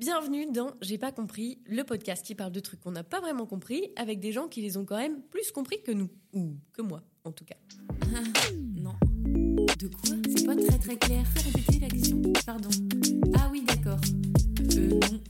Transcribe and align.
Bienvenue 0.00 0.46
dans 0.52 0.74
J'ai 0.80 0.96
pas 0.96 1.10
compris, 1.10 1.58
le 1.66 1.82
podcast 1.82 2.24
qui 2.24 2.36
parle 2.36 2.52
de 2.52 2.60
trucs 2.60 2.78
qu'on 2.78 2.92
n'a 2.92 3.02
pas 3.02 3.18
vraiment 3.18 3.46
compris 3.46 3.90
avec 3.96 4.20
des 4.20 4.30
gens 4.30 4.46
qui 4.46 4.62
les 4.62 4.76
ont 4.76 4.84
quand 4.84 4.96
même 4.96 5.20
plus 5.22 5.50
compris 5.50 5.82
que 5.82 5.90
nous. 5.90 6.08
Ou 6.32 6.54
que 6.72 6.82
moi, 6.82 7.02
en 7.24 7.32
tout 7.32 7.44
cas. 7.44 7.56
non. 8.76 8.94
De 9.76 9.88
quoi 9.88 10.14
C'est 10.36 10.46
pas 10.46 10.54
très 10.54 10.78
très 10.78 10.96
clair. 10.98 11.24
Répétez 11.34 11.80
la 11.80 11.88
question. 11.88 12.22
Pardon. 12.46 12.68
Ah 13.34 13.48
oui, 13.50 13.64
d'accord. 13.66 13.98
Euh, 14.76 15.00
non, 15.10 15.20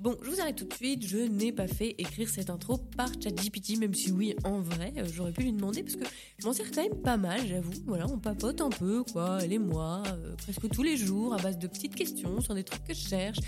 Bon, 0.00 0.16
je 0.22 0.30
vous 0.30 0.40
arrête 0.40 0.56
tout 0.56 0.64
de 0.64 0.72
suite, 0.72 1.06
je 1.06 1.18
n'ai 1.18 1.52
pas 1.52 1.68
fait 1.68 1.94
écrire 1.98 2.26
cette 2.26 2.48
intro 2.48 2.78
par 2.78 3.10
ChatGPT, 3.22 3.76
même 3.76 3.92
si 3.92 4.10
oui, 4.10 4.34
en 4.44 4.62
vrai, 4.62 4.94
euh, 4.96 5.04
j'aurais 5.12 5.32
pu 5.32 5.42
lui 5.42 5.52
demander 5.52 5.82
parce 5.82 5.96
que 5.96 6.04
je 6.38 6.46
m'en 6.46 6.54
sers 6.54 6.70
quand 6.70 6.82
même 6.82 7.02
pas 7.02 7.18
mal, 7.18 7.46
j'avoue. 7.46 7.74
Voilà, 7.84 8.06
on 8.06 8.18
papote 8.18 8.62
un 8.62 8.70
peu, 8.70 9.04
quoi, 9.04 9.40
elle 9.42 9.52
et 9.52 9.58
moi, 9.58 10.02
euh, 10.06 10.34
presque 10.36 10.70
tous 10.70 10.82
les 10.82 10.96
jours, 10.96 11.34
à 11.34 11.36
base 11.36 11.58
de 11.58 11.66
petites 11.66 11.94
questions 11.94 12.40
sur 12.40 12.54
des 12.54 12.64
trucs 12.64 12.82
que 12.84 12.94
je 12.94 13.08
cherche. 13.08 13.40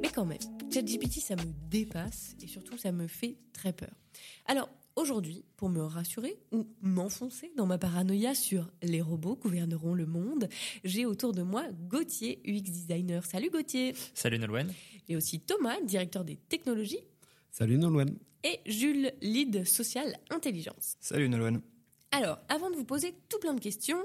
Mais 0.00 0.08
quand 0.08 0.24
même, 0.24 0.38
ChatGPT, 0.72 1.20
ça 1.20 1.36
me 1.36 1.44
dépasse 1.68 2.34
et 2.42 2.46
surtout, 2.46 2.78
ça 2.78 2.92
me 2.92 3.06
fait 3.06 3.36
très 3.52 3.74
peur. 3.74 3.92
Alors, 4.46 4.70
Aujourd'hui, 4.96 5.44
pour 5.56 5.68
me 5.68 5.82
rassurer 5.82 6.36
ou 6.52 6.66
m'enfoncer 6.82 7.50
dans 7.56 7.66
ma 7.66 7.78
paranoïa 7.78 8.34
sur 8.34 8.70
les 8.82 9.00
robots 9.00 9.36
gouverneront 9.36 9.94
le 9.94 10.04
monde, 10.04 10.48
j'ai 10.84 11.06
autour 11.06 11.32
de 11.32 11.42
moi 11.42 11.64
Gauthier, 11.88 12.40
UX 12.44 12.62
designer. 12.62 13.24
Salut 13.24 13.50
Gauthier. 13.50 13.94
Salut 14.14 14.38
Nolwenn. 14.38 14.72
Et 15.08 15.16
aussi 15.16 15.40
Thomas, 15.40 15.80
directeur 15.82 16.24
des 16.24 16.36
technologies. 16.36 17.04
Salut 17.50 17.78
Nolwenn. 17.78 18.18
Et 18.42 18.60
Jules, 18.66 19.12
lead 19.22 19.66
social 19.66 20.18
intelligence. 20.30 20.96
Salut 21.00 21.28
Nolwenn. 21.28 21.60
Alors, 22.12 22.38
avant 22.48 22.70
de 22.70 22.76
vous 22.76 22.84
poser 22.84 23.14
tout 23.28 23.38
plein 23.38 23.54
de 23.54 23.60
questions, 23.60 24.02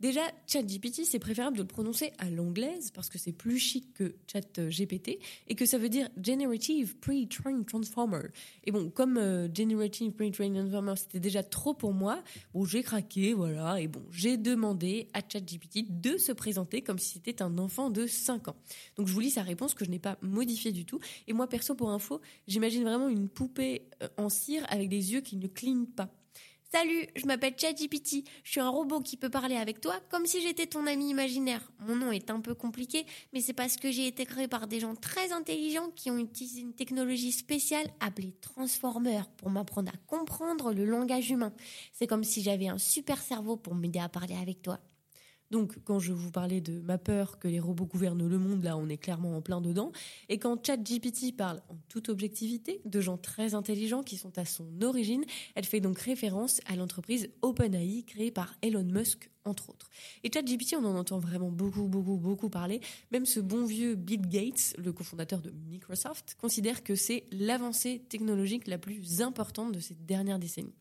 Déjà, 0.00 0.22
ChatGPT, 0.46 1.04
c'est 1.04 1.18
préférable 1.18 1.58
de 1.58 1.62
le 1.62 1.68
prononcer 1.68 2.12
à 2.16 2.30
l'anglaise 2.30 2.90
parce 2.90 3.10
que 3.10 3.18
c'est 3.18 3.32
plus 3.32 3.58
chic 3.58 3.92
que 3.92 4.14
ChatGPT 4.32 5.18
et 5.46 5.54
que 5.54 5.66
ça 5.66 5.76
veut 5.76 5.90
dire 5.90 6.08
Generative 6.22 6.96
Pre-Trained 7.00 7.66
Transformer. 7.66 8.28
Et 8.64 8.72
bon, 8.72 8.88
comme 8.88 9.18
euh, 9.18 9.46
Generative 9.54 10.12
Pre-Trained 10.12 10.54
Transformer, 10.54 10.94
c'était 10.96 11.20
déjà 11.20 11.42
trop 11.42 11.74
pour 11.74 11.92
moi, 11.92 12.22
bon, 12.54 12.64
j'ai 12.64 12.82
craqué, 12.82 13.34
voilà, 13.34 13.78
et 13.78 13.88
bon, 13.88 14.02
j'ai 14.10 14.38
demandé 14.38 15.08
à 15.12 15.20
ChatGPT 15.20 16.00
de 16.00 16.16
se 16.16 16.32
présenter 16.32 16.80
comme 16.80 16.98
si 16.98 17.10
c'était 17.14 17.42
un 17.42 17.58
enfant 17.58 17.90
de 17.90 18.06
5 18.06 18.48
ans. 18.48 18.56
Donc, 18.96 19.06
je 19.06 19.12
vous 19.12 19.20
lis 19.20 19.30
sa 19.30 19.42
réponse 19.42 19.74
que 19.74 19.84
je 19.84 19.90
n'ai 19.90 19.98
pas 19.98 20.16
modifiée 20.22 20.72
du 20.72 20.86
tout. 20.86 20.98
Et 21.28 21.34
moi, 21.34 21.46
perso, 21.46 21.74
pour 21.74 21.90
info, 21.90 22.22
j'imagine 22.48 22.84
vraiment 22.84 23.10
une 23.10 23.28
poupée 23.28 23.82
euh, 24.02 24.08
en 24.16 24.30
cire 24.30 24.64
avec 24.70 24.88
des 24.88 25.12
yeux 25.12 25.20
qui 25.20 25.36
ne 25.36 25.46
clignent 25.46 25.86
pas. 25.86 26.08
Salut, 26.72 27.08
je 27.16 27.26
m'appelle 27.26 27.54
ChatGPT. 27.58 28.22
Je 28.44 28.50
suis 28.52 28.60
un 28.60 28.68
robot 28.68 29.00
qui 29.00 29.16
peut 29.16 29.28
parler 29.28 29.56
avec 29.56 29.80
toi 29.80 29.96
comme 30.08 30.24
si 30.24 30.40
j'étais 30.40 30.68
ton 30.68 30.86
ami 30.86 31.10
imaginaire. 31.10 31.68
Mon 31.80 31.96
nom 31.96 32.12
est 32.12 32.30
un 32.30 32.40
peu 32.40 32.54
compliqué, 32.54 33.06
mais 33.32 33.40
c'est 33.40 33.54
parce 33.54 33.76
que 33.76 33.90
j'ai 33.90 34.06
été 34.06 34.24
créé 34.24 34.46
par 34.46 34.68
des 34.68 34.78
gens 34.78 34.94
très 34.94 35.32
intelligents 35.32 35.90
qui 35.96 36.12
ont 36.12 36.18
utilisé 36.18 36.60
une 36.60 36.72
technologie 36.72 37.32
spéciale 37.32 37.88
appelée 37.98 38.36
Transformer 38.40 39.22
pour 39.38 39.50
m'apprendre 39.50 39.90
à 39.92 39.96
comprendre 40.06 40.72
le 40.72 40.84
langage 40.84 41.28
humain. 41.32 41.52
C'est 41.92 42.06
comme 42.06 42.22
si 42.22 42.40
j'avais 42.40 42.68
un 42.68 42.78
super 42.78 43.20
cerveau 43.20 43.56
pour 43.56 43.74
m'aider 43.74 43.98
à 43.98 44.08
parler 44.08 44.36
avec 44.36 44.62
toi. 44.62 44.78
Donc, 45.50 45.78
quand 45.84 45.98
je 45.98 46.12
vous 46.12 46.30
parlais 46.30 46.60
de 46.60 46.80
ma 46.80 46.96
peur 46.96 47.38
que 47.38 47.48
les 47.48 47.60
robots 47.60 47.86
gouvernent 47.86 48.26
le 48.26 48.38
monde, 48.38 48.62
là, 48.62 48.76
on 48.76 48.88
est 48.88 48.96
clairement 48.96 49.36
en 49.36 49.40
plein 49.40 49.60
dedans. 49.60 49.90
Et 50.28 50.38
quand 50.38 50.64
ChatGPT 50.64 51.36
parle 51.36 51.60
en 51.68 51.76
toute 51.88 52.08
objectivité 52.08 52.80
de 52.84 53.00
gens 53.00 53.16
très 53.16 53.54
intelligents 53.54 54.02
qui 54.02 54.16
sont 54.16 54.38
à 54.38 54.44
son 54.44 54.66
origine, 54.82 55.24
elle 55.54 55.64
fait 55.64 55.80
donc 55.80 55.98
référence 55.98 56.60
à 56.66 56.76
l'entreprise 56.76 57.30
OpenAI 57.42 58.04
créée 58.06 58.30
par 58.30 58.54
Elon 58.62 58.84
Musk 58.84 59.30
entre 59.44 59.70
autres. 59.70 59.88
Et 60.22 60.30
ChatGPT, 60.32 60.74
on 60.74 60.84
en 60.84 60.96
entend 60.96 61.18
vraiment 61.18 61.50
beaucoup, 61.50 61.88
beaucoup, 61.88 62.16
beaucoup 62.16 62.50
parler. 62.50 62.80
Même 63.10 63.26
ce 63.26 63.40
bon 63.40 63.64
vieux 63.64 63.94
Bill 63.94 64.28
Gates, 64.28 64.74
le 64.78 64.92
cofondateur 64.92 65.40
de 65.40 65.50
Microsoft, 65.50 66.36
considère 66.40 66.82
que 66.82 66.94
c'est 66.94 67.24
l'avancée 67.32 68.02
technologique 68.08 68.66
la 68.66 68.78
plus 68.78 69.22
importante 69.22 69.72
de 69.72 69.80
ces 69.80 69.94
dernières 69.94 70.38
décennies. 70.38 70.74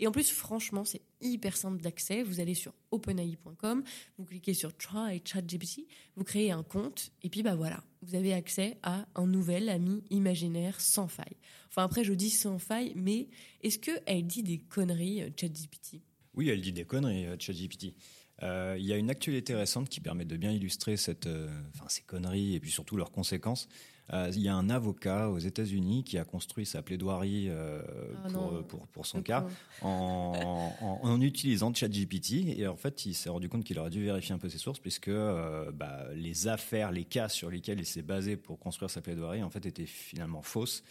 Et 0.00 0.06
en 0.06 0.12
plus, 0.12 0.30
franchement, 0.30 0.84
c'est 0.84 1.02
hyper 1.20 1.56
simple 1.56 1.80
d'accès. 1.80 2.22
Vous 2.22 2.40
allez 2.40 2.54
sur 2.54 2.72
openai.com, 2.90 3.82
vous 4.18 4.24
cliquez 4.24 4.54
sur 4.54 4.76
Try 4.76 5.22
ChatGPT, 5.24 5.86
vous 6.16 6.24
créez 6.24 6.50
un 6.50 6.62
compte, 6.62 7.12
et 7.22 7.28
puis 7.28 7.42
bah 7.42 7.54
voilà, 7.54 7.82
vous 8.02 8.14
avez 8.14 8.34
accès 8.34 8.78
à 8.82 9.06
un 9.14 9.26
nouvel 9.26 9.68
ami 9.68 10.02
imaginaire 10.10 10.80
sans 10.80 11.08
faille. 11.08 11.36
Enfin 11.68 11.84
après, 11.84 12.04
je 12.04 12.12
dis 12.12 12.30
sans 12.30 12.58
faille, 12.58 12.92
mais 12.96 13.28
est-ce 13.62 13.78
qu'elle 13.78 14.26
dit 14.26 14.42
des 14.42 14.58
conneries, 14.58 15.22
euh, 15.22 15.30
ChatGPT? 15.38 16.02
Oui, 16.34 16.48
elle 16.48 16.60
dit 16.60 16.72
des 16.72 16.84
conneries, 16.84 17.26
euh, 17.26 17.36
ChatGPT. 17.38 17.94
Euh, 18.42 18.76
il 18.78 18.84
y 18.84 18.92
a 18.92 18.96
une 18.96 19.10
actualité 19.10 19.54
récente 19.54 19.88
qui 19.88 20.00
permet 20.00 20.24
de 20.24 20.36
bien 20.36 20.50
illustrer 20.50 20.96
cette, 20.96 21.26
euh, 21.26 21.48
ces 21.88 22.02
conneries 22.02 22.54
et 22.54 22.60
puis 22.60 22.70
surtout 22.70 22.96
leurs 22.96 23.12
conséquences. 23.12 23.68
il 24.12 24.40
y 24.40 24.48
a 24.48 24.54
un 24.54 24.68
avocat 24.68 25.30
aux 25.30 25.38
États-Unis 25.38 26.02
qui 26.02 26.18
a 26.18 26.24
construit 26.24 26.66
sa 26.66 26.82
plaidoirie 26.82 27.48
ah 27.50 28.28
pour, 28.68 28.86
pour, 28.88 29.06
son 29.06 29.22
cas 29.22 29.46
en, 29.80 30.72
en, 30.80 31.20
utilisant 31.20 31.72
ChatGPT. 31.72 32.58
Et 32.58 32.66
en 32.66 32.76
fait, 32.76 33.06
il 33.06 33.14
s'est 33.14 33.30
rendu 33.30 33.48
compte 33.48 33.64
qu'il 33.64 33.78
aurait 33.78 33.90
dû 33.90 34.04
vérifier 34.04 34.34
un 34.34 34.38
peu 34.38 34.50
ses 34.50 34.58
sources 34.58 34.80
puisque 34.80 35.10
bah, 35.10 36.08
les 36.14 36.48
affaires, 36.48 36.90
les 36.90 37.04
cas 37.04 37.28
sur 37.28 37.48
lesquels 37.48 37.78
il 37.78 37.86
s'est 37.86 38.02
basé 38.02 38.36
pour 38.36 38.58
construire 38.58 38.90
sa 38.90 39.00
plaidoirie, 39.00 39.42
en 39.42 39.50
fait, 39.50 39.64
étaient 39.64 39.86
finalement 39.86 40.42
fausses, 40.42 40.82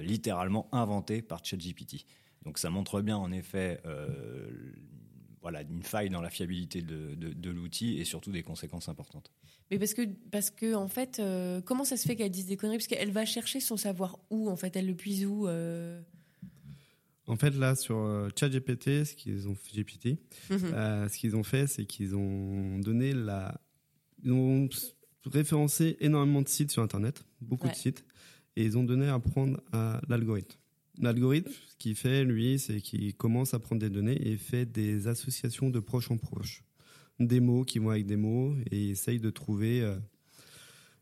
littéralement 0.00 0.68
inventées 0.72 1.20
par 1.22 1.44
ChatGPT. 1.44 2.06
Donc 2.44 2.58
ça 2.58 2.70
montre 2.70 3.00
bien 3.00 3.16
en 3.16 3.32
effet 3.32 3.80
euh, 3.86 4.48
voilà, 5.40 5.62
une 5.62 5.82
faille 5.82 6.08
dans 6.08 6.22
la 6.22 6.30
fiabilité 6.30 6.82
de, 6.82 7.50
l'outil 7.50 7.98
et 7.98 8.04
surtout 8.04 8.32
des 8.32 8.42
conséquences 8.42 8.88
importantes. 8.88 9.30
Mais 9.70 9.78
parce 9.78 9.94
que, 9.94 10.02
parce 10.30 10.50
que 10.50 10.74
en 10.74 10.88
fait, 10.88 11.18
euh, 11.18 11.60
comment 11.60 11.84
ça 11.84 11.96
se 11.96 12.06
fait 12.06 12.16
qu'elle 12.16 12.30
dise 12.30 12.46
des 12.46 12.56
conneries? 12.56 12.78
Parce 12.78 12.86
qu'elle 12.86 13.10
va 13.10 13.24
chercher 13.24 13.60
son 13.60 13.76
savoir 13.76 14.18
où 14.30 14.48
En 14.48 14.56
fait, 14.56 14.76
elle 14.76 14.86
le 14.86 14.94
puise 14.94 15.26
où 15.26 15.46
euh? 15.46 16.00
En 17.26 17.36
fait, 17.36 17.50
là, 17.50 17.74
sur 17.74 18.28
ChatGPT, 18.38 19.04
ce 19.04 19.14
qu'ils 19.14 19.48
ont, 19.48 19.56
GPT, 19.74 20.18
mhm. 20.50 21.08
ce 21.08 21.18
qu'ils 21.18 21.36
ont 21.36 21.42
fait, 21.42 21.66
c'est 21.66 21.86
qu'ils 21.86 22.14
ont 22.14 22.78
donné 22.78 23.12
la. 23.12 23.58
Ils 24.22 24.32
ont 24.32 24.68
référencé 25.24 25.96
énormément 26.00 26.42
de 26.42 26.48
sites 26.48 26.70
sur 26.70 26.82
Internet, 26.82 27.24
beaucoup 27.40 27.68
de 27.68 27.74
sites, 27.74 28.04
et 28.56 28.64
ils 28.64 28.76
ont 28.76 28.84
donné 28.84 29.08
à 29.08 29.14
apprendre 29.14 29.60
à 29.72 30.00
l'algorithme. 30.08 30.58
L'algorithme, 30.98 31.50
ce 31.68 31.76
qu'il 31.76 31.96
fait, 31.96 32.24
lui, 32.24 32.58
c'est 32.58 32.80
qu'il 32.80 33.14
commence 33.14 33.54
à 33.54 33.58
prendre 33.58 33.80
des 33.80 33.90
données 33.90 34.28
et 34.28 34.36
fait 34.36 34.66
des 34.66 35.08
associations 35.08 35.70
de 35.70 35.80
proche 35.80 36.10
en 36.10 36.16
proche. 36.16 36.62
Des 37.18 37.40
mots 37.40 37.64
qui 37.64 37.78
vont 37.78 37.90
avec 37.90 38.06
des 38.06 38.16
mots 38.16 38.54
et 38.70 38.90
essaye 38.90 39.18
de 39.18 39.30
trouver 39.30 39.82
euh, 39.82 39.96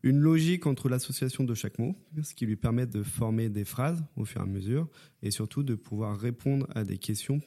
une 0.03 0.19
logique 0.19 0.65
entre 0.67 0.89
l'association 0.89 1.43
de 1.43 1.53
chaque 1.53 1.79
mot, 1.79 1.95
ce 2.21 2.33
qui 2.33 2.45
lui 2.45 2.55
permet 2.55 2.85
de 2.85 3.03
former 3.03 3.49
des 3.49 3.65
phrases 3.65 4.03
au 4.15 4.25
fur 4.25 4.41
et 4.41 4.43
à 4.43 4.47
mesure 4.47 4.87
et 5.21 5.31
surtout 5.31 5.63
de 5.63 5.75
pouvoir 5.75 6.19
répondre 6.19 6.67
à 6.75 6.83
des 6.83 6.97
questions 6.97 7.39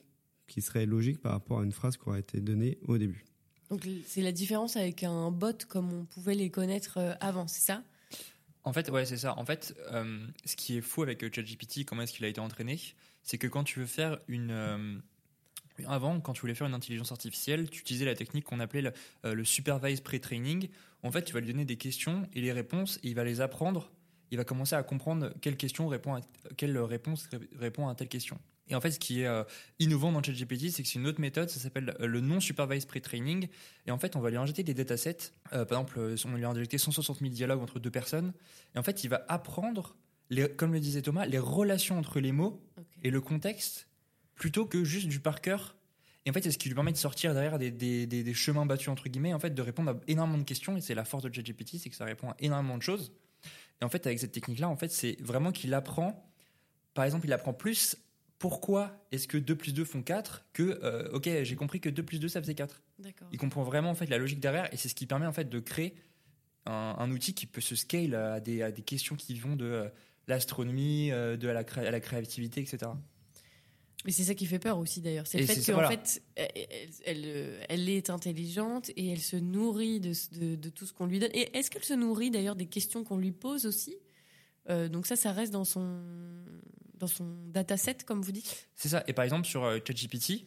qui 0.46 0.62
seraient 0.62 0.86
logiques 0.86 1.20
par 1.20 1.32
rapport 1.32 1.60
à 1.60 1.64
une 1.64 1.72
phrase 1.72 1.96
qui 1.96 2.08
aurait 2.08 2.20
été 2.20 2.40
donnée 2.40 2.78
au 2.82 2.98
début. 2.98 3.24
Donc 3.70 3.86
c'est 4.06 4.22
la 4.22 4.32
différence 4.32 4.76
avec 4.76 5.02
un 5.02 5.30
bot 5.30 5.64
comme 5.68 5.92
on 5.92 6.04
pouvait 6.04 6.34
les 6.34 6.50
connaître 6.50 6.98
euh, 6.98 7.14
avant, 7.20 7.46
c'est 7.46 7.62
ça? 7.62 7.82
En 8.66 8.72
fait, 8.72 8.91
ouais, 8.91 9.06
c'est 9.06 9.16
ça. 9.16 9.38
En 9.38 9.44
fait, 9.47 9.77
euh, 9.93 10.27
ce 10.44 10.56
qui 10.56 10.77
est 10.77 10.81
fou 10.81 11.04
avec 11.04 11.22
euh, 11.22 11.31
ChatGPT, 11.32 11.84
comment 11.84 12.03
est-ce 12.03 12.12
qu'il 12.12 12.25
a 12.25 12.28
été 12.28 12.41
entraîné, 12.41 12.81
c'est 13.22 13.38
que 13.38 13.47
quand 13.47 13.62
tu 13.62 13.78
veux 13.78 13.87
faire 13.87 14.19
une 14.27 14.50
euh, 14.50 14.99
avant, 15.87 16.21
quand 16.21 16.32
tu 16.32 16.41
voulais 16.41 16.56
faire 16.56 16.66
une 16.66 16.75
intelligence 16.75 17.12
artificielle, 17.12 17.71
tu 17.71 17.81
utilisais 17.81 18.04
la 18.04 18.16
technique 18.16 18.44
qu'on 18.44 18.59
appelait 18.59 18.82
le, 18.82 19.34
le 19.34 19.44
supervised 19.44 20.03
pre-training. 20.03 20.69
En 21.04 21.12
fait, 21.12 21.22
tu 21.22 21.32
vas 21.32 21.38
lui 21.38 21.47
donner 21.47 21.65
des 21.65 21.77
questions 21.77 22.28
et 22.34 22.41
les 22.41 22.50
réponses, 22.50 22.99
et 23.04 23.09
il 23.09 23.15
va 23.15 23.22
les 23.22 23.41
apprendre. 23.41 23.93
Il 24.32 24.38
va 24.38 24.44
commencer 24.44 24.75
à 24.75 24.83
comprendre 24.83 25.33
quelle 25.41 25.56
question 25.56 25.87
répond 25.87 26.16
à, 26.16 26.21
quelle 26.56 26.77
réponse 26.77 27.28
répond 27.56 27.87
à 27.87 27.94
telle 27.94 28.09
question. 28.09 28.37
Et 28.69 28.75
en 28.75 28.81
fait, 28.81 28.91
ce 28.91 28.99
qui 28.99 29.22
est 29.22 29.27
euh, 29.27 29.44
innovant 29.78 30.10
dans 30.10 30.22
ChatGPT, 30.22 30.71
c'est 30.71 30.82
que 30.82 30.88
c'est 30.88 30.99
une 30.99 31.06
autre 31.06 31.21
méthode, 31.21 31.49
ça 31.49 31.60
s'appelle 31.60 31.94
euh, 32.00 32.06
le 32.06 32.21
non-supervised 32.21 32.88
pre-training. 32.88 33.49
Et 33.87 33.91
en 33.91 33.99
fait, 33.99 34.16
on 34.16 34.21
va 34.21 34.31
lui 34.31 34.37
injecter 34.37 34.65
des 34.65 34.75
datasets. 34.75 35.32
Euh, 35.53 35.65
par 35.65 35.78
exemple, 35.78 36.15
on 36.25 36.37
lui 36.37 36.44
a 36.44 36.49
injecté 36.49 36.78
160 36.78 37.21
000 37.21 37.31
dialogues 37.31 37.62
entre 37.62 37.78
deux 37.78 37.91
personnes. 37.91 38.32
Et 38.74 38.78
en 38.78 38.83
fait, 38.83 39.04
il 39.04 39.09
va 39.09 39.24
apprendre, 39.28 39.97
les, 40.30 40.48
comme 40.48 40.72
le 40.72 40.80
disait 40.80 41.03
Thomas, 41.03 41.27
les 41.27 41.39
relations 41.39 41.97
entre 41.98 42.18
les 42.18 42.33
mots 42.33 42.60
et 43.04 43.10
le 43.10 43.21
contexte, 43.21 43.89
plutôt 44.34 44.66
que 44.66 44.83
juste 44.83 45.07
du 45.07 45.21
par 45.21 45.41
cœur. 45.41 45.77
Et 46.24 46.30
en 46.30 46.33
fait, 46.33 46.42
c'est 46.42 46.51
ce 46.51 46.59
qui 46.59 46.69
lui 46.69 46.74
permet 46.74 46.91
de 46.91 46.97
sortir 46.97 47.34
derrière 47.34 47.60
des, 47.60 47.71
des, 47.71 48.07
des, 48.07 48.34
chemins 48.34 48.66
battus, 48.66 48.89
entre 48.89 49.09
guillemets, 49.09 49.33
en 49.33 49.39
fait, 49.39 49.51
de 49.51 49.62
répondre 49.62 49.92
à 49.92 50.01
énormément 50.09 50.39
de 50.39 50.45
questions. 50.45 50.77
Et 50.77 50.80
c'est 50.80 50.97
la 50.97 51.04
force 51.04 51.22
de 51.22 51.33
ChatGPT, 51.33 51.78
c'est 51.78 51.89
que 51.89 51.95
ça 51.95 52.04
répond 52.04 52.30
à 52.30 52.36
énormément 52.41 52.77
de 52.77 52.83
choses. 52.83 53.12
Et 53.80 53.84
en 53.84 53.89
fait, 53.89 54.04
avec 54.09 54.19
cette 54.19 54.33
technique-là, 54.33 54.69
en 54.69 54.74
fait, 54.74 54.91
c'est 54.91 55.16
vraiment 55.21 55.53
qu'il 55.53 55.72
apprend, 55.72 56.28
par 56.95 57.04
exemple, 57.04 57.27
il 57.27 57.33
apprend 57.33 57.53
plus 57.53 57.97
pourquoi 58.38 59.06
est-ce 59.12 59.27
que 59.28 59.38
2 59.38 59.56
plus 59.56 59.72
2 59.72 59.84
font 59.84 60.03
4 60.03 60.44
que, 60.53 60.62
euh, 60.83 61.10
ok, 61.12 61.28
j'ai 61.42 61.56
compris 61.56 61.80
que 61.80 61.88
2 61.88 62.03
plus 62.03 62.18
2 62.21 62.28
ça 62.28 62.41
faisait 62.41 62.54
4. 62.54 62.83
Il 63.33 63.38
comprend 63.38 63.62
vraiment 63.62 63.91
en 63.91 63.94
fait 63.94 64.06
la 64.06 64.18
logique 64.18 64.41
derrière 64.41 64.72
et 64.72 64.77
c'est 64.77 64.88
ce 64.88 64.94
qui 64.94 65.06
permet 65.06 65.27
en 65.27 65.33
fait 65.33 65.48
de 65.48 65.60
créer 65.60 65.94
un, 66.66 67.10
outil 67.12 67.33
qui 67.33 67.47
peut 67.47 67.60
se 67.60 67.77
scale 67.77 68.15
à 68.15 68.41
des, 68.41 68.60
à 68.62 68.72
des 68.72 68.83
questions 68.83 69.15
qui 69.16 69.34
vont 69.38 69.54
de 69.56 69.65
euh, 69.65 69.88
l'astronomie, 70.27 71.12
euh, 71.12 71.36
de 71.36 71.48
à 71.48 71.53
la, 71.53 71.60
à 71.77 71.91
la 71.91 72.00
créativité, 72.00 72.60
etc. 72.60 72.91
Mais 74.04 74.12
c'est 74.12 74.24
ça 74.24 74.34
qui 74.34 74.47
fait 74.47 74.59
peur 74.59 74.78
aussi 74.78 75.00
d'ailleurs. 75.00 75.27
C'est 75.27 75.38
le 75.38 75.47
fait 75.47 75.56
qu'en 75.65 75.72
voilà. 75.74 75.88
fait, 75.91 76.22
elle, 76.36 76.48
elle- 76.54 76.91
elle, 77.06 77.66
elle 77.68 77.88
est 77.88 78.10
intelligente 78.10 78.91
et 78.97 79.09
elle 79.10 79.21
se 79.21 79.36
nourrit 79.36 80.00
de, 80.00 80.12
de- 80.38 80.54
de 80.56 80.68
tout 80.71 80.86
ce 80.86 80.92
qu'on 80.92 81.06
lui 81.06 81.18
donne. 81.18 81.30
Et 81.34 81.56
est-ce 81.56 81.71
qu'elle 81.71 81.84
se 81.84 81.94
nourrit 81.94 82.30
d'ailleurs 82.30 82.56
des 82.56 82.66
questions 82.66 83.03
qu'on 83.04 83.16
lui 83.18 83.33
pose 83.33 83.65
aussi? 83.66 83.97
Euh, 84.71 84.89
Donc 84.89 85.07
ça, 85.07 85.16
ça 85.16 85.33
reste 85.33 85.53
dans 85.53 85.65
son, 85.65 86.03
dans 86.98 87.07
son 87.07 87.36
dataset, 87.48 87.98
comme 88.07 88.22
vous 88.22 88.33
dites 88.33 88.68
C'est 88.74 88.89
ça. 88.89 89.04
Et 89.07 89.13
par 89.13 89.24
exemple, 89.24 89.47
sur 89.47 89.65
euh, 89.65 89.78
ChatGPT, 89.86 90.47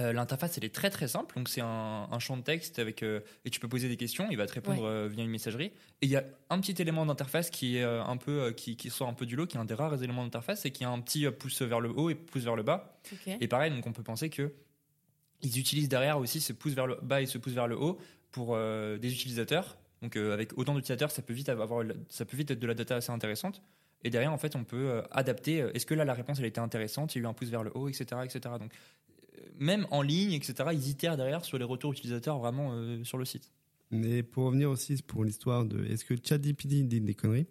euh, 0.00 0.12
l'interface, 0.12 0.58
elle 0.58 0.64
est 0.64 0.74
très 0.74 0.90
très 0.90 1.06
simple. 1.06 1.36
Donc, 1.36 1.48
c'est 1.48 1.60
un, 1.60 2.08
un 2.10 2.18
champ 2.18 2.36
de 2.36 2.42
texte 2.42 2.80
avec. 2.80 3.02
euh, 3.04 3.20
et 3.44 3.50
tu 3.50 3.60
peux 3.60 3.68
poser 3.68 3.88
des 3.88 3.96
questions, 3.96 4.26
il 4.30 4.36
va 4.36 4.46
te 4.46 4.52
répondre 4.52 4.82
Ouais. 4.82 4.88
euh, 4.88 5.08
via 5.08 5.22
une 5.22 5.30
messagerie. 5.30 5.66
Et 5.66 6.06
il 6.06 6.08
y 6.08 6.16
a 6.16 6.24
un 6.50 6.60
petit 6.60 6.80
élément 6.82 7.06
d'interface 7.06 7.48
qui 7.50 7.76
est 7.76 7.84
un 7.84 8.16
peu. 8.16 8.52
qui, 8.52 8.76
qui 8.76 8.90
sort 8.90 9.08
un 9.08 9.14
peu 9.14 9.24
du 9.26 9.36
lot, 9.36 9.46
qui 9.46 9.56
est 9.56 9.60
un 9.60 9.64
des 9.64 9.74
rares 9.74 10.02
éléments 10.02 10.24
d'interface, 10.24 10.62
c'est 10.62 10.70
qu'il 10.72 10.82
y 10.82 10.86
a 10.86 10.90
un 10.90 11.00
petit 11.00 11.30
pouce 11.30 11.62
vers 11.62 11.78
le 11.80 11.90
haut 11.90 12.10
et 12.10 12.16
pouce 12.16 12.42
vers 12.42 12.56
le 12.56 12.64
bas. 12.64 12.98
Et 13.40 13.46
pareil, 13.48 13.70
donc 13.72 13.86
on 13.86 13.92
peut 13.92 14.02
penser 14.02 14.30
que. 14.30 14.52
Ils 15.42 15.58
utilisent 15.58 15.90
derrière 15.90 16.18
aussi 16.18 16.40
ce 16.40 16.52
pouce 16.54 16.72
vers 16.72 16.86
le 16.86 16.96
bas 17.02 17.20
et 17.20 17.26
ce 17.26 17.36
pouce 17.38 17.52
vers 17.52 17.66
le 17.68 17.76
haut 17.78 17.98
pour 18.32 18.56
des 18.56 19.12
utilisateurs. 19.12 19.76
Donc, 20.04 20.16
euh, 20.16 20.34
avec 20.34 20.58
autant 20.58 20.74
d'utilisateurs, 20.74 21.10
ça 21.10 21.22
peut 21.22 21.32
vite 21.32 21.48
avoir, 21.48 21.82
ça 22.10 22.26
peut 22.26 22.36
vite 22.36 22.50
être 22.50 22.60
de 22.60 22.66
la 22.66 22.74
data 22.74 22.96
assez 22.96 23.10
intéressante. 23.10 23.62
Et 24.02 24.10
derrière, 24.10 24.34
en 24.34 24.36
fait, 24.36 24.54
on 24.54 24.62
peut 24.62 24.90
euh, 24.90 25.02
adapter. 25.10 25.62
euh, 25.62 25.72
Est-ce 25.72 25.86
que 25.86 25.94
là, 25.94 26.04
la 26.04 26.12
réponse, 26.12 26.38
elle 26.40 26.44
été 26.44 26.60
intéressante 26.60 27.14
Il 27.14 27.18
y 27.18 27.20
a 27.22 27.24
eu 27.24 27.26
un 27.26 27.32
pouce 27.32 27.48
vers 27.48 27.62
le 27.64 27.74
haut, 27.74 27.88
etc. 27.88 28.20
etc. 28.22 28.56
Donc, 28.60 28.70
même 29.58 29.86
en 29.90 30.02
ligne, 30.02 30.32
etc., 30.34 30.54
ils 30.74 30.90
itèrent 30.90 31.16
derrière 31.16 31.42
sur 31.42 31.56
les 31.56 31.64
retours 31.64 31.92
utilisateurs 31.92 32.38
vraiment 32.38 33.02
sur 33.02 33.16
le 33.16 33.24
site. 33.24 33.50
Mais 33.90 34.22
pour 34.22 34.44
revenir 34.44 34.68
aussi 34.70 35.00
pour 35.02 35.24
l'histoire 35.24 35.64
de 35.64 35.84
est-ce 35.86 36.04
que 36.04 36.14
ChatGPT 36.22 36.86
dit 36.86 37.00
des 37.00 37.14
conneries 37.14 37.46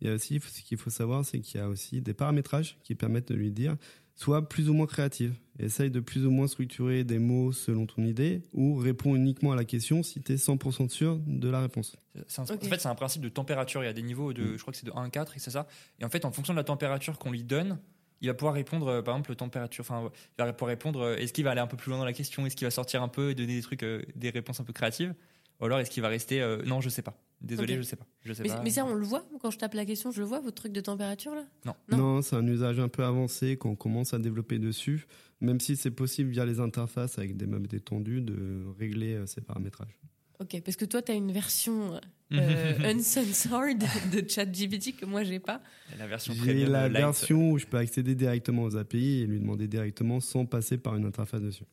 Il 0.00 0.08
y 0.08 0.10
a 0.10 0.14
aussi 0.14 0.40
ce 0.40 0.62
qu'il 0.62 0.78
faut 0.78 0.90
savoir, 0.90 1.24
c'est 1.24 1.40
qu'il 1.40 1.60
y 1.60 1.62
a 1.62 1.68
aussi 1.68 2.00
des 2.00 2.14
paramétrages 2.14 2.78
qui 2.82 2.94
permettent 2.94 3.28
de 3.28 3.34
lui 3.34 3.50
dire 3.50 3.76
soit 4.20 4.46
plus 4.48 4.68
ou 4.68 4.74
moins 4.74 4.86
créative, 4.86 5.34
essaye 5.58 5.90
de 5.90 6.00
plus 6.00 6.26
ou 6.26 6.30
moins 6.30 6.46
structurer 6.46 7.04
des 7.04 7.18
mots 7.18 7.52
selon 7.52 7.86
ton 7.86 8.04
idée, 8.04 8.42
ou 8.52 8.76
réponds 8.76 9.14
uniquement 9.16 9.52
à 9.52 9.56
la 9.56 9.64
question 9.64 10.02
si 10.02 10.20
tu 10.20 10.32
es 10.32 10.36
100% 10.36 10.88
sûr 10.90 11.18
de 11.26 11.48
la 11.48 11.60
réponse. 11.60 11.96
C'est 12.28 12.40
un- 12.42 12.44
Ok. 12.44 12.64
En 12.64 12.68
fait, 12.68 12.80
c'est 12.80 12.88
un 12.88 12.94
principe 12.94 13.22
de 13.22 13.28
température. 13.30 13.82
Il 13.82 13.86
y 13.86 13.88
a 13.88 13.92
des 13.94 14.02
niveaux 14.02 14.32
de, 14.34 14.42
Mm. 14.42 14.52
je 14.56 14.60
crois 14.60 14.72
que 14.72 14.78
c'est 14.78 14.86
de 14.86 14.92
1 14.94 15.04
à 15.04 15.10
4, 15.10 15.36
et 15.36 15.38
c'est 15.38 15.50
ça. 15.50 15.66
Et 16.00 16.04
en 16.04 16.10
fait, 16.10 16.24
en 16.26 16.32
fonction 16.32 16.52
de 16.52 16.58
la 16.58 16.64
température 16.64 17.18
qu'on 17.18 17.30
lui 17.30 17.44
donne, 17.44 17.78
il 18.20 18.28
va 18.28 18.34
pouvoir 18.34 18.52
répondre, 18.54 18.88
euh, 18.88 19.02
par 19.02 19.14
exemple, 19.14 19.34
température. 19.36 19.82
Enfin, 19.88 20.10
il 20.38 20.44
va 20.44 20.52
pouvoir 20.52 20.68
répondre. 20.68 21.00
euh, 21.00 21.16
Est-ce 21.16 21.32
qu'il 21.32 21.44
va 21.44 21.52
aller 21.52 21.60
un 21.60 21.66
peu 21.66 21.78
plus 21.78 21.88
loin 21.88 21.98
dans 21.98 22.04
la 22.04 22.12
question? 22.12 22.44
Est-ce 22.44 22.56
qu'il 22.56 22.66
va 22.66 22.70
sortir 22.70 23.02
un 23.02 23.08
peu 23.08 23.30
et 23.30 23.34
donner 23.34 23.56
des 23.56 23.62
trucs, 23.62 23.82
euh, 23.82 24.02
des 24.16 24.28
réponses 24.30 24.60
un 24.60 24.64
peu 24.64 24.74
créatives? 24.74 25.14
Ou 25.60 25.64
alors 25.66 25.78
est-ce 25.78 25.90
qu'il 25.90 26.02
va 26.02 26.08
rester 26.08 26.40
euh, 26.40 26.62
Non, 26.64 26.80
je 26.80 26.88
sais 26.88 27.02
pas. 27.02 27.14
Désolé, 27.40 27.76
je 27.76 27.82
sais 27.82 27.96
pas. 27.96 28.06
Je 28.24 28.32
sais 28.34 28.42
Mais, 28.42 28.48
pas. 28.50 28.62
mais 28.62 28.70
ça, 28.70 28.84
on 28.84 28.94
le 28.94 29.04
voit 29.04 29.24
quand 29.40 29.50
je 29.50 29.58
tape 29.58 29.74
la 29.74 29.86
question, 29.86 30.10
je 30.10 30.20
le 30.20 30.26
vois, 30.26 30.40
votre 30.40 30.56
truc 30.56 30.72
de 30.72 30.80
température 30.80 31.34
là? 31.34 31.44
Non. 31.64 31.74
Non, 31.96 32.22
c'est 32.22 32.36
un 32.36 32.46
usage 32.46 32.78
un 32.78 32.88
peu 32.88 33.02
avancé 33.04 33.56
qu'on 33.56 33.76
commence 33.76 34.12
à 34.12 34.18
développer 34.18 34.58
dessus, 34.58 35.06
même 35.40 35.58
si 35.60 35.76
c'est 35.76 35.90
possible 35.90 36.30
via 36.30 36.44
les 36.44 36.60
interfaces 36.60 37.18
avec 37.18 37.36
des 37.36 37.46
meubles 37.46 37.66
détendus 37.68 38.20
de 38.20 38.64
régler 38.78 39.14
euh, 39.14 39.26
ces 39.26 39.40
paramétrages. 39.40 39.96
Ok, 40.38 40.60
parce 40.64 40.76
que 40.76 40.86
toi, 40.86 41.02
tu 41.02 41.12
as 41.12 41.14
une 41.14 41.32
version 41.32 42.00
euh, 42.32 42.74
uncensored 42.84 43.82
de 44.12 44.26
ChatGPT 44.26 44.96
que 44.96 45.04
moi, 45.06 45.22
j'ai 45.22 45.38
pas. 45.38 45.60
la 45.98 46.06
version 46.06 46.32
J'ai 46.44 46.64
la 46.66 46.88
light. 46.88 46.96
version 47.02 47.50
où 47.52 47.58
je 47.58 47.66
peux 47.66 47.76
accéder 47.76 48.14
directement 48.14 48.64
aux 48.64 48.76
API 48.76 49.20
et 49.20 49.26
lui 49.26 49.38
demander 49.40 49.66
directement 49.68 50.20
sans 50.20 50.46
passer 50.46 50.78
par 50.78 50.96
une 50.96 51.04
interface 51.04 51.42
dessus. 51.42 51.64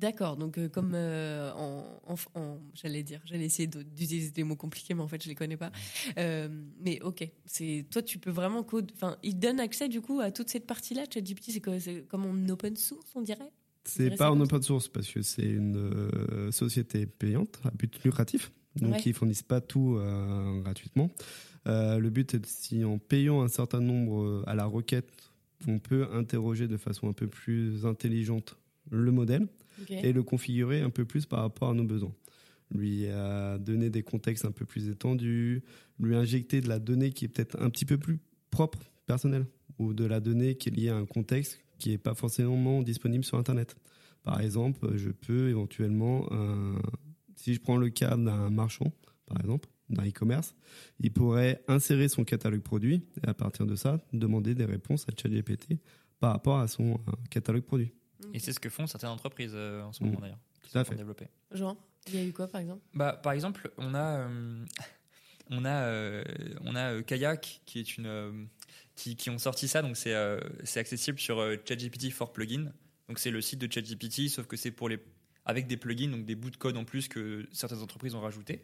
D'accord, 0.00 0.36
donc 0.36 0.58
euh, 0.58 0.68
comme 0.68 0.92
euh, 0.94 1.50
en, 1.54 2.00
en- 2.06 2.40
en- 2.40 2.60
j'allais 2.74 3.02
dire, 3.02 3.20
j'allais 3.24 3.46
essayer 3.46 3.66
d'utiliser 3.66 4.30
des 4.30 4.44
mots 4.44 4.54
compliqués, 4.54 4.94
mais 4.94 5.02
en 5.02 5.08
fait 5.08 5.20
je 5.22 5.28
les 5.28 5.34
connais 5.34 5.56
pas. 5.56 5.72
Euh, 6.18 6.48
mais 6.80 7.00
ok, 7.02 7.28
c'est 7.46 7.84
toi 7.90 8.00
tu 8.02 8.18
peux 8.18 8.30
vraiment 8.30 8.62
code. 8.62 8.92
Enfin, 8.94 9.16
il 9.24 9.38
donne 9.38 9.58
accès 9.58 9.88
du 9.88 10.00
coup 10.00 10.20
à 10.20 10.30
toute 10.30 10.50
cette 10.50 10.66
partie-là. 10.66 11.04
ChatGPT, 11.12 11.50
c'est 11.50 11.80
C'est 11.80 12.06
comme 12.08 12.26
en 12.26 12.48
open 12.52 12.76
source, 12.76 13.10
on 13.16 13.22
dirait? 13.22 13.50
C'est 13.84 14.10
pas 14.16 14.28
en 14.30 14.34
comme 14.34 14.42
open 14.42 14.62
source 14.62 14.86
parce 14.88 15.08
que 15.08 15.22
c'est 15.22 15.42
une 15.50 16.50
société 16.52 17.06
payante 17.06 17.58
à 17.64 17.70
but 17.70 17.98
lucratif. 18.04 18.52
Donc 18.76 18.92
Ouais. 18.92 19.02
ils 19.06 19.14
fournissent 19.14 19.42
pas 19.42 19.60
tout 19.60 19.98
gratuitement. 20.62 21.10
Le 21.66 22.08
but 22.08 22.34
est 22.34 22.38
de- 22.38 22.46
si 22.46 22.84
en 22.84 22.98
payant 22.98 23.42
un 23.42 23.48
certain 23.48 23.80
nombre 23.80 24.44
à 24.46 24.54
la 24.54 24.64
requête, 24.66 25.10
on 25.66 25.80
peut 25.80 26.06
interroger 26.12 26.68
de 26.68 26.76
façon 26.76 27.08
un 27.08 27.12
peu 27.12 27.26
plus 27.26 27.84
intelligente 27.84 28.56
le 28.90 29.10
modèle 29.12 29.48
et 29.90 30.12
le 30.12 30.22
configurer 30.22 30.80
un 30.80 30.90
peu 30.90 31.04
plus 31.04 31.26
par 31.26 31.40
rapport 31.40 31.70
à 31.70 31.74
nos 31.74 31.84
besoins. 31.84 32.14
Lui 32.74 33.06
donner 33.60 33.90
des 33.90 34.02
contextes 34.02 34.44
un 34.44 34.50
peu 34.50 34.64
plus 34.64 34.88
étendus, 34.88 35.62
lui 36.00 36.16
injecter 36.16 36.60
de 36.60 36.68
la 36.68 36.78
donnée 36.78 37.12
qui 37.12 37.24
est 37.24 37.28
peut-être 37.28 37.60
un 37.62 37.70
petit 37.70 37.84
peu 37.84 37.96
plus 37.96 38.18
propre, 38.50 38.78
personnelle, 39.06 39.46
ou 39.78 39.94
de 39.94 40.04
la 40.04 40.20
donnée 40.20 40.56
qui 40.56 40.68
est 40.68 40.72
liée 40.72 40.88
à 40.88 40.96
un 40.96 41.06
contexte 41.06 41.60
qui 41.78 41.90
n'est 41.90 41.98
pas 41.98 42.14
forcément 42.14 42.82
disponible 42.82 43.24
sur 43.24 43.38
Internet. 43.38 43.76
Par 44.22 44.40
exemple, 44.40 44.96
je 44.96 45.10
peux 45.10 45.48
éventuellement, 45.48 46.28
euh, 46.32 46.76
si 47.36 47.54
je 47.54 47.60
prends 47.60 47.76
le 47.76 47.88
cas 47.88 48.16
d'un 48.16 48.50
marchand, 48.50 48.92
par 49.26 49.40
exemple, 49.40 49.68
d'un 49.88 50.06
e-commerce, 50.06 50.54
il 51.00 51.12
pourrait 51.12 51.62
insérer 51.68 52.08
son 52.08 52.24
catalogue 52.24 52.60
produit 52.60 53.06
et 53.24 53.28
à 53.28 53.34
partir 53.34 53.64
de 53.64 53.74
ça, 53.74 54.04
demander 54.12 54.54
des 54.54 54.64
réponses 54.64 55.06
à 55.08 55.12
ChatGPT 55.16 55.78
par 56.20 56.32
rapport 56.32 56.58
à 56.58 56.66
son 56.66 56.94
euh, 56.94 57.12
catalogue 57.30 57.62
produit. 57.62 57.92
Et 58.34 58.38
c'est 58.38 58.52
ce 58.52 58.60
que 58.60 58.68
font 58.68 58.86
certaines 58.86 59.10
entreprises 59.10 59.52
euh, 59.54 59.82
en 59.82 59.92
ce 59.92 60.02
moment 60.02 60.18
Mm. 60.18 60.22
d'ailleurs. 60.22 60.38
qui 60.62 60.70
Tout 60.72 60.78
à 60.78 60.84
sont 60.84 60.90
fait. 60.90 60.96
développées. 60.96 61.28
Genre, 61.52 61.76
il 62.08 62.14
y 62.14 62.18
a 62.18 62.24
eu 62.24 62.32
quoi 62.32 62.48
par 62.48 62.60
exemple? 62.60 62.82
Bah, 62.94 63.12
par 63.22 63.32
exemple, 63.32 63.70
on 63.78 63.94
a, 63.94 64.20
euh, 64.28 64.64
on 65.50 65.64
a, 65.64 65.82
euh, 65.84 66.24
on 66.62 66.74
a 66.74 66.92
euh, 66.94 67.02
Kayak 67.02 67.60
qui 67.64 67.78
est 67.80 67.96
une, 67.96 68.06
euh, 68.06 68.32
qui, 68.96 69.16
qui 69.16 69.30
ont 69.30 69.38
sorti 69.38 69.68
ça, 69.68 69.82
donc 69.82 69.96
c'est, 69.96 70.14
euh, 70.14 70.40
c'est 70.64 70.80
accessible 70.80 71.18
sur 71.18 71.38
euh, 71.40 71.56
ChatGPT 71.66 72.10
for 72.10 72.32
plugin. 72.32 72.72
Donc 73.08 73.18
c'est 73.18 73.30
le 73.30 73.40
site 73.40 73.60
de 73.60 73.72
ChatGPT, 73.72 74.28
sauf 74.28 74.46
que 74.46 74.56
c'est 74.56 74.70
pour 74.70 74.88
les, 74.88 74.98
avec 75.46 75.66
des 75.66 75.76
plugins, 75.76 76.10
donc 76.10 76.26
des 76.26 76.34
bouts 76.34 76.50
de 76.50 76.56
code 76.56 76.76
en 76.76 76.84
plus 76.84 77.08
que 77.08 77.46
certaines 77.52 77.80
entreprises 77.80 78.14
ont 78.14 78.20
rajouté. 78.20 78.60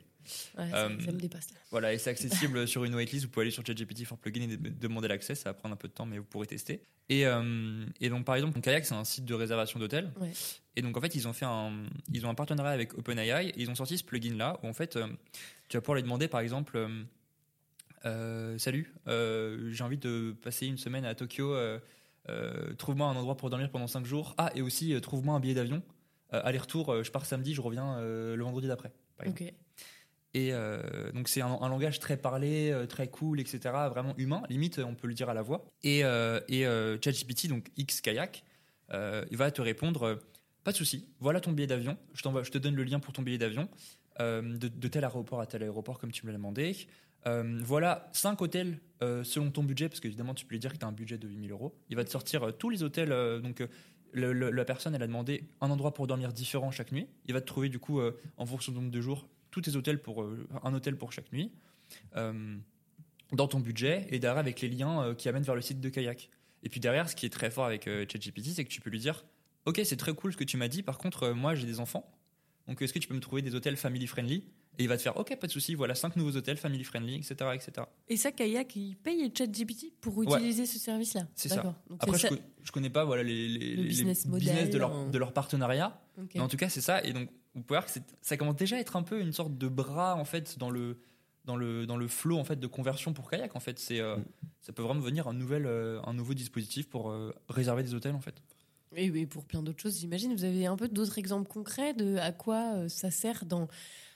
Ouais, 0.58 0.70
ça, 0.70 0.86
Euh, 0.86 0.98
ça 1.04 1.12
me 1.12 1.18
dépasse. 1.18 1.50
Là. 1.52 1.56
Voilà, 1.70 1.92
et 1.92 1.98
c'est 1.98 2.10
accessible 2.50 2.66
sur 2.68 2.84
une 2.84 2.94
waitlist. 2.94 3.24
Vous 3.24 3.30
pouvez 3.30 3.44
aller 3.44 3.50
sur 3.50 3.64
ChatGPT 3.66 4.04
for 4.04 4.18
plugin 4.18 4.42
et 4.42 4.56
de- 4.56 4.68
demander 4.68 5.08
l'accès. 5.08 5.34
Ça 5.34 5.50
va 5.50 5.54
prendre 5.54 5.72
un 5.74 5.76
peu 5.76 5.88
de 5.88 5.92
temps, 5.92 6.06
mais 6.06 6.18
vous 6.18 6.24
pourrez 6.24 6.46
tester. 6.46 6.82
Et, 7.08 7.26
euh, 7.26 7.84
et 8.00 8.08
donc, 8.08 8.24
par 8.24 8.34
exemple, 8.34 8.58
Kayak, 8.60 8.86
c'est 8.86 8.94
un 8.94 9.04
site 9.04 9.24
de 9.26 9.34
réservation 9.34 9.78
d'hôtels. 9.78 10.10
Ouais. 10.20 10.32
Et 10.76 10.82
donc, 10.82 10.96
en 10.96 11.00
fait, 11.00 11.14
ils 11.14 11.28
ont 11.28 11.32
fait 11.34 11.44
un, 11.44 11.72
ils 12.12 12.24
ont 12.26 12.30
un 12.30 12.34
partenariat 12.34 12.72
avec 12.72 12.96
OpenAI 12.96 13.48
et 13.50 13.52
ils 13.60 13.70
ont 13.70 13.74
sorti 13.74 13.98
ce 13.98 14.04
plugin-là 14.04 14.58
où, 14.62 14.66
en 14.68 14.72
fait, 14.72 14.96
euh, 14.96 15.06
tu 15.68 15.76
vas 15.76 15.80
pouvoir 15.82 15.96
lui 15.96 16.02
demander, 16.02 16.28
par 16.28 16.40
exemple, 16.40 16.76
euh, 16.76 16.88
euh, 18.06 18.58
Salut, 18.58 18.92
euh, 19.08 19.70
j'ai 19.72 19.84
envie 19.84 19.98
de 19.98 20.34
passer 20.42 20.66
une 20.66 20.78
semaine 20.78 21.04
à 21.04 21.14
Tokyo. 21.14 21.52
euh, 21.54 21.78
euh, 22.30 22.72
trouve-moi 22.74 23.06
un 23.08 23.16
endroit 23.16 23.36
pour 23.36 23.50
dormir 23.50 23.70
pendant 23.70 23.86
5 23.86 24.06
jours. 24.06 24.34
Ah, 24.38 24.50
et 24.54 24.62
aussi, 24.62 24.94
euh, 24.94 25.00
trouve-moi 25.00 25.34
un 25.34 25.40
billet 25.40 25.54
d'avion. 25.54 25.82
Euh, 26.32 26.40
Aller-retour, 26.42 26.90
euh, 26.90 27.02
je 27.02 27.10
pars 27.10 27.26
samedi, 27.26 27.52
je 27.54 27.60
reviens 27.60 27.98
euh, 27.98 28.34
le 28.34 28.42
vendredi 28.42 28.66
d'après. 28.66 28.92
par 29.18 29.26
exemple. 29.26 29.52
Et 30.34 30.52
euh, 30.52 31.12
donc 31.12 31.28
c'est 31.28 31.40
un, 31.40 31.68
langage 31.68 32.00
très 32.00 32.16
parlé, 32.16 32.70
euh, 32.70 32.86
très 32.86 33.06
cool, 33.08 33.38
etc. 33.40 33.60
Vraiment 33.88 34.14
humain. 34.18 34.42
Limite, 34.50 34.80
on 34.80 34.94
peut 34.94 35.06
le 35.06 35.14
dire 35.14 35.30
à 35.30 35.34
la 35.34 35.42
voix. 35.42 35.64
Et, 35.84 36.04
euh, 36.04 36.40
et 36.48 36.66
euh, 36.66 36.98
ChatGPT, 37.00 37.46
donc 37.46 37.70
X 37.76 38.00
Kayak, 38.00 38.44
il 38.92 39.36
va 39.36 39.50
te 39.50 39.62
répondre 39.62 40.20
pas 40.64 40.72
de 40.72 40.76
souci. 40.76 41.08
Voilà 41.20 41.40
ton 41.40 41.52
billet 41.52 41.68
d'avion. 41.68 41.96
Je 42.14 42.50
te 42.50 42.58
donne 42.58 42.74
le 42.74 42.82
lien 42.82 42.98
pour 42.98 43.12
ton 43.12 43.22
billet 43.22 43.38
d'avion 43.38 43.68
de, 44.18 44.88
tel 44.88 45.04
aéroport 45.04 45.40
à 45.40 45.46
tel 45.46 45.62
aéroport 45.62 45.98
comme 45.98 46.12
tu 46.12 46.26
me 46.26 46.32
l'as 46.32 46.36
demandé. 46.36 46.76
Voilà 47.24 48.08
cinq 48.12 48.42
hôtels 48.42 48.78
selon 49.00 49.50
ton 49.50 49.62
budget, 49.62 49.88
parce 49.88 50.00
qu'évidemment 50.00 50.34
tu 50.34 50.46
peux 50.46 50.54
lui 50.54 50.60
dire 50.60 50.72
que 50.72 50.78
tu 50.78 50.84
as 50.84 50.88
un 50.88 50.92
budget 50.92 51.18
de 51.18 51.28
8000 51.28 51.50
euros. 51.50 51.76
Il 51.90 51.96
va 51.96 52.04
te 52.04 52.10
sortir 52.10 52.56
tous 52.56 52.70
les 52.70 52.82
hôtels. 52.82 53.10
donc 53.42 53.62
la 54.12 54.64
personne, 54.64 54.94
elle 54.94 55.02
a 55.02 55.06
demandé 55.08 55.44
un 55.60 55.70
endroit 55.70 55.92
pour 55.92 56.06
dormir 56.06 56.32
différent 56.32 56.70
chaque 56.70 56.92
nuit. 56.92 57.08
Il 57.26 57.34
va 57.34 57.40
te 57.40 57.46
trouver 57.46 57.68
du 57.68 57.80
coup, 57.80 58.00
en 58.36 58.46
fonction 58.46 58.70
du 58.70 58.78
nombre 58.78 58.92
de 58.92 59.00
jours, 59.00 59.26
tous 59.54 59.60
tes 59.70 59.76
hôtels 59.76 60.02
pour 60.02 60.22
euh, 60.22 60.48
un 60.64 60.74
hôtel 60.74 60.96
pour 60.98 61.12
chaque 61.12 61.32
nuit 61.32 61.52
euh, 62.16 62.56
dans 63.32 63.46
ton 63.46 63.60
budget 63.60 64.06
et 64.10 64.18
derrière 64.18 64.38
avec 64.38 64.60
les 64.60 64.68
liens 64.68 65.02
euh, 65.04 65.14
qui 65.14 65.28
amènent 65.28 65.44
vers 65.44 65.54
le 65.54 65.60
site 65.62 65.80
de 65.80 65.88
kayak. 65.88 66.28
Et 66.64 66.68
puis 66.68 66.80
derrière, 66.80 67.08
ce 67.08 67.14
qui 67.14 67.24
est 67.26 67.30
très 67.30 67.50
fort 67.50 67.66
avec 67.66 67.84
ChatGPT, 67.84 68.46
c'est 68.54 68.64
que 68.64 68.70
tu 68.70 68.80
peux 68.80 68.90
lui 68.90 68.98
dire 68.98 69.24
Ok, 69.66 69.80
c'est 69.84 69.96
très 69.96 70.12
cool 70.14 70.32
ce 70.32 70.36
que 70.36 70.44
tu 70.44 70.56
m'as 70.56 70.68
dit. 70.68 70.82
Par 70.82 70.98
contre, 70.98 71.30
moi, 71.30 71.54
j'ai 71.54 71.66
des 71.66 71.78
enfants. 71.80 72.10
Donc, 72.66 72.82
est-ce 72.82 72.92
que 72.92 72.98
tu 72.98 73.06
peux 73.08 73.14
me 73.14 73.20
trouver 73.20 73.42
des 73.42 73.54
hôtels 73.54 73.76
family 73.76 74.06
friendly? 74.06 74.44
Et 74.78 74.82
il 74.84 74.88
va 74.88 74.96
te 74.96 75.02
faire 75.02 75.16
Ok, 75.18 75.36
pas 75.38 75.46
de 75.46 75.52
souci. 75.52 75.74
Voilà 75.74 75.94
cinq 75.94 76.16
nouveaux 76.16 76.36
hôtels 76.36 76.56
family 76.56 76.82
friendly, 76.84 77.14
etc., 77.14 77.34
etc. 77.54 77.86
Et 78.08 78.16
ça, 78.16 78.32
Kayak, 78.32 78.74
il 78.76 78.96
paye 78.96 79.30
ChatGPT 79.36 79.92
pour 80.00 80.16
Ouais. 80.18 80.24
utiliser 80.26 80.66
ce 80.66 80.78
service-là. 80.78 81.28
C'est 81.34 81.48
ça. 81.48 81.62
Donc, 81.88 81.98
Après, 82.00 82.16
je, 82.18 82.22
ça- 82.22 82.28
co- 82.30 82.36
je 82.62 82.72
connais 82.72 82.90
pas 82.90 83.04
voilà 83.04 83.22
les, 83.22 83.46
les- 83.48 83.76
Le 83.76 83.82
les 83.82 83.88
business 83.88 84.26
business 84.26 84.68
de 84.70 84.78
leur, 84.78 85.06
de 85.10 85.18
leur 85.18 85.32
partenariat. 85.32 86.02
Mais 86.34 86.40
en 86.40 86.48
tout 86.48 86.56
cas, 86.56 86.68
c'est 86.68 86.80
ça. 86.80 87.04
Et 87.04 87.12
donc, 87.12 87.28
vous 87.54 87.62
pouvez 87.62 87.78
voir 87.78 87.86
que 87.86 87.90
c'est- 87.92 88.16
ça 88.22 88.36
commence 88.36 88.56
déjà 88.56 88.76
à 88.76 88.78
être 88.80 88.96
un 88.96 89.02
peu 89.02 89.20
une 89.20 89.32
sorte 89.32 89.56
de 89.56 89.68
bras 89.68 90.16
en 90.16 90.24
fait 90.24 90.58
dans 90.58 90.70
le 90.70 90.98
dans 91.44 91.56
le 91.56 91.86
dans 91.86 91.96
le 91.98 92.08
flow 92.08 92.38
en 92.38 92.44
fait 92.44 92.56
de 92.58 92.66
conversion 92.66 93.12
pour 93.12 93.28
kayak. 93.30 93.54
En 93.54 93.60
fait, 93.60 93.78
c'est 93.78 94.00
euh, 94.00 94.16
Mm. 94.16 94.24
ça 94.62 94.72
peut 94.72 94.82
vraiment 94.82 95.00
devenir 95.00 95.28
un 95.28 95.34
nouvel 95.34 95.66
euh, 95.66 96.00
un 96.04 96.14
nouveau 96.14 96.34
dispositif 96.34 96.88
pour 96.88 97.10
euh, 97.10 97.32
réserver 97.48 97.82
des 97.82 97.94
hôtels 97.94 98.14
en 98.14 98.20
fait. 98.20 98.34
Et, 98.96 99.06
et 99.06 99.26
pour 99.26 99.44
plein 99.44 99.62
d'autres 99.62 99.80
choses, 99.82 99.98
j'imagine. 99.98 100.34
Vous 100.34 100.44
avez 100.44 100.66
un 100.66 100.76
peu 100.76 100.88
d'autres 100.88 101.18
exemples 101.18 101.48
concrets 101.48 101.94
de 101.94 102.16
à 102.16 102.32
quoi 102.32 102.74
euh, 102.76 102.88
ça 102.88 103.10
sert 103.10 103.44
dans. 103.44 103.68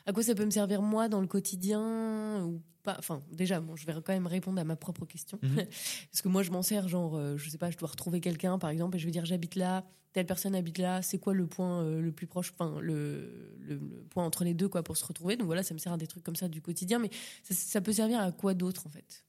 À 0.09 0.13
quoi 0.15 0.23
ça 0.23 0.35
peut 0.35 0.47
me 0.47 0.51
servir 0.51 0.81
moi 0.81 1.11
dans 1.11 1.21
le 1.21 1.27
quotidien 1.27 2.43
ou 2.43 2.63
pas? 2.83 2.97
Enfin, 2.99 3.23
déjà, 3.31 3.61
bon, 3.61 3.77
je 3.77 3.85
vais 3.85 3.93
quand 3.93 4.15
même 4.15 4.27
répondre 4.27 4.59
à 4.59 4.65
ma 4.65 4.75
propre 4.75 5.05
question. 5.05 5.39
Mhm. 5.43 5.57
Parce 6.11 6.23
que 6.23 6.29
moi, 6.29 6.43
je 6.43 6.51
m'en 6.51 6.63
sers, 6.63 6.89
genre, 6.89 7.15
euh, 7.15 7.37
je 7.37 7.51
sais 7.51 7.59
pas, 7.59 7.71
je 7.71 7.77
dois 7.77 7.91
retrouver 7.91 8.23
quelqu'un, 8.23 8.59
par 8.59 8.71
exemple, 8.71 8.97
et 8.97 8.99
je 8.99 9.05
vais 9.05 9.11
dire 9.11 9.27
j'habite 9.27 9.55
là, 9.55 9.85
telle 10.15 10.25
personne 10.25 10.55
habite 10.55 10.79
là, 10.79 11.03
c'est 11.03 11.19
quoi 11.19 11.35
le 11.35 11.47
point 11.47 11.83
euh, 11.83 12.01
le 12.01 12.11
plus 12.11 12.27
proche, 12.27 12.55
enfin, 12.59 12.81
le, 12.81 13.55
le, 13.61 13.75
le 13.75 14.03
point 14.09 14.25
entre 14.25 14.45
les 14.45 14.55
deux, 14.55 14.69
quoi, 14.71 14.83
pour 14.83 14.97
se 14.97 15.05
retrouver? 15.05 15.37
Donc 15.37 15.45
voilà, 15.45 15.63
ça 15.63 15.75
me 15.75 15.79
sert 15.79 15.93
à 15.93 15.99
des 15.99 16.07
trucs 16.07 16.25
comme 16.25 16.37
ça 16.37 16.49
du 16.49 16.63
quotidien, 16.63 16.99
mais 16.99 17.11
ça, 17.43 17.53
ça 17.53 17.83
peut 17.83 17.93
servir 17.93 18.19
à 18.19 18.33
quoi 18.33 18.55
d'autre, 18.55 18.87
en 18.87 18.91
fait? 18.91 19.27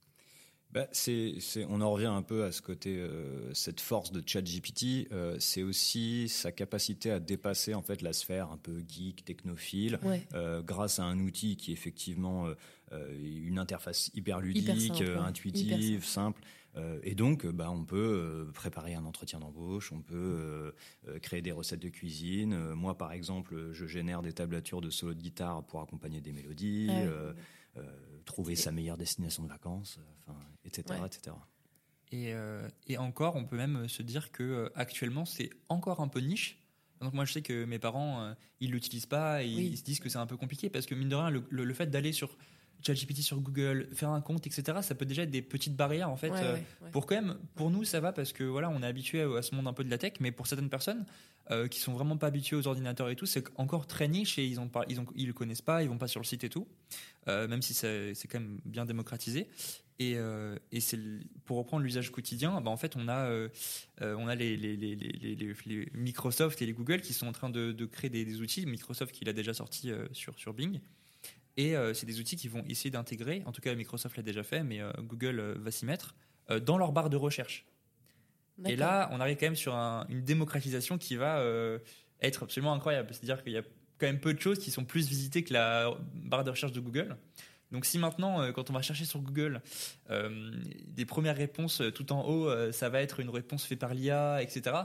Bah, 0.71 0.87
c'est, 0.91 1.33
on 1.67 1.81
en 1.81 1.91
revient 1.91 2.05
un 2.05 2.21
peu 2.21 2.43
à 2.43 2.51
ce 2.51 2.61
côté, 2.61 2.97
euh, 2.97 3.51
cette 3.55 3.81
force 3.81 4.11
de 4.11 4.21
ChatGPT, 4.23 5.07
euh, 5.11 5.35
c'est 5.39 5.63
aussi 5.63 6.29
sa 6.29 6.51
capacité 6.51 7.09
à 7.09 7.19
dépasser 7.19 7.73
en 7.73 7.81
fait 7.81 8.03
la 8.03 8.13
sphère 8.13 8.51
un 8.51 8.57
peu 8.57 8.83
geek, 8.87 9.25
technophile, 9.25 9.97
Ouais. 10.03 10.21
euh, 10.35 10.61
grâce 10.61 10.99
à 10.99 11.05
un 11.05 11.19
outil 11.19 11.57
qui 11.57 11.71
est 11.71 11.73
effectivement 11.73 12.47
une 12.91 13.59
interface 13.59 14.09
hyper 14.15 14.41
ludique, 14.41 14.67
Hyper 14.67 14.95
simple, 14.97 15.09
ouais. 15.11 15.15
intuitive, 15.17 15.73
Hyper 15.95 16.03
simple. 16.07 16.41
Et 17.03 17.13
donc, 17.13 17.45
bah, 17.45 17.69
on 17.71 17.83
peut 17.83 18.47
préparer 18.53 18.93
un 18.95 19.05
entretien 19.05 19.39
d'embauche, 19.39 19.91
on 19.91 20.01
peut 20.01 20.73
créer 21.21 21.41
des 21.41 21.51
recettes 21.51 21.81
de 21.81 21.89
cuisine. 21.89 22.73
Moi, 22.73 22.97
par 22.97 23.11
exemple, 23.11 23.69
je 23.73 23.85
génère 23.85 24.21
des 24.21 24.33
tablatures 24.33 24.81
de 24.81 24.89
solo 24.89 25.13
de 25.13 25.19
guitare 25.21 25.63
pour 25.63 25.81
accompagner 25.81 26.21
des 26.21 26.31
mélodies. 26.31 26.87
Ouais. 26.89 27.07
euh, 27.77 27.83
trouver 28.29 28.55
sa 28.55 28.71
meilleure 28.71 28.97
destination 28.97 29.43
de 29.43 29.49
vacances, 29.49 29.99
euh, 30.29 30.31
etc., 30.63 30.83
Ouais. 31.01 31.05
etc. 31.07 31.35
Et, 32.11 32.33
euh, 32.33 32.67
et 32.87 32.97
encore, 32.97 33.35
on 33.35 33.45
peut 33.45 33.57
même 33.57 33.87
se 33.87 34.01
dire 34.01 34.31
que 34.31 34.43
euh, 34.43 34.69
actuellement, 34.75 35.25
c'est 35.25 35.49
encore 35.67 35.99
un 35.99 36.07
peu 36.07 36.19
niche. 36.21 36.57
Donc 37.01 37.13
moi, 37.13 37.25
je 37.25 37.33
sais 37.33 37.41
que 37.41 37.65
mes 37.65 37.79
parents, 37.79 38.21
euh, 38.23 38.33
ils 38.59 38.71
l'utilisent 38.71 39.05
pas 39.05 39.43
et 39.43 39.47
Oui. 39.55 39.67
ils 39.73 39.77
se 39.77 39.83
disent 39.83 39.99
que 39.99 40.09
c'est 40.09 40.17
un 40.17 40.25
peu 40.25 40.37
compliqué 40.37 40.69
parce 40.69 40.85
que 40.85 40.95
mine 40.95 41.09
de 41.09 41.15
rien, 41.15 41.29
le, 41.29 41.43
le- 41.49 41.63
le 41.65 41.73
fait 41.73 41.87
d'aller 41.87 42.11
sur 42.13 42.37
ChatGPT 42.85 43.21
sur 43.21 43.39
Google, 43.39 43.87
faire 43.93 44.09
un 44.09 44.21
compte, 44.21 44.47
etc., 44.47 44.79
ça 44.81 44.95
peut 44.95 45.05
déjà 45.05 45.23
être 45.23 45.31
des 45.31 45.41
petites 45.41 45.75
barrières 45.75 46.09
en 46.09 46.15
fait. 46.15 46.29
Ouais, 46.29 46.39
euh, 46.41 46.53
ouais, 46.53 46.63
ouais. 46.81 46.91
Pour 46.91 47.05
quand 47.05 47.15
même, 47.15 47.37
pour 47.55 47.69
nous, 47.69 47.83
ça 47.83 47.99
va 47.99 48.13
parce 48.13 48.33
que 48.33 48.43
voilà, 48.43 48.69
on 48.69 48.81
est 48.81 48.87
habitué 48.87 49.21
à, 49.21 49.37
à 49.37 49.41
ce 49.41 49.53
monde 49.55 49.67
un 49.67 49.73
peu 49.73 49.83
de 49.83 49.89
la 49.89 49.97
tech, 49.97 50.13
mais 50.19 50.31
pour 50.31 50.47
certaines 50.47 50.69
personnes 50.69 51.05
euh, 51.51 51.67
qui 51.67 51.79
sont 51.79 51.93
vraiment 51.93 52.15
pas 52.15 52.27
habituées 52.27 52.55
aux 52.55 52.67
ordinateurs 52.67 53.09
et 53.09 53.15
tout, 53.15 53.25
c'est 53.25 53.43
encore 53.57 53.87
très 53.87 54.07
niche 54.07 54.37
et 54.37 54.45
ils 54.45 54.59
ont 54.59 54.67
pas, 54.67 54.85
ils 54.87 54.99
ont, 54.99 55.07
ils 55.15 55.25
le 55.25 55.33
connaissent 55.33 55.63
pas, 55.63 55.81
ils 55.81 55.89
vont 55.89 55.97
pas 55.97 56.07
sur 56.07 56.19
le 56.19 56.25
site 56.25 56.43
et 56.43 56.49
tout, 56.49 56.67
euh, 57.27 57.47
même 57.47 57.63
si 57.63 57.73
c'est 57.73 58.13
quand 58.29 58.39
même 58.39 58.59
bien 58.65 58.85
démocratisé. 58.85 59.47
Et, 59.97 60.13
euh, 60.15 60.55
et 60.71 60.79
c'est 60.79 60.99
pour 61.45 61.57
reprendre 61.57 61.81
l'usage 61.81 62.11
quotidien, 62.11 62.61
bah 62.61 62.69
en 62.69 62.77
fait, 62.77 62.95
on 62.95 63.07
a, 63.09 63.31
on 63.99 64.27
a 64.27 64.35
les, 64.35 64.55
les, 64.57 64.77
les, 64.77 64.95
les, 64.95 65.91
Microsoft 65.95 66.61
et 66.61 66.67
les 66.67 66.73
Google 66.73 67.01
qui 67.01 67.13
sont 67.13 67.25
en 67.25 67.31
train 67.31 67.49
de, 67.49 67.71
de 67.71 67.85
créer 67.87 68.11
des, 68.11 68.25
des 68.25 68.41
outils. 68.41 68.67
Microsoft 68.67 69.11
qui 69.11 69.25
l'a 69.25 69.33
déjà 69.33 69.55
sorti 69.55 69.91
sur, 70.11 70.37
sur 70.37 70.53
Bing. 70.53 70.79
Et 71.59 71.75
euh, 71.75 71.93
c'est 71.93 72.05
des 72.05 72.19
outils 72.21 72.37
qui 72.37 72.47
vont 72.47 72.63
essayer 72.69 72.89
d'intégrer, 72.89 73.43
en 73.45 73.51
tout 73.51 73.59
cas 73.59 73.75
Microsoft 73.75 74.15
l'a 74.15 74.23
déjà 74.23 74.43
fait, 74.43 74.63
mais 74.63 74.79
euh, 74.79 74.91
Google 74.99 75.39
euh, 75.39 75.55
va 75.59 75.71
s'y 75.71 75.85
mettre, 75.85 76.15
dans 76.65 76.77
leur 76.79 76.91
barre 76.93 77.09
de 77.09 77.17
recherche. 77.17 77.65
Et 78.71 78.75
là, 78.77 79.09
on 79.11 79.19
arrive 79.19 79.37
quand 79.37 79.45
même 79.45 79.55
sur 79.55 79.75
un- 79.75 80.05
une 80.09 80.23
démocratisation 80.23 80.97
qui 80.97 81.15
va 81.15 81.43
être 82.21 82.43
absolument 82.43 82.73
incroyable. 82.73 83.09
C'est-à-dire 83.13 83.43
qu'il 83.43 83.51
y 83.53 83.57
a 83.57 83.61
quand 83.99 84.07
même 84.07 84.19
peu 84.19 84.33
de 84.33 84.39
choses 84.39 84.57
qui 84.57 84.71
sont 84.71 84.83
plus 84.85 85.07
visitées 85.07 85.43
que 85.43 85.53
la 85.53 85.93
barre 86.13 86.43
de 86.43 86.49
recherche 86.49 86.71
de 86.71 86.79
Google. 86.79 87.17
Donc 87.71 87.85
si 87.85 87.99
maintenant, 87.99 88.51
quand 88.51 88.69
on 88.71 88.73
va 88.73 88.81
chercher 88.81 89.05
sur 89.05 89.19
Google, 89.21 89.61
euh, 90.09 90.51
des 90.87 91.05
premières 91.05 91.35
réponses 91.37 91.83
tout 91.93 92.11
en 92.11 92.27
haut, 92.27 92.49
ça 92.71 92.89
va 92.89 93.01
être 93.01 93.19
une 93.19 93.29
réponse 93.29 93.65
faite 93.65 93.77
par 93.79 93.93
l'IA, 93.93 94.41
etc., 94.41 94.75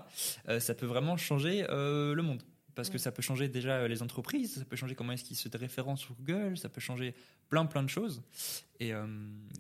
euh, 0.51 0.61
ça 0.61 0.75
peut 0.75 0.85
vraiment 0.87 1.17
changer 1.17 1.65
euh, 1.71 2.15
le 2.15 2.23
monde. 2.23 2.43
Parce 2.75 2.91
que 2.91 2.99
ça 2.99 3.13
peut 3.13 3.23
changer 3.23 3.49
déjà 3.49 3.77
euh, 3.79 3.89
les 3.89 4.03
entreprises, 4.03 4.55
ça 4.55 4.65
peut 4.65 4.75
changer 4.77 4.95
comment 4.97 5.13
est-ce 5.13 5.23
qu'ils 5.25 5.37
se 5.37 5.49
référencent 5.57 6.01
sur 6.01 6.15
Google, 6.17 6.57
ça 6.59 6.69
peut 6.69 6.81
changer 6.81 7.15
plein 7.49 7.67
plein 7.67 7.83
de 7.85 7.89
choses. 7.89 8.21
Et, 8.81 8.93
euh, 8.93 9.07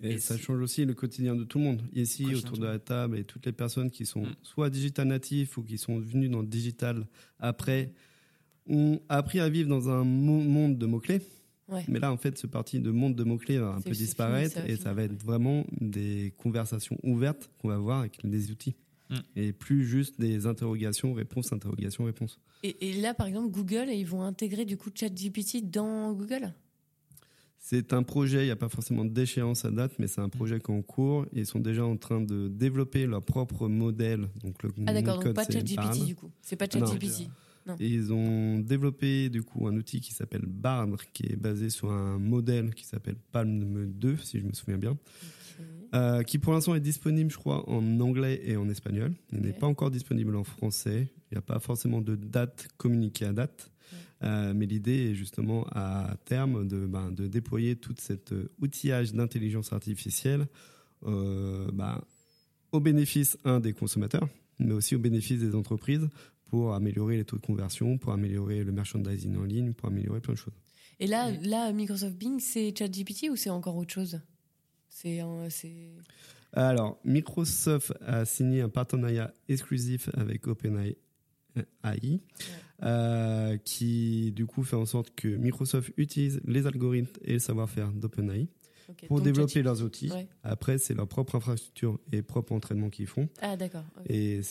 Et, 0.02 0.14
et 0.14 0.18
ça 0.18 0.36
change 0.36 0.60
aussi 0.60 0.84
le 0.84 0.94
quotidien 0.94 1.36
de 1.36 1.44
tout 1.44 1.58
le 1.58 1.64
monde. 1.64 1.82
Ici, 1.94 2.34
autour 2.34 2.58
de 2.58 2.66
la 2.66 2.78
table, 2.80 3.18
et 3.18 3.24
toutes 3.24 3.46
les 3.46 3.52
personnes 3.52 3.90
qui 3.90 4.04
sont 4.04 4.22
Mm. 4.22 4.34
soit 4.42 4.68
digital 4.70 5.06
natifs 5.08 5.56
ou 5.56 5.62
qui 5.62 5.78
sont 5.78 5.98
venues 6.00 6.28
dans 6.28 6.40
le 6.40 6.46
digital 6.48 7.06
après, 7.38 7.92
ont 8.68 9.00
appris 9.08 9.40
à 9.40 9.48
vivre 9.48 9.68
dans 9.68 9.88
un 9.90 10.02
mo- 10.04 10.40
monde 10.40 10.78
de 10.78 10.86
mots-clés. 10.86 11.20
Ouais. 11.68 11.84
Mais 11.88 11.98
là, 11.98 12.12
en 12.12 12.16
fait, 12.16 12.36
ce 12.36 12.46
parti 12.46 12.78
de 12.80 12.90
monde 12.90 13.14
de 13.14 13.24
mots-clés 13.24 13.58
va 13.58 13.68
un 13.74 13.80
peu 13.80 13.90
disparaître 13.90 14.54
fini, 14.54 14.62
ça 14.62 14.66
va 14.66 14.72
et 14.72 14.76
ça 14.76 14.92
va 14.94 15.02
être 15.04 15.22
vraiment 15.22 15.64
des 15.80 16.34
conversations 16.36 16.98
ouvertes 17.02 17.50
qu'on 17.58 17.68
va 17.68 17.74
avoir 17.76 18.00
avec 18.00 18.18
des 18.24 18.50
outils. 18.50 18.74
Mm. 19.14 19.40
Et 19.40 19.52
plus 19.52 19.84
juste 19.84 20.20
des 20.20 20.46
interrogations, 20.46 21.14
réponses, 21.14 21.52
interrogations, 21.52 22.04
réponses. 22.04 22.40
Et, 22.62 22.88
et 22.88 23.00
là, 23.00 23.14
par 23.14 23.26
exemple, 23.26 23.50
Google, 23.50 23.88
ils 23.90 24.06
vont 24.06 24.22
intégrer 24.22 24.64
du 24.64 24.76
coup 24.76 24.90
ChatGPT 24.94 25.70
dans 25.70 26.12
Google? 26.12 26.52
C'est 27.66 27.94
un 27.94 28.02
projet, 28.02 28.42
il 28.42 28.46
n'y 28.46 28.50
a 28.50 28.56
pas 28.56 28.68
forcément 28.68 29.06
d'échéance 29.06 29.64
à 29.64 29.70
date, 29.70 29.92
mais 29.98 30.06
c'est 30.06 30.20
un 30.20 30.28
projet 30.28 30.60
qui 30.60 30.70
est 30.70 30.74
en 30.74 30.82
cours. 30.82 31.24
Ils 31.32 31.46
sont 31.46 31.60
déjà 31.60 31.82
en 31.86 31.96
train 31.96 32.20
de 32.20 32.48
développer 32.48 33.06
leur 33.06 33.22
propre 33.22 33.68
modèle. 33.68 34.28
Donc 34.42 34.62
le 34.62 34.70
Ah 34.86 34.92
d'accord, 34.92 35.24
donc 35.24 35.32
pas 35.32 35.44
ChatGPT 35.44 36.04
du 36.04 36.14
coup. 36.14 36.30
C'est 36.42 36.56
pas 36.56 36.66
Non. 36.66 36.86
ChatGPT. 36.86 37.30
Et 37.80 37.88
ils 37.88 38.12
ont 38.12 38.58
développé 38.58 39.30
du 39.30 39.42
coup 39.42 39.66
un 39.66 39.74
outil 39.76 40.00
qui 40.00 40.12
s'appelle 40.12 40.44
Bard, 40.46 40.88
qui 41.14 41.24
est 41.24 41.36
basé 41.36 41.70
sur 41.70 41.90
un 41.90 42.18
modèle 42.18 42.74
qui 42.74 42.84
s'appelle 42.84 43.16
Palm 43.32 43.86
2, 43.92 44.16
si 44.18 44.40
je 44.40 44.44
me 44.44 44.52
souviens 44.52 44.76
bien, 44.76 44.98
euh, 45.94 46.22
qui 46.22 46.38
pour 46.38 46.52
l'instant 46.52 46.74
est 46.74 46.80
disponible, 46.80 47.30
je 47.30 47.38
crois, 47.38 47.68
en 47.68 48.00
anglais 48.00 48.40
et 48.44 48.56
en 48.56 48.68
espagnol. 48.68 49.12
Il 49.32 49.40
n'est 49.40 49.52
pas 49.52 49.66
encore 49.66 49.90
disponible 49.90 50.36
en 50.36 50.44
français. 50.44 51.08
Il 51.30 51.34
n'y 51.34 51.38
a 51.38 51.42
pas 51.42 51.60
forcément 51.60 52.00
de 52.00 52.16
date 52.16 52.68
communiquée 52.76 53.26
à 53.26 53.32
date. 53.32 53.70
Euh, 54.22 54.54
mais 54.54 54.66
l'idée 54.66 55.10
est 55.10 55.14
justement 55.14 55.66
à 55.72 56.16
terme 56.24 56.66
de, 56.66 56.86
ben, 56.86 57.10
de 57.10 57.26
déployer 57.26 57.76
tout 57.76 57.94
cet 57.98 58.32
euh, 58.32 58.50
outillage 58.60 59.12
d'intelligence 59.12 59.72
artificielle 59.72 60.46
euh, 61.04 61.70
ben, 61.72 62.00
au 62.72 62.80
bénéfice, 62.80 63.36
un, 63.44 63.60
des 63.60 63.72
consommateurs, 63.72 64.28
mais 64.58 64.72
aussi 64.72 64.94
au 64.94 64.98
bénéfice 64.98 65.40
des 65.40 65.54
entreprises 65.54 66.08
pour 66.46 66.74
améliorer 66.74 67.16
les 67.16 67.24
taux 67.24 67.36
de 67.36 67.44
conversion, 67.44 67.98
pour 67.98 68.12
améliorer 68.12 68.64
le 68.64 68.72
merchandising 68.72 69.36
en 69.36 69.44
ligne, 69.44 69.72
pour 69.72 69.88
améliorer 69.88 70.20
plein 70.20 70.34
de 70.34 70.38
choses. 70.38 70.54
Et 71.00 71.06
là, 71.06 71.30
là, 71.42 71.72
Microsoft 71.72 72.16
Bing, 72.16 72.38
c'est 72.40 72.72
ChatGPT 72.76 73.28
ou 73.30 73.36
c'est 73.36 73.50
encore 73.50 73.76
autre 73.76 73.92
chose? 73.92 74.20
C'est 75.04 75.20
un- 75.20 75.50
c'est 75.50 75.92
Alors, 76.52 76.98
Microsoft 77.04 77.92
a 78.06 78.24
signé 78.24 78.62
un 78.62 78.68
partenariat 78.68 79.32
exclusif 79.48 80.08
avec 80.14 80.46
OpenAI, 80.46 80.96
euh, 82.82 83.56
qui 83.58 84.32
du 84.32 84.46
coup 84.46 84.62
fait 84.62 84.76
en 84.76 84.86
sorte 84.86 85.14
que 85.14 85.28
Microsoft 85.28 85.92
utilise 85.96 86.40
les 86.46 86.66
algorithmes 86.66 87.12
et 87.22 87.34
le 87.34 87.38
savoir-faire 87.38 87.92
d'OpenAI 87.92 88.48
pour 89.06 89.20
développer 89.20 89.62
leurs 89.62 89.82
outils. 89.82 90.10
Ouais. 90.10 90.26
Après, 90.42 90.78
c'est 90.78 90.94
leur 90.94 91.08
propre 91.08 91.36
infrastructure 91.36 91.98
et 92.12 92.22
propre 92.22 92.52
entraînement 92.52 92.90
qu'ils 92.90 93.06
font. 93.06 93.28
Ah 93.40 93.56
d'accord. 93.56 93.84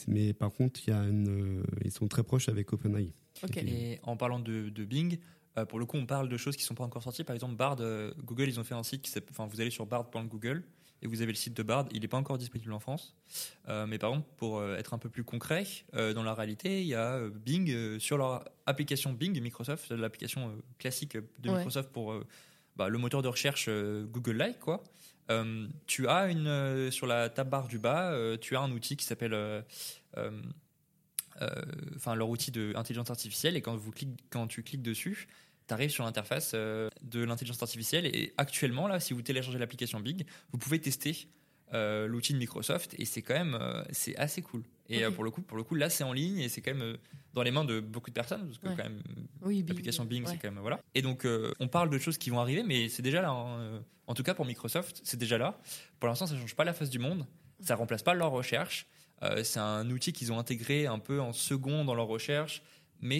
mais 0.08 0.34
par 0.34 0.52
contre, 0.52 0.82
il 0.86 0.90
y 0.92 0.94
a 0.94 1.04
une, 1.04 1.60
euh, 1.60 1.64
ils 1.86 1.92
sont 1.92 2.08
très 2.08 2.24
proches 2.24 2.50
avec 2.50 2.72
OpenAI. 2.74 3.12
Ok. 3.44 3.58
Et 3.58 4.00
en 4.04 4.16
parlant 4.18 4.40
de, 4.40 4.70
de 4.70 4.86
Bing, 4.86 5.18
euh, 5.58 5.66
pour 5.66 5.80
le 5.80 5.86
coup, 5.86 5.98
on 5.98 6.06
parle 6.06 6.30
de 6.30 6.38
choses 6.38 6.56
qui 6.56 6.64
sont 6.64 6.76
pas 6.76 6.84
encore 6.84 7.04
sorties. 7.04 7.24
Par 7.24 7.36
exemple, 7.36 7.56
Bard, 7.56 7.78
euh, 7.80 8.12
Google, 8.24 8.48
ils 8.48 8.60
ont 8.60 8.64
fait 8.64 8.74
un 8.74 8.84
site 8.84 9.02
qui 9.02 9.12
s'appelle. 9.12 9.30
Enfin, 9.32 9.48
vous 9.48 9.62
allez 9.62 9.70
sur 9.70 9.86
bard.google 9.86 10.64
et 11.02 11.08
vous 11.08 11.22
avez 11.22 11.32
le 11.32 11.38
site 11.38 11.56
de 11.56 11.64
Bard. 11.64 11.86
Il 11.92 12.02
n'est 12.02 12.08
pas 12.08 12.18
encore 12.18 12.38
disponible 12.38 12.72
en 12.72 12.80
France. 12.80 13.16
Euh, 13.68 13.86
mais 13.86 13.98
par 13.98 14.12
contre, 14.12 14.26
pour 14.38 14.64
être 14.64 14.94
un 14.94 14.98
peu 14.98 15.10
plus 15.10 15.24
concret, 15.24 15.66
dans 15.94 16.24
la 16.24 16.34
réalité, 16.34 16.82
il 16.82 16.88
y 16.88 16.96
a 16.96 17.20
Bing 17.30 18.00
sur 18.00 18.18
leur 18.18 18.46
application 18.66 19.12
Bing 19.12 19.40
Microsoft, 19.42 19.92
l'application 19.92 20.56
classique 20.80 21.18
de 21.18 21.50
Ouais. 21.50 21.58
Microsoft 21.58 21.92
pour 21.92 22.16
bah, 22.78 22.88
le 22.88 22.98
moteur 22.98 23.22
de 23.22 23.28
recherche 23.28 23.70
Google-like, 23.70 24.60
quoi. 24.60 24.82
Tu 25.88 26.08
as 26.08 26.28
une 26.30 26.90
sur 26.90 27.06
la 27.06 27.30
tab 27.30 27.50
barre 27.50 27.68
du 27.68 27.80
bas, 27.80 28.16
tu 28.40 28.56
as 28.56 28.62
un 28.62 28.72
outil 28.72 28.96
qui 28.96 29.06
s'appelle 29.06 29.66
enfin 31.96 32.16
leur 32.16 32.30
outil 32.30 32.52
d'intelligence 32.52 33.10
artificielle 33.10 33.56
et 33.56 33.62
quand, 33.62 33.76
vous 33.76 33.92
cliquez, 33.92 34.14
quand 34.30 34.48
tu 34.48 34.64
cliques 34.64 34.82
dessus, 34.84 35.28
tu 35.68 35.74
arrives 35.74 35.90
sur 35.90 36.04
l'interface 36.04 36.52
euh, 36.56 36.90
de 37.02 37.24
l'intelligence 37.24 37.62
artificielle 37.62 38.06
et 38.06 38.34
actuellement 38.38 38.88
là, 38.88 39.00
si 39.00 39.14
vous 39.14 39.22
téléchargez 39.22 39.60
l'application 39.60 40.00
Big, 40.00 40.26
vous 40.52 40.58
pouvez 40.58 40.80
tester 40.80 41.28
euh, 41.74 42.06
l'outil 42.08 42.34
de 42.34 42.38
Microsoft 42.38 42.94
et 43.00 43.06
c'est 43.06 43.22
quand 43.22 43.34
même 43.34 43.58
euh, 43.60 43.84
c'est 43.92 44.16
assez 44.18 44.42
cool. 44.42 44.64
Et 44.90 45.04
euh, 45.06 45.12
pour 45.12 45.24
le 45.24 45.32
coup, 45.32 45.42
pour 45.42 45.58
le 45.58 45.64
coup 45.64 45.76
là 45.76 45.90
c'est 45.90 46.04
en 46.04 46.14
ligne 46.14 46.38
et 46.40 46.50
c'est 46.50 46.62
quand 46.62 46.74
même 46.74 46.84
euh, 46.84 46.98
dans 47.34 47.42
les 47.42 47.50
mains 47.52 47.64
de 47.66 47.80
beaucoup 47.80 48.10
de 48.12 48.14
personnes 48.14 48.46
parce 48.46 48.60
que 48.60 48.68
Ouais. 48.68 48.76
quand 48.78 48.84
même 48.84 49.02
Oui, 49.42 49.66
l'application 49.68 50.06
Bing, 50.06 50.24
c'est 50.26 50.34
ouais. 50.34 50.40
quand 50.42 50.52
même 50.52 50.60
voilà. 50.60 50.80
Et 50.94 51.02
donc 51.02 51.26
euh, 51.26 51.52
on 51.60 51.68
parle 51.68 51.90
de 51.90 51.98
choses 51.98 52.18
qui 52.18 52.30
vont 52.30 52.40
arriver, 52.40 52.62
mais 52.64 52.90
c'est 52.90 53.02
déjà 53.02 53.22
là. 53.22 53.30
hein, 53.30 53.60
euh, 53.60 53.80
En 54.06 54.14
tout 54.14 54.22
cas 54.24 54.34
pour 54.36 54.46
Microsoft, 54.46 55.00
c'est 55.04 55.18
déjà 55.18 55.38
là. 55.40 55.60
Pour 56.00 56.10
l'instant, 56.10 56.28
ça 56.28 56.38
change 56.38 56.56
pas 56.56 56.66
la 56.66 56.74
face 56.74 56.90
du 56.92 57.00
monde. 57.00 57.26
Ça 57.62 57.76
remplace 57.76 58.04
pas 58.04 58.14
leur 58.14 58.32
recherche. 58.32 58.86
Euh, 59.22 59.44
c'est 59.44 59.60
un 59.60 59.90
outil 59.90 60.12
qu'ils 60.12 60.32
ont 60.32 60.40
intégré 60.40 60.88
un 60.88 61.00
peu 61.00 61.22
en 61.22 61.32
second 61.34 61.86
dans 61.86 61.96
leur 61.96 62.08
recherche, 62.08 62.62
mais 63.06 63.20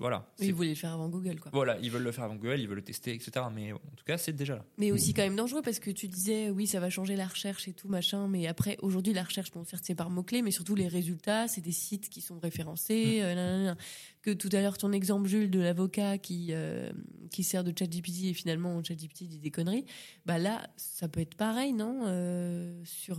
voilà. 0.00 0.26
Ils 0.40 0.52
voulaient 0.52 0.70
le 0.70 0.74
faire 0.74 0.92
avant 0.92 1.08
Google, 1.08 1.38
quoi. 1.38 1.52
Voilà, 1.54 1.78
ils 1.80 1.92
veulent 1.92 2.02
le 2.02 2.10
faire 2.10 2.24
avant 2.24 2.34
Google, 2.34 2.58
ils 2.58 2.66
veulent 2.66 2.78
le 2.78 2.82
tester, 2.82 3.14
etc. 3.14 3.46
Mais 3.54 3.72
en 3.72 3.78
tout 3.96 4.04
cas, 4.04 4.18
c'est 4.18 4.32
déjà 4.32 4.56
là. 4.56 4.64
Mais 4.78 4.90
aussi 4.90 5.14
quand 5.14 5.22
même 5.22 5.36
dangereux 5.36 5.62
parce 5.62 5.78
que 5.78 5.92
tu 5.92 6.08
disais 6.08 6.50
oui 6.50 6.66
ça 6.66 6.80
va 6.80 6.90
changer 6.90 7.14
la 7.14 7.28
recherche 7.28 7.68
et 7.68 7.72
tout 7.72 7.86
machin 7.88 8.26
mais 8.26 8.48
après 8.48 8.78
aujourd'hui 8.82 9.12
la 9.12 9.22
recherche 9.22 9.52
bon 9.52 9.64
certes 9.64 9.84
c'est 9.86 9.94
par 9.94 10.10
mots 10.10 10.24
clés 10.24 10.42
mais 10.42 10.50
surtout 10.50 10.74
les 10.74 10.88
résultats 10.88 11.46
c'est 11.46 11.60
des 11.60 11.70
sites 11.70 12.08
qui 12.08 12.20
sont 12.20 12.40
référencés 12.40 13.20
euh, 13.22 13.34
nanana. 13.36 13.76
que 14.22 14.32
tout 14.32 14.48
à 14.50 14.60
l'heure 14.60 14.76
ton 14.76 14.90
exemple 14.90 15.28
Jules 15.28 15.50
de 15.50 15.60
l'avocat 15.60 16.18
qui 16.18 16.48
euh, 16.50 16.90
qui 17.30 17.44
sert 17.44 17.62
de 17.62 17.72
ChatGPT 17.76 18.24
et 18.24 18.34
finalement 18.34 18.82
ChatGPT 18.82 19.22
dit 19.24 19.38
des 19.38 19.50
conneries 19.52 19.84
bah 20.26 20.38
là 20.38 20.66
ça 20.76 21.06
peut 21.08 21.20
être 21.20 21.36
pareil 21.36 21.72
non 21.72 22.02
Euh, 22.06 22.82
sur 22.84 23.18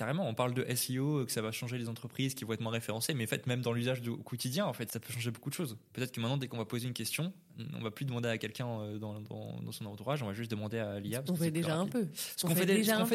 Carrément, 0.00 0.26
on 0.26 0.32
parle 0.32 0.54
de 0.54 0.64
SEO, 0.74 1.26
que 1.26 1.30
ça 1.30 1.42
va 1.42 1.52
changer 1.52 1.76
les 1.76 1.90
entreprises 1.90 2.32
qui 2.34 2.46
vont 2.46 2.54
être 2.54 2.62
moins 2.62 2.72
référencées, 2.72 3.12
mais 3.12 3.24
en 3.24 3.26
fait, 3.26 3.46
même 3.46 3.60
dans 3.60 3.74
l'usage 3.74 4.00
du- 4.00 4.16
quotidien, 4.16 4.64
en 4.64 4.72
fait, 4.72 4.90
ça 4.90 4.98
peut 4.98 5.12
changer 5.12 5.30
beaucoup 5.30 5.50
de 5.50 5.54
choses. 5.54 5.76
Peut-être 5.92 6.10
que 6.12 6.20
maintenant, 6.22 6.38
dès 6.38 6.48
qu'on 6.48 6.56
va 6.56 6.64
poser 6.64 6.88
une 6.88 6.94
question, 6.94 7.34
on 7.78 7.82
va 7.82 7.90
plus 7.90 8.04
demander 8.04 8.28
à 8.28 8.38
quelqu'un 8.38 8.66
euh, 8.68 8.98
dans, 8.98 9.20
dans- 9.20 9.60
dans 9.62 9.72
son 9.72 9.86
entourage, 9.86 10.22
on 10.22 10.26
va 10.26 10.32
juste 10.34 10.50
demander 10.50 10.78
à 10.78 10.98
l'IA. 11.00 11.18
ce 11.18 11.22
parce 11.22 11.30
qu'on 11.30 11.36
que 11.36 11.44
fait 11.44 11.50
déjà 11.50 11.76
un 11.76 11.86
peu 11.86 12.06
Ce 12.36 12.46
qu'on 12.46 12.54
fait, 12.54 12.66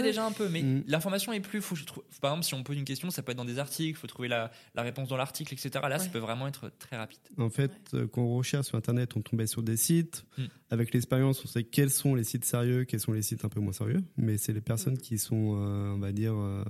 déjà 0.01 0.25
un 0.25 0.31
peu, 0.31 0.49
mais 0.49 0.61
Mm. 0.63 0.83
l'information 0.87 1.33
est 1.33 1.39
plus. 1.39 1.61
Faut, 1.61 1.75
je 1.75 1.85
trouve- 1.85 2.03
par 2.21 2.31
exemple, 2.31 2.45
si 2.45 2.53
on 2.53 2.63
pose 2.63 2.77
une 2.77 2.85
question, 2.85 3.09
ça 3.09 3.21
peut 3.23 3.31
être 3.31 3.37
dans 3.37 3.45
des 3.45 3.59
articles, 3.59 3.89
il 3.89 3.95
faut 3.95 4.07
trouver 4.07 4.27
la, 4.27 4.51
la 4.75 4.81
réponse 4.81 5.07
dans 5.09 5.17
l'article, 5.17 5.53
etc. 5.53 5.69
Là, 5.89 5.99
ça 5.99 6.09
peut 6.09 6.19
vraiment 6.19 6.47
être 6.47 6.71
très 6.79 6.97
rapide. 6.97 7.19
En 7.37 7.49
fait, 7.49 7.71
euh, 7.93 8.07
quand 8.07 8.21
on 8.21 8.35
recherche 8.37 8.67
sur 8.67 8.77
Internet, 8.77 9.15
on 9.15 9.21
tombait 9.21 9.47
sur 9.47 9.63
des 9.63 9.77
sites. 9.77 10.25
Mm. 10.37 10.43
Avec 10.71 10.93
l'expérience, 10.93 11.43
on 11.45 11.47
sait 11.47 11.63
quels 11.63 11.91
sont 11.91 12.15
les 12.15 12.23
sites 12.23 12.43
sérieux, 12.43 12.85
quels 12.85 12.99
sont 12.99 13.13
les 13.13 13.21
sites 13.21 13.45
un 13.45 13.49
peu 13.49 13.59
moins 13.59 13.71
sérieux. 13.71 14.01
Mais 14.17 14.37
c'est 14.37 14.51
les 14.51 14.61
personnes 14.61 14.97
qui 14.97 15.19
sont, 15.19 15.55
euh, 15.59 15.93
on 15.93 15.99
va 15.99 16.11
dire, 16.11 16.33
euh, 16.35 16.63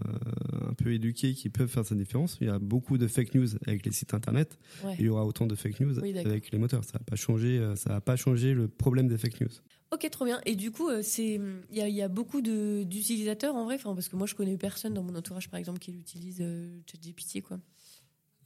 un 0.70 0.74
peu 0.74 0.94
éduquées 0.94 1.34
qui 1.34 1.50
peuvent 1.50 1.70
faire 1.70 1.86
cette 1.86 1.98
différence. 1.98 2.38
Il 2.42 2.48
y 2.48 2.50
a 2.50 2.60
beaucoup 2.60 2.98
de 2.98 3.08
fake 3.08 3.34
news 3.36 3.48
avec 3.66 3.86
les 3.86 3.92
sites 3.94 4.14
Internet. 4.14 4.58
Ouais. 4.84 4.94
Et 4.96 5.00
il 5.00 5.06
y 5.06 5.10
aura 5.10 5.26
autant 5.26 5.46
de 5.48 5.56
fake 5.56 5.80
news 5.80 5.98
Oui, 6.02 6.18
avec 6.18 6.52
les 6.52 6.58
moteurs. 6.60 6.84
Ça 6.84 6.92
n'a 6.96 7.00
pas 7.06 7.16
changé. 7.16 7.58
Euh, 7.66 7.76
Ça 7.76 7.90
n'a 7.90 8.02
pas 8.02 8.16
changé 8.16 8.54
le 8.54 8.68
problème 8.68 9.08
des 9.08 9.18
fake 9.18 9.42
news. 9.42 9.50
Ok, 9.92 10.10
trop 10.10 10.26
bien. 10.26 10.42
Et 10.46 10.56
du 10.56 10.72
coup, 10.72 10.90
euh, 10.90 11.02
c'est 11.02 11.40
il 11.70 11.78
y 11.78 11.82
a, 11.82 11.88
il 11.88 11.96
y 11.96 12.02
a 12.02 12.08
beaucoup 12.08 12.42
de- 12.42 12.84
d'utilisateurs 12.84 13.56
en 13.56 13.66
vrai, 13.66 13.76
enfin 13.76 13.94
parce 13.94 14.10
que 14.10 14.16
moi 14.16 14.28
je 14.28 14.36
connais 14.36 14.58
personne 14.58 14.94
dans 14.94 15.04
mon 15.04 15.16
entourage 15.16 15.50
par 15.50 15.60
exemple 15.60 15.80
qui 15.80 15.92
utilise 15.92 16.40
euh, 16.42 16.80
ChatGPT 16.92 17.42
quoi. 17.42 17.60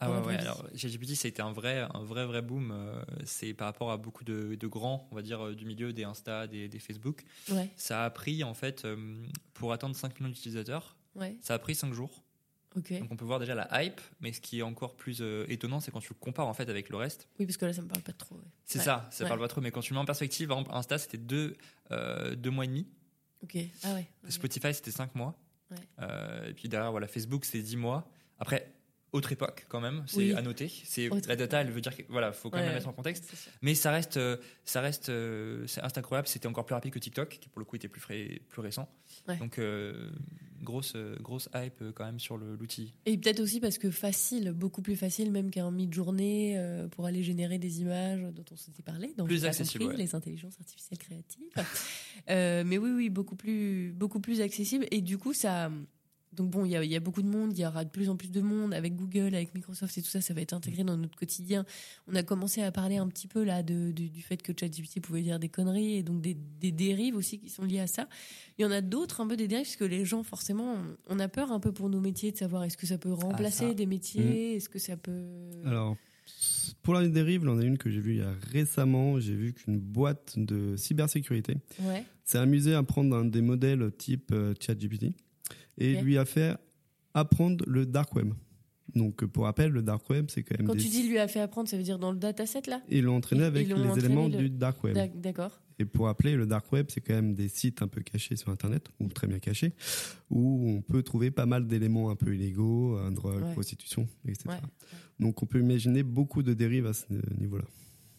Ah 0.01 0.21
ouais. 0.21 0.35
Alors, 0.37 0.65
ChatGPT, 0.75 1.15
ça 1.15 1.27
a 1.27 1.29
été 1.29 1.41
un 1.41 1.51
vrai, 1.51 1.85
un 1.93 2.03
vrai, 2.05 2.25
vrai 2.25 2.41
boom. 2.41 2.71
euh, 2.71 3.01
C'est 3.25 3.53
par 3.53 3.67
rapport 3.67 3.91
à 3.91 3.97
beaucoup 3.97 4.23
de, 4.23 4.55
de 4.55 4.67
grands, 4.67 5.07
on 5.11 5.15
va 5.15 5.21
dire, 5.21 5.53
du 5.55 5.65
milieu 5.65 5.91
des 5.91 6.05
Insta, 6.05 6.47
des, 6.47 6.69
des 6.69 6.79
Facebook. 6.79 7.23
Ouais, 7.51 7.69
Ça 7.75 8.05
a 8.05 8.09
pris, 8.09 8.43
en 8.45 8.53
fait, 8.53 8.87
pour 9.53 9.73
atteindre 9.73 9.97
5 9.97 10.17
millions 10.21 10.31
d'utilisateurs, 10.31 10.95
ouais, 11.15 11.35
ça 11.41 11.53
a 11.55 11.59
pris 11.59 11.75
5 11.75 11.93
jours. 11.93 12.23
Ok. 12.75 12.99
Donc 12.99 13.11
on 13.11 13.15
peut 13.15 13.25
voir 13.25 13.39
déjà 13.39 13.55
la 13.55 13.83
hype, 13.83 13.99
mais 14.21 14.31
ce 14.33 14.41
qui 14.41 14.59
est 14.59 14.61
encore 14.63 14.95
plus 14.95 15.19
euh, 15.21 15.45
étonnant, 15.49 15.79
c'est 15.79 15.91
quand 15.91 15.99
tu 15.99 16.09
le 16.13 16.19
compares 16.19 16.47
en 16.47 16.53
fait 16.53 16.69
avec 16.69 16.89
le 16.89 16.97
reste. 16.97 17.27
Oui, 17.39 17.45
parce 17.45 17.57
que 17.57 17.65
là 17.65 17.73
ça 17.73 17.81
me 17.81 17.87
parle 17.87 18.01
pas 18.03 18.13
trop. 18.13 18.35
ouais. 18.35 18.41
C'est 18.65 18.79
Ouais. 18.79 18.85
ça, 18.85 19.07
ça 19.11 19.23
Ouais. 19.23 19.27
parle 19.29 19.39
pas 19.39 19.47
trop, 19.47 19.61
mais 19.61 19.71
quand 19.71 19.81
tu 19.81 19.93
le 19.93 19.97
mets 19.97 20.01
en 20.01 20.05
perspective, 20.05 20.47
par 20.47 20.57
exemple, 20.59 20.75
Insta 20.77 20.97
c'était 20.97 21.17
deux, 21.17 21.55
euh, 21.91 22.35
deux 22.35 22.51
mois 22.51 22.65
et 22.65 22.67
demi, 22.67 22.87
Ok. 23.43 23.57
Ah 23.83 23.93
ouais. 23.93 24.05
Spotify 24.27 24.73
c'était 24.73 24.91
5 24.91 25.15
mois. 25.15 25.33
Euh, 26.01 26.49
et 26.49 26.53
puis 26.53 26.67
derrière 26.67 26.91
voilà, 26.91 27.07
Facebook 27.07 27.45
c'est 27.45 27.61
10 27.61 27.77
mois. 27.77 28.09
Après, 28.39 28.73
autre 29.11 29.31
époque 29.31 29.65
quand 29.69 29.81
même, 29.81 30.03
c'est 30.07 30.17
Oui. 30.17 30.33
à 30.33 30.41
noter. 30.41 30.71
C'est 30.83 31.09
la 31.27 31.35
data, 31.35 31.61
elle 31.61 31.71
veut 31.71 31.81
dire 31.81 31.95
que 31.95 32.03
voilà, 32.09 32.31
faut 32.31 32.49
quand 32.49 32.57
même 32.57 32.67
la 32.67 32.73
mettre 32.73 32.87
en 32.87 32.93
contexte. 32.93 33.31
Mais 33.61 33.73
ça 33.75 33.91
reste, 33.91 34.17
euh, 34.17 34.37
ça 34.65 34.81
reste, 34.81 35.09
euh, 35.09 35.65
c'est 35.67 35.81
Insta 35.83 35.99
incroyable. 35.99 36.27
C'était 36.27 36.47
encore 36.47 36.65
plus 36.65 36.75
rapide 36.75 36.93
que 36.93 36.99
TikTok, 36.99 37.39
qui 37.41 37.49
pour 37.49 37.59
le 37.59 37.65
coup 37.65 37.75
était 37.75 37.87
plus 37.87 38.01
frais, 38.01 38.41
plus 38.49 38.61
récent. 38.61 38.87
Ouais. 39.27 39.37
Donc 39.37 39.57
euh, 39.57 40.11
grosse, 40.61 40.95
grosse 41.21 41.49
hype 41.55 41.83
quand 41.95 42.05
même 42.05 42.19
sur 42.19 42.37
l'outil. 42.37 42.93
Et 43.05 43.17
peut-être 43.17 43.39
aussi 43.39 43.59
parce 43.59 43.77
que 43.77 43.89
facile, 43.89 44.51
beaucoup 44.51 44.81
plus 44.81 44.95
facile 44.95 45.31
même 45.31 45.49
qu'un 45.49 45.71
mid-journée 45.71 46.55
euh, 46.57 46.87
pour 46.87 47.05
aller 47.05 47.23
générer 47.23 47.57
des 47.57 47.81
images 47.81 48.21
dont 48.33 48.45
on 48.51 48.55
s'était 48.57 48.83
parlé. 48.83 49.13
Donc, 49.17 49.27
Plus 49.27 49.45
accessible, 49.45 49.85
compris, 49.85 49.97
ouais. 49.97 50.03
Les 50.03 50.13
intelligences 50.15 50.55
artificielles 50.59 50.99
créatives. 50.99 51.43
Euh, 52.29 52.63
mais 52.65 52.77
oui, 52.77 52.91
oui, 52.91 53.09
beaucoup 53.09 53.35
plus, 53.35 53.91
beaucoup 53.93 54.19
plus 54.19 54.41
accessible. 54.41 54.85
Et 54.91 55.01
du 55.01 55.17
coup, 55.17 55.33
ça. 55.33 55.71
Donc 56.39 56.49
bon, 56.51 56.63
il 56.65 56.71
y 56.71 56.75
a, 56.77 56.83
il 56.83 56.89
y 56.89 56.95
a 56.95 56.99
beaucoup 57.01 57.21
de 57.21 57.27
monde, 57.27 57.51
il 57.57 57.61
y 57.61 57.65
aura 57.65 57.83
de 57.83 57.89
plus 57.89 58.09
en 58.09 58.15
plus 58.15 58.31
de 58.31 58.39
monde 58.41 58.73
avec 58.73 58.95
Google, 58.95 59.35
avec 59.35 59.53
Microsoft 59.53 59.97
et 59.97 60.01
tout 60.01 60.09
ça, 60.09 60.21
ça 60.21 60.33
va 60.33 60.39
être 60.41 60.53
intégré 60.53 60.83
dans 60.85 60.95
notre 60.97 61.17
quotidien. 61.17 61.65
On 62.07 62.15
a 62.15 62.23
commencé 62.23 62.61
à 62.63 62.71
parler 62.71 62.95
un 62.97 63.07
petit 63.09 63.27
peu 63.27 63.43
là 63.43 63.61
de, 63.61 63.91
de- 63.91 64.07
du 64.07 64.21
fait 64.21 64.41
que 64.41 64.53
ChatGPT 64.57 65.01
pouvait 65.01 65.21
dire 65.21 65.37
des 65.37 65.49
conneries 65.49 65.95
et 65.97 66.03
donc 66.03 66.21
des, 66.21 66.37
des 66.61 66.71
dérives 66.71 67.15
aussi 67.17 67.39
qui 67.39 67.49
sont 67.49 67.65
liées 67.65 67.81
à 67.81 67.87
ça. 67.87 68.07
Il 68.57 68.61
y 68.61 68.65
en 68.65 68.71
a 68.71 68.79
d'autres 68.81 69.19
un 69.21 69.27
peu 69.27 69.35
des 69.35 69.47
dérives 69.47 69.65
parce 69.65 69.75
que 69.75 69.83
les 69.83 70.05
gens 70.05 70.23
forcément, 70.23 70.75
on 71.07 71.19
a 71.19 71.27
peur 71.27 71.51
un 71.51 71.59
peu 71.59 71.71
pour 71.73 71.89
nos 71.89 71.99
métiers 71.99 72.31
de 72.31 72.37
savoir 72.37 72.63
est-ce 72.63 72.77
que 72.77 72.87
ça 72.87 72.97
peut 72.97 73.11
remplacer 73.13 73.67
ça. 73.67 73.73
des 73.73 73.85
métiers, 73.85 74.55
est-ce 74.55 74.69
que 74.69 74.79
ça 74.79 74.95
peut. 74.95 75.25
Alors, 75.65 75.97
pour 76.83 76.93
la 76.93 77.05
dérive, 77.07 77.41
il 77.43 77.47
y 77.47 77.49
en 77.51 77.59
a 77.59 77.63
une 77.63 77.77
que 77.77 77.89
j'ai 77.89 77.99
vue 77.99 78.13
il 78.13 78.19
y 78.19 78.21
a 78.21 78.33
récemment. 78.51 79.19
J'ai 79.19 79.35
vu 79.35 79.51
qu'une 79.53 79.77
boîte 79.77 80.35
de 80.37 80.75
cybersécurité 80.77 81.55
Ouais. 81.83 82.05
s'est 82.23 82.37
amusée 82.37 82.75
à 82.75 82.83
prendre 82.83 83.15
un 83.15 83.25
des 83.25 83.41
modèles 83.41 83.91
type 83.97 84.31
euh, 84.31 84.53
ChatGPT 84.59 85.07
et 85.79 86.01
lui 86.01 86.17
a 86.17 86.25
fait 86.25 86.55
apprendre 87.13 87.63
le 87.67 87.85
dark 87.85 88.15
web. 88.15 88.33
Donc, 88.95 89.23
pour 89.25 89.43
rappel, 89.43 89.71
le 89.71 89.83
dark 89.83 90.09
web, 90.09 90.25
c'est 90.29 90.41
quand 90.41 90.57
même 90.57 90.65
Quand 90.67 90.73
des... 90.75 90.81
tu 90.81 90.89
dis 90.89 91.07
lui 91.07 91.19
a 91.19 91.27
fait 91.27 91.39
apprendre, 91.41 91.69
ça 91.69 91.77
veut 91.77 91.83
dire 91.83 91.99
dans 91.99 92.11
le 92.11 92.17
dataset 92.17 92.63
là? 92.67 92.81
Et 92.89 92.97
ils 92.99 93.03
l'ont 93.03 93.17
entraîné 93.17 93.43
avec 93.43 93.67
les 93.67 93.73
entraîné 93.75 93.99
éléments 94.05 94.27
le- 94.27 94.37
du 94.37 94.49
dark 94.49 94.83
web. 94.83 94.95
D'ac- 94.95 95.19
D'accord. 95.21 95.61
Et 95.77 95.85
pour 95.85 96.07
rappeler, 96.07 96.35
le 96.35 96.45
dark 96.47 96.69
web, 96.73 96.87
c'est 96.89 96.99
quand 96.99 97.13
même 97.13 97.33
des 97.35 97.47
sites 97.47 97.81
un 97.83 97.87
peu 97.87 98.01
cachés 98.01 98.35
sur 98.35 98.49
Internet, 98.49 98.87
ou 98.99 99.07
très 99.07 99.27
bien 99.27 99.39
cachés, 99.39 99.73
où 100.29 100.67
on 100.69 100.81
peut 100.81 101.03
trouver 101.03 101.31
pas 101.31 101.45
mal 101.45 101.67
d'éléments 101.67 102.09
un 102.09 102.15
peu 102.15 102.33
illégaux, 102.35 102.99
drogue, 103.11 103.43
Ouais. 103.43 103.53
prostitution, 103.53 104.07
etc. 104.27 104.49
Ouais. 104.49 104.55
Donc 105.19 105.41
on 105.41 105.45
peut 105.45 105.59
imaginer 105.59 106.03
beaucoup 106.03 106.41
de 106.43 106.53
dérives 106.53 106.87
à 106.87 106.93
ce 106.93 107.05
niveau-là. 107.39 107.63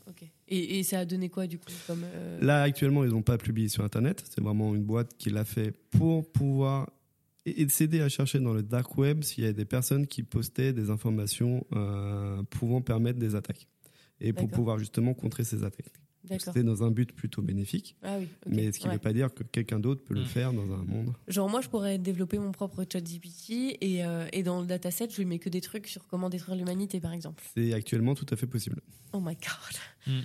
Ok. 0.09 0.23
Et, 0.49 0.79
et 0.79 0.83
ça 0.85 1.01
a 1.01 1.05
donné 1.05 1.29
quoi 1.29 1.47
du 1.47 1.59
coup 1.59 1.67
comme 1.87 2.03
euh, 2.05 2.39
Là, 2.41 2.63
actuellement, 2.63 3.05
ils 3.05 3.11
n'ont 3.11 3.23
pas 3.23 3.37
publié 3.39 3.69
sur 3.69 3.85
Internet. 3.85 4.25
C'est 4.31 4.41
vraiment 4.43 4.75
une 4.75 4.83
boîte 4.85 5.15
qui 5.19 5.29
l'a 5.31 5.45
fait 5.45 5.73
pour 5.91 6.31
pouvoir 6.33 6.91
s'aider 7.69 8.01
à 8.01 8.09
chercher 8.09 8.39
dans 8.41 8.53
le 8.53 8.63
dark 8.63 8.97
web 8.99 9.23
s'il 9.23 9.45
y 9.45 9.47
a 9.47 9.53
des 9.53 9.65
personnes 9.65 10.07
qui 10.07 10.23
postaient 10.23 10.73
des 10.73 10.91
informations 10.91 11.67
euh, 11.73 12.43
pouvant 12.51 12.81
permettre 12.83 13.19
des 13.19 13.35
attaques. 13.35 13.69
Et 14.21 14.33
pour 14.33 14.49
pouvoir 14.49 14.79
justement 14.79 15.15
contrer 15.15 15.45
ces 15.45 15.65
attaques. 15.65 15.93
C'était 16.39 16.63
dans 16.63 16.85
un 16.85 16.91
but 16.91 17.13
plutôt 17.13 17.41
bénéfique. 17.41 17.97
Ah 18.03 18.19
oui. 18.19 18.29
Mais 18.47 18.71
ce 18.71 18.79
qui 18.79 18.85
ne 18.85 18.91
Ouais. 18.91 18.97
veut 18.97 19.01
pas 19.01 19.15
dire 19.15 19.33
que 19.33 19.43
quelqu'un 19.43 19.81
d'autre 19.81 20.05
peut 20.05 20.13
le 20.15 20.21
Mm. 20.21 20.27
faire 20.27 20.53
dans 20.53 20.71
un 20.75 20.85
monde. 20.85 21.15
Genre 21.29 21.49
moi 21.49 21.63
je 21.63 21.69
pourrais 21.69 21.97
développer 21.99 22.39
mon 22.39 22.53
propre 22.53 22.85
chat 22.93 23.01
GPT 23.01 23.79
et, 23.81 24.05
euh, 24.05 24.29
et 24.35 24.43
dans 24.43 24.61
le 24.61 24.67
dataset 24.67 25.09
je 25.11 25.17
lui 25.17 25.25
mets 25.25 25.39
que 25.39 25.49
des 25.49 25.63
trucs 25.63 25.87
sur 25.87 26.07
comment 26.07 26.29
détruire 26.29 26.57
l'humanité 26.57 27.01
par 27.01 27.15
exemple. 27.15 27.43
C'est 27.55 27.73
actuellement 27.73 28.15
tout 28.15 28.27
à 28.31 28.37
fait 28.37 28.47
possible. 28.47 28.83
Oh 29.15 29.21
my 29.21 29.35
god. 29.35 29.77
Mm. 30.07 30.21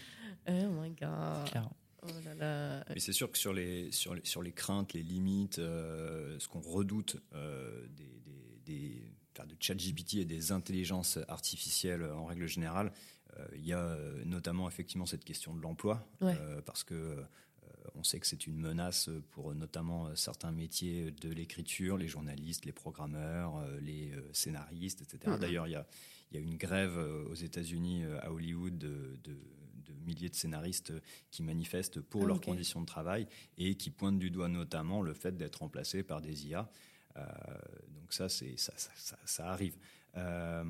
Oh 0.49 0.81
my 0.81 0.89
god. 0.89 1.63
Oh 2.07 2.21
là 2.25 2.35
là. 2.35 2.85
Mais 2.89 2.99
c'est 2.99 3.13
sûr 3.13 3.31
que 3.31 3.37
sur 3.37 3.53
les, 3.53 3.91
sur 3.91 4.13
les, 4.15 4.23
sur 4.25 4.41
les 4.41 4.51
craintes, 4.51 4.93
les 4.93 5.03
limites, 5.03 5.59
euh, 5.59 6.37
ce 6.39 6.47
qu'on 6.47 6.61
redoute 6.61 7.17
euh, 7.33 7.85
des, 7.89 8.21
des, 8.25 8.59
des- 8.65 9.11
enfin, 9.35 9.45
de 9.47 9.55
ChatGPT 9.59 10.15
et 10.15 10.25
des 10.25 10.51
intelligences 10.51 11.17
artificielles 11.27 12.03
en 12.03 12.25
règle 12.25 12.47
générale, 12.47 12.91
euh, 13.37 13.45
il 13.55 13.65
y 13.65 13.73
a 13.73 13.97
notamment 14.25 14.67
effectivement 14.69 15.05
cette 15.05 15.23
question 15.25 15.53
de 15.55 15.61
l'emploi, 15.61 16.07
Ouais. 16.21 16.35
parce 16.65 16.83
que 16.83 17.17
on 17.93 18.03
sait 18.03 18.19
que 18.19 18.27
c'est 18.27 18.47
une 18.47 18.57
menace 18.57 19.09
pour 19.31 19.53
notamment 19.53 20.13
certains 20.15 20.51
métiers 20.51 21.11
de 21.11 21.29
l'écriture, 21.29 21.97
les 21.97 22.07
journalistes, 22.07 22.65
les 22.65 22.71
programmeurs, 22.71 23.63
les 23.79 24.11
scénaristes, 24.33 25.01
etc. 25.01 25.19
Mhm. 25.27 25.39
D'ailleurs, 25.39 25.67
il 25.67 25.71
y 25.71 25.75
a, 25.75 25.85
y 26.31 26.37
a 26.37 26.39
une 26.39 26.57
grève 26.57 26.97
aux 27.29 27.35
États-Unis, 27.35 28.03
à 28.21 28.31
Hollywood, 28.33 28.77
de 28.77 29.37
milliers 30.05 30.29
de 30.29 30.35
scénaristes 30.35 30.93
qui 31.31 31.43
manifestent 31.43 31.99
pour 32.01 32.23
Ah, 32.23 32.27
leurs 32.27 32.41
conditions 32.41 32.81
de 32.81 32.85
travail 32.85 33.27
et 33.57 33.75
qui 33.75 33.89
pointent 33.89 34.19
du 34.19 34.29
doigt 34.31 34.49
notamment 34.49 35.01
le 35.01 35.13
fait 35.13 35.35
d'être 35.35 35.57
remplacés 35.57 36.03
par 36.03 36.21
des 36.21 36.47
IA. 36.47 36.69
Euh, 37.17 37.23
donc 37.89 38.11
ça, 38.13 38.27
c'est 38.29 38.57
ça, 38.57 38.73
ça, 38.75 38.91
ça- 38.95 39.19
ça 39.25 39.47
arrive. 39.49 39.77
Euh, 40.17 40.63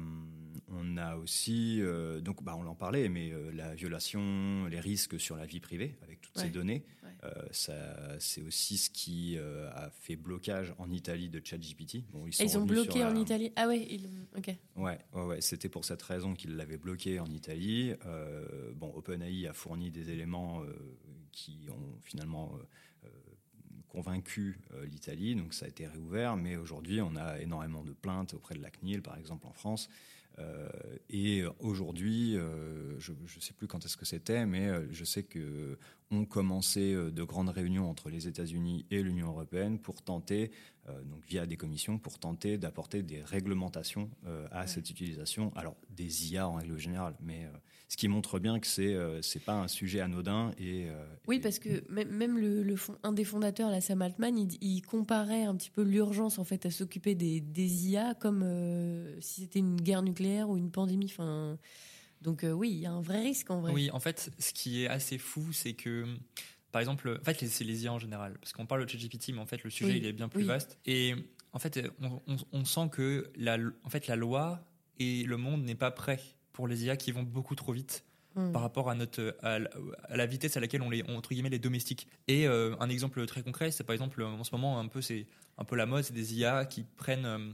on 0.68 0.98
a 0.98 1.16
aussi, 1.16 1.82
euh, 1.82 2.22
donc 2.22 2.44
bah, 2.44 2.56
on 2.58 2.66
en 2.66 2.76
parlait, 2.76 3.08
mais 3.10 3.32
euh, 3.32 3.52
la 3.52 3.76
violation, 3.76 4.66
les 4.66 4.80
risques 4.80 5.20
sur 5.20 5.36
la 5.38 5.46
vie 5.46 5.60
privée 5.60 5.96
avec 6.02 6.22
toutes 6.22 6.38
ces 6.38 6.50
données, 6.50 6.84
Ouais. 7.04 7.32
ça, 7.52 7.74
c'est 8.20 8.42
aussi 8.44 8.78
ce 8.78 8.90
qui 8.92 9.38
a 9.38 9.90
fait 9.90 10.16
blocage 10.16 10.74
en 10.78 10.92
Italie 10.92 11.30
de 11.30 11.42
ChatGPT. 11.44 12.04
Bon, 12.12 12.28
ils 12.28 12.34
sont 12.34 12.62
ont 12.62 12.66
bloqué 12.66 13.04
en 13.04 13.16
Italie. 13.16 13.52
Ah 13.56 13.68
ouais, 13.68 13.86
ils 13.90 14.08
ok. 14.38 14.56
Ouais, 14.76 15.00
ouais, 15.14 15.24
ouais. 15.24 15.42
c'était 15.42 15.70
pour 15.70 15.86
cette 15.86 16.02
raison 16.04 16.36
qu'ils 16.36 16.56
l'avaient 16.56 16.78
bloqué 16.78 17.20
en 17.20 17.26
Italie. 17.28 17.94
Bon, 18.76 18.92
OpenAI 18.96 19.48
a 19.48 19.54
fourni 19.54 19.90
des 19.90 20.12
éléments 20.12 20.62
qui 21.32 21.68
ont 21.72 22.00
finalement 22.04 22.60
convaincu 23.96 24.60
euh, 24.74 24.86
l'Italie, 24.86 25.36
donc 25.36 25.54
ça 25.54 25.66
a 25.66 25.70
été 25.70 25.88
réouvert. 25.88 26.36
Mais 26.36 26.58
aujourd'hui, 26.58 27.02
on 27.02 27.16
a 27.16 27.40
énormément 27.40 27.84
de 27.84 27.94
plaintes 27.94 28.34
auprès 28.34 28.56
de 28.56 28.62
la 28.62 28.70
CNIL, 28.70 29.02
par 29.02 29.18
exemple 29.18 29.48
en 29.48 29.54
France, 29.54 29.90
Euh, 30.38 30.68
et 31.10 31.46
aujourd'hui, 31.60 32.36
euh, 32.36 33.00
je 33.00 33.14
ne 33.14 33.42
sais 33.42 33.54
plus 33.54 33.68
quand 33.68 33.86
est-ce 33.86 33.96
que 33.96 34.04
c'était, 34.04 34.46
mais 34.46 34.68
je 34.92 35.06
sais 35.06 35.24
que 35.24 35.78
ont 36.12 36.26
commencé 36.26 36.94
de 36.94 37.24
grandes 37.24 37.50
réunions 37.50 37.90
entre 37.90 38.10
les 38.10 38.28
États-Unis 38.28 38.86
et 38.92 39.02
l'Union 39.02 39.28
européenne 39.28 39.80
pour 39.80 40.02
tenter, 40.02 40.52
donc 40.88 41.26
via 41.28 41.46
des 41.48 41.58
commissions, 41.58 41.98
pour 41.98 42.20
tenter 42.20 42.58
d'apporter 42.58 43.02
des 43.02 43.22
réglementations 43.22 44.10
à 44.52 44.68
cette 44.68 44.90
utilisation. 44.90 45.52
Alors 45.56 45.76
des 45.90 46.32
IA 46.32 46.48
en 46.48 46.56
règle 46.56 46.78
générale, 46.78 47.16
mais 47.20 47.50
ce 47.90 47.98
qui 47.98 48.08
montre 48.08 48.38
bien 48.40 48.60
que 48.60 48.68
c'est 48.68 48.96
c'est 49.22 49.44
pas 49.44 49.56
un 49.56 49.68
sujet 49.68 50.00
anodin 50.00 50.52
et 50.60 50.88
oui 51.28 51.40
parce 51.40 51.60
que 51.60 51.84
même 51.92 52.38
le, 52.38 52.76
un 53.04 53.12
des 53.12 53.24
fondateurs 53.24 53.72
la 53.72 53.82
Sam 53.82 54.02
Altman 54.02 54.38
il, 54.38 54.82
comparait 54.84 55.44
un 55.44 55.56
petit 55.56 55.72
peu 55.72 55.82
l'urgence 55.82 56.38
en 56.38 56.44
fait 56.44 56.66
à 56.68 56.72
s'occuper 56.72 57.16
des, 57.16 57.42
des, 57.42 57.88
IA 57.90 58.14
comme 58.14 58.46
si 59.22 59.42
c'était 59.42 59.60
une 59.60 59.82
guerre 59.82 60.04
nucléaire 60.04 60.50
ou 60.50 60.58
une 60.58 60.72
pandémie. 60.72 61.06
Enfin, 61.06 61.58
donc 62.22 62.44
euh, 62.44 62.52
oui, 62.52 62.72
il 62.72 62.80
y 62.80 62.86
a 62.86 62.92
un 62.92 63.02
vrai 63.02 63.22
risque 63.22 63.50
en 63.52 63.62
vrai. 63.62 63.72
Oui, 63.72 63.90
en 63.92 64.00
fait, 64.00 64.32
ce 64.40 64.54
qui 64.54 64.84
est 64.84 64.88
assez 64.88 65.18
fou, 65.18 65.54
c'est 65.54 65.74
que 65.74 66.06
par 66.72 66.82
exemple, 66.82 67.18
en 67.22 67.24
fait, 67.24 67.46
c'est 67.48 67.64
les 67.64 67.86
IA 67.86 67.94
en 67.94 68.00
général, 68.00 68.38
parce 68.40 68.52
qu'on 68.52 68.66
parle 68.66 68.86
de 68.86 68.90
ChatGPT, 68.90 69.30
mais 69.30 69.40
en 69.40 69.46
fait, 69.46 69.64
le 69.64 69.70
sujet 69.70 69.98
il 69.98 70.06
est 70.06 70.12
bien 70.12 70.28
plus 70.28 70.44
vaste. 70.44 70.78
Et 70.86 71.16
en 71.54 71.60
fait, 71.60 71.90
on, 72.52 72.66
sent 72.66 72.90
que 72.92 73.32
la, 73.38 73.58
en 73.86 73.90
fait, 73.90 74.08
la 74.08 74.18
loi 74.18 74.62
et 75.00 75.24
le 75.24 75.38
monde 75.38 75.64
n'est 75.64 75.76
pas 75.76 75.92
prêt 75.92 76.20
pour 76.52 76.68
les 76.68 76.84
IA 76.84 76.98
qui 76.98 77.14
vont 77.14 77.24
beaucoup 77.24 77.56
trop 77.56 77.72
vite. 77.72 78.04
Hmm. 78.36 78.52
par 78.52 78.62
rapport 78.62 78.90
à 78.90 78.96
notre 78.96 79.38
à 79.44 79.60
la, 80.14 80.26
vitesse 80.26 80.58
à 80.58 80.60
laquelle 80.60 80.82
on 80.82 80.90
les 80.90 81.04
entre 81.08 81.30
guillemets 81.30 81.50
les 81.50 81.58
domestiques 81.58 82.10
et 82.28 82.46
euh, 82.46 82.76
un 82.82 82.90
exemple 82.90 83.26
très 83.28 83.42
concret 83.42 83.72
c'est 83.72 83.86
par 83.86 83.94
exemple 83.94 84.22
en 84.22 84.44
ce 84.44 84.54
moment 84.54 84.78
un 84.78 84.90
peu 84.90 85.02
c'est 85.02 85.26
un 85.58 85.64
peu 85.64 85.78
la 85.78 85.86
mode 85.86 86.04
c'est 86.04 86.14
des 86.14 86.36
IA 86.36 86.66
qui 86.66 86.84
prennent 86.84 87.26
euh, 87.26 87.50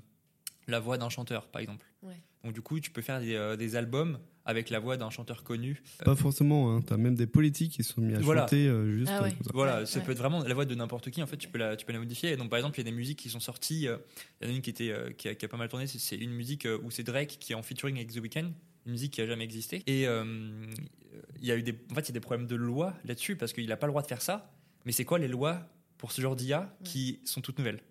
la 0.68 0.80
voix 0.80 0.98
d'un 0.98 1.10
chanteur 1.10 1.50
par 1.50 1.62
exemple 1.62 1.86
ouais. 2.02 2.20
Donc 2.44 2.54
du 2.54 2.62
coup, 2.62 2.80
tu 2.80 2.92
peux 2.92 3.02
faire 3.02 3.20
des, 3.20 3.36
euh, 3.36 3.76
albums 3.76 4.20
avec 4.46 4.72
la 4.72 4.80
voix 4.80 4.98
d'un 4.98 5.12
chanteur 5.12 5.44
connu. 5.44 5.82
Pas 6.04 6.16
forcément, 6.16 6.76
hein. 6.76 6.82
tu 6.86 6.92
as 6.92 6.98
même 6.98 7.14
des 7.14 7.28
politiques 7.28 7.74
qui 7.74 7.84
sont 7.84 8.02
mis 8.02 8.16
à 8.16 8.22
chanter 8.22 8.68
euh, 8.68 8.98
juste. 8.98 9.12
Ah 9.14 9.28
voilà, 9.54 9.86
ça 9.86 10.00
peut 10.00 10.12
être 10.12 10.18
vraiment 10.18 10.44
la 10.44 10.54
voix 10.54 10.66
de 10.66 10.74
n'importe 10.74 11.12
qui, 11.12 11.22
en 11.22 11.28
fait, 11.28 11.38
tu 11.38 11.48
peux, 11.48 11.60
la, 11.60 11.76
tu 11.76 11.86
peux 11.86 11.94
la 11.94 12.00
modifier. 12.00 12.36
donc 12.38 12.50
par 12.50 12.58
exemple, 12.58 12.80
il 12.80 12.84
y 12.84 12.88
a 12.88 12.90
des 12.90 12.96
musiques 12.96 13.20
qui 13.20 13.30
sont 13.30 13.40
sorties, 13.40 13.88
euh, 13.88 13.98
il 14.42 14.48
y 14.48 14.50
en 14.50 14.54
a 14.54 14.56
une 14.56 14.62
qui, 14.64 14.72
était, 14.72 14.94
qui 15.16 15.28
a, 15.30 15.48
pas 15.48 15.58
mal 15.58 15.70
tourné, 15.70 15.86
c'est 15.86 16.18
une 16.18 16.32
musique 16.32 16.68
où 16.84 16.90
c'est 16.90 17.04
Drake 17.04 17.38
qui 17.40 17.54
est 17.54 17.56
en 17.56 17.62
featuring 17.62 17.98
avec 17.98 18.12
The 18.12 18.18
Weeknd, 18.18 18.52
une 18.88 18.92
musique 18.92 19.14
qui 19.14 19.22
a 19.22 19.28
jamais 19.28 19.44
existé. 19.44 19.84
Et 19.86 20.04
il 20.04 21.48
y 21.48 21.52
a 21.52 21.58
eu 21.58 21.64
des, 21.64 21.78
en 21.92 21.96
fait, 21.96 22.02
il 22.02 22.10
y 22.10 22.12
a 22.12 22.14
des 22.14 22.20
problèmes 22.20 22.48
de 22.48 22.56
loi 22.56 22.96
là-dessus 23.06 23.36
parce 23.36 23.54
qu'il 23.54 23.68
n'a 23.68 23.78
pas 23.78 23.86
le 23.86 23.92
droit 23.92 24.02
de 24.02 24.08
faire 24.08 24.22
ça. 24.22 24.52
Mais 24.86 24.92
c'est 24.92 25.06
quoi 25.06 25.20
les 25.20 25.28
lois 25.28 25.68
pour 26.00 26.12
ce 26.12 26.22
genre 26.22 26.36
d'IA 26.36 26.76
qui 26.84 27.20
sont 27.26 27.42
toutes 27.42 27.60
nouvelles? 27.60 27.82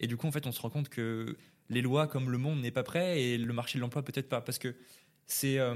Et 0.00 0.06
du 0.06 0.16
coup, 0.16 0.26
en 0.26 0.32
fait, 0.32 0.46
on 0.46 0.52
se 0.52 0.60
rend 0.60 0.70
compte 0.70 0.88
que 0.88 1.36
les 1.70 1.82
lois 1.82 2.06
comme 2.06 2.30
le 2.30 2.38
monde 2.38 2.60
n'est 2.60 2.70
pas 2.70 2.82
prêt 2.82 3.20
et 3.20 3.38
le 3.38 3.52
marché 3.52 3.78
de 3.78 3.82
l'emploi 3.82 4.04
peut-être 4.04 4.28
pas. 4.28 4.40
Parce 4.40 4.58
que 4.58 4.74
c'est. 5.26 5.58
Euh, 5.58 5.74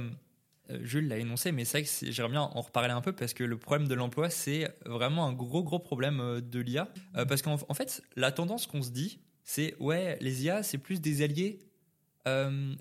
euh, 0.71 0.79
Jules 0.85 1.09
l'a 1.09 1.19
énoncé, 1.19 1.51
mais 1.51 1.65
c'est 1.65 1.81
vrai 1.81 1.89
que 1.89 2.13
j'aimerais 2.13 2.31
bien 2.31 2.43
en 2.43 2.61
reparler 2.61 2.91
un 2.91 3.01
peu 3.01 3.13
parce 3.13 3.35
que 3.35 3.43
le 3.43 3.59
problème 3.59 3.89
de 3.89 3.95
l'emploi, 3.95 4.31
c'est 4.31 4.73
vraiment 4.87 5.27
un 5.27 5.33
gros, 5.33 5.65
gros 5.65 5.81
problème 5.81 6.21
euh, 6.21 6.41
de 6.41 6.61
l'IA. 6.61 6.89
parce 7.15 7.43
qu'en 7.43 7.59
fait, 7.75 8.03
la 8.15 8.31
tendance 8.31 8.69
qu'on 8.69 8.81
se 8.81 8.91
dit, 8.91 9.19
c'est 9.43 9.75
ouais, 9.81 10.19
les 10.21 10.45
IA, 10.45 10.63
c'est 10.63 10.79
plus 10.79 11.01
des 11.01 11.23
alliés 11.23 11.59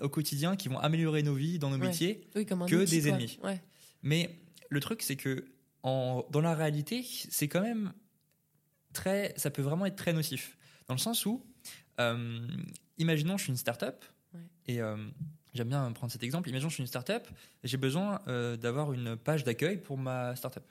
au 0.00 0.08
quotidien 0.08 0.54
qui 0.54 0.68
vont 0.68 0.78
améliorer 0.78 1.24
nos 1.24 1.34
vies 1.34 1.58
dans 1.58 1.70
nos 1.70 1.78
métiers 1.78 2.28
que 2.32 2.84
des 2.84 3.08
ennemis. 3.08 3.40
Mais 4.02 4.38
le 4.70 4.78
truc, 4.78 5.02
c'est 5.02 5.16
que 5.16 5.44
en, 5.82 6.24
dans 6.30 6.40
la 6.40 6.54
réalité, 6.54 7.04
c'est 7.04 7.48
quand 7.48 7.62
même 7.62 7.92
très. 8.92 9.34
Ça 9.36 9.50
peut 9.50 9.62
vraiment 9.62 9.86
être 9.86 9.96
très 9.96 10.12
nocif. 10.12 10.56
Dans 10.86 10.94
le 10.94 11.00
sens 11.00 11.26
où 11.26 11.44
imaginons, 13.02 13.36
je 13.36 13.44
suis 13.44 13.50
une 13.50 13.56
start-up, 13.56 14.04
et 14.66 14.80
euh, 14.80 14.96
j'aime 15.54 15.68
bien 15.68 15.90
prendre 15.92 16.12
cet 16.12 16.22
exemple. 16.22 16.48
Imaginons, 16.48 16.70
je 16.70 16.74
suis 16.74 16.82
une 16.82 16.88
start-up, 16.88 17.26
j'ai 17.64 17.76
besoin 17.76 18.20
euh, 18.28 18.56
d'avoir 18.56 18.92
une 18.92 19.16
page 19.16 19.44
d'accueil 19.44 19.78
pour 19.78 19.98
ma 19.98 20.36
start-up. 20.36 20.64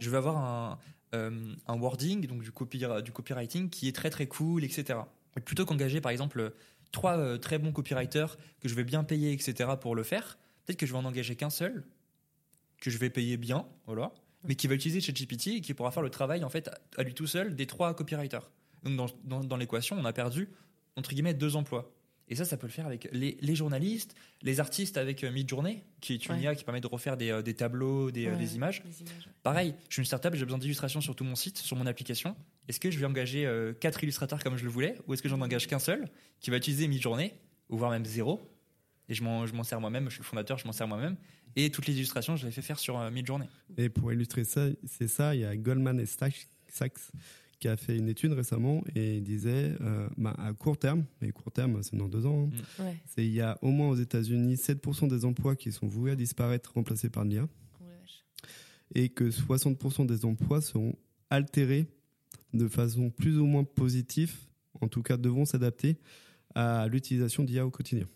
Je 0.00 0.10
veux 0.10 0.18
avoir 0.18 0.36
un, 0.36 0.78
euh, 1.14 1.54
un 1.66 1.78
wording, 1.78 2.26
donc 2.26 2.42
du, 2.42 2.52
copy, 2.52 2.84
du 3.02 3.12
copywriting, 3.12 3.70
qui 3.70 3.88
est 3.88 3.92
très 3.92 4.10
très 4.10 4.26
cool, 4.26 4.64
etc. 4.64 4.98
Et 5.36 5.40
plutôt 5.40 5.64
qu'engager, 5.64 6.00
par 6.00 6.12
exemple, 6.12 6.52
trois 6.90 7.38
très 7.38 7.58
bons 7.58 7.72
copywriters 7.72 8.36
que 8.60 8.68
je 8.68 8.74
vais 8.74 8.84
bien 8.84 9.04
payer, 9.04 9.32
etc., 9.32 9.70
pour 9.80 9.94
le 9.94 10.02
faire, 10.02 10.36
peut-être 10.64 10.78
que 10.78 10.84
je 10.84 10.92
vais 10.92 10.98
en 10.98 11.04
engager 11.04 11.36
qu'un 11.36 11.50
seul, 11.50 11.84
que 12.80 12.90
je 12.90 12.98
vais 12.98 13.08
payer 13.08 13.36
bien, 13.36 13.66
voilà, 13.86 14.12
mais 14.44 14.56
qui 14.56 14.66
va 14.66 14.74
utiliser 14.74 15.00
ChatGPT 15.00 15.46
et 15.48 15.60
qui 15.60 15.74
pourra 15.74 15.90
faire 15.90 16.02
le 16.02 16.10
travail, 16.10 16.44
en 16.44 16.50
fait, 16.50 16.70
à 16.96 17.02
lui 17.02 17.14
tout 17.14 17.26
seul, 17.26 17.56
des 17.56 17.66
trois 17.66 17.94
copywriters. 17.94 18.50
Donc, 18.82 18.96
dans, 18.96 19.06
dans, 19.24 19.44
dans 19.44 19.56
l'équation, 19.56 19.96
on 19.98 20.04
a 20.04 20.12
perdu 20.12 20.48
entre 20.98 21.10
guillemets, 21.10 21.34
deux 21.34 21.56
emplois. 21.56 21.92
Et 22.30 22.34
ça, 22.34 22.44
ça 22.44 22.56
peut 22.56 22.66
le 22.66 22.72
faire 22.72 22.86
avec 22.86 23.08
les, 23.12 23.54
journalistes, 23.54 24.14
les 24.42 24.60
artistes 24.60 24.98
avec 24.98 25.24
euh, 25.24 25.30
Midjourney, 25.32 25.82
qui 26.00 26.12
est 26.14 26.26
une 26.26 26.38
IA 26.38 26.54
qui 26.54 26.64
permet 26.64 26.80
de 26.80 26.86
refaire 26.86 27.16
des, 27.16 27.30
euh, 27.30 27.42
tableaux, 27.42 28.10
des, 28.10 28.26
euh, 28.26 28.54
images. 28.54 28.82
Pareil, 29.42 29.74
je 29.88 29.94
suis 29.94 30.00
une 30.00 30.06
startup, 30.06 30.34
j'ai 30.34 30.44
besoin 30.44 30.58
d'illustrations 30.58 31.00
sur 31.00 31.16
tout 31.16 31.24
mon 31.24 31.36
site, 31.36 31.56
sur 31.56 31.76
mon 31.76 31.86
application. 31.86 32.36
Est-ce 32.68 32.80
que 32.80 32.90
je 32.90 32.98
vais 32.98 33.06
engager 33.06 33.50
quatre 33.80 34.02
illustrateurs 34.02 34.42
comme 34.42 34.58
je 34.58 34.64
le 34.64 34.70
voulais, 34.70 34.96
ou 35.06 35.14
est-ce 35.14 35.22
que 35.22 35.28
j'en 35.28 35.40
engage 35.40 35.66
qu'un 35.66 35.78
seul 35.78 36.06
qui 36.40 36.50
va 36.50 36.58
utiliser 36.58 36.86
Midjourney, 36.86 37.32
ou 37.70 37.78
voire 37.78 37.90
même 37.90 38.04
zéro 38.04 38.42
Et 39.08 39.14
je 39.14 39.22
m'en 39.22 39.64
sers 39.64 39.80
moi-même, 39.80 40.04
je 40.10 40.14
suis 40.14 40.20
le 40.20 40.26
fondateur, 40.26 40.58
je 40.58 40.66
m'en 40.66 40.72
sers 40.72 40.86
moi-même. 40.86 41.16
Et 41.56 41.70
toutes 41.70 41.86
les 41.86 41.94
illustrations, 41.94 42.36
je 42.36 42.44
les 42.44 42.52
fais 42.52 42.60
faire 42.60 42.78
sur 42.78 42.98
Midjourney. 43.10 43.46
Et 43.78 43.88
pour 43.88 44.12
illustrer 44.12 44.44
ça, 44.44 44.66
c'est 44.86 45.08
ça, 45.08 45.34
il 45.34 45.40
y 45.40 45.44
a 45.46 45.56
Goldman 45.56 45.98
et 45.98 46.06
Sachs 46.06 46.46
qui 47.58 47.68
a 47.68 47.76
fait 47.76 47.96
une 47.96 48.08
étude 48.08 48.32
récemment 48.32 48.82
et 48.94 49.16
il 49.16 49.22
disait 49.22 49.74
euh, 49.80 50.08
bah, 50.16 50.34
à 50.38 50.52
court 50.52 50.78
terme, 50.78 51.04
mais 51.20 51.30
court 51.30 51.52
terme 51.52 51.82
c'est 51.82 51.96
dans 51.96 52.08
deux 52.08 52.26
ans, 52.26 52.50
hein, 52.78 52.82
mm. 52.82 52.96
c'est 53.06 53.24
il 53.24 53.32
y 53.32 53.40
a 53.40 53.58
au 53.62 53.70
moins 53.70 53.88
aux 53.88 53.96
États-Unis 53.96 54.54
7% 54.54 55.08
des 55.08 55.24
emplois 55.24 55.56
qui 55.56 55.72
sont 55.72 55.86
voués 55.86 56.12
à 56.12 56.16
disparaître 56.16 56.72
remplacés 56.74 57.10
par 57.10 57.24
l'IA 57.24 57.48
et 58.94 59.10
que 59.10 59.24
60% 59.24 60.06
des 60.06 60.24
emplois 60.24 60.60
seront 60.60 60.94
altérés 61.30 61.86
de 62.54 62.68
façon 62.68 63.10
plus 63.10 63.38
ou 63.38 63.44
moins 63.44 63.64
positive, 63.64 64.34
en 64.80 64.88
tout 64.88 65.02
cas 65.02 65.16
devront 65.16 65.44
s'adapter 65.44 65.98
à 66.54 66.88
l'utilisation 66.88 67.44
d'IA 67.44 67.66
au 67.66 67.70
quotidien. 67.70 68.06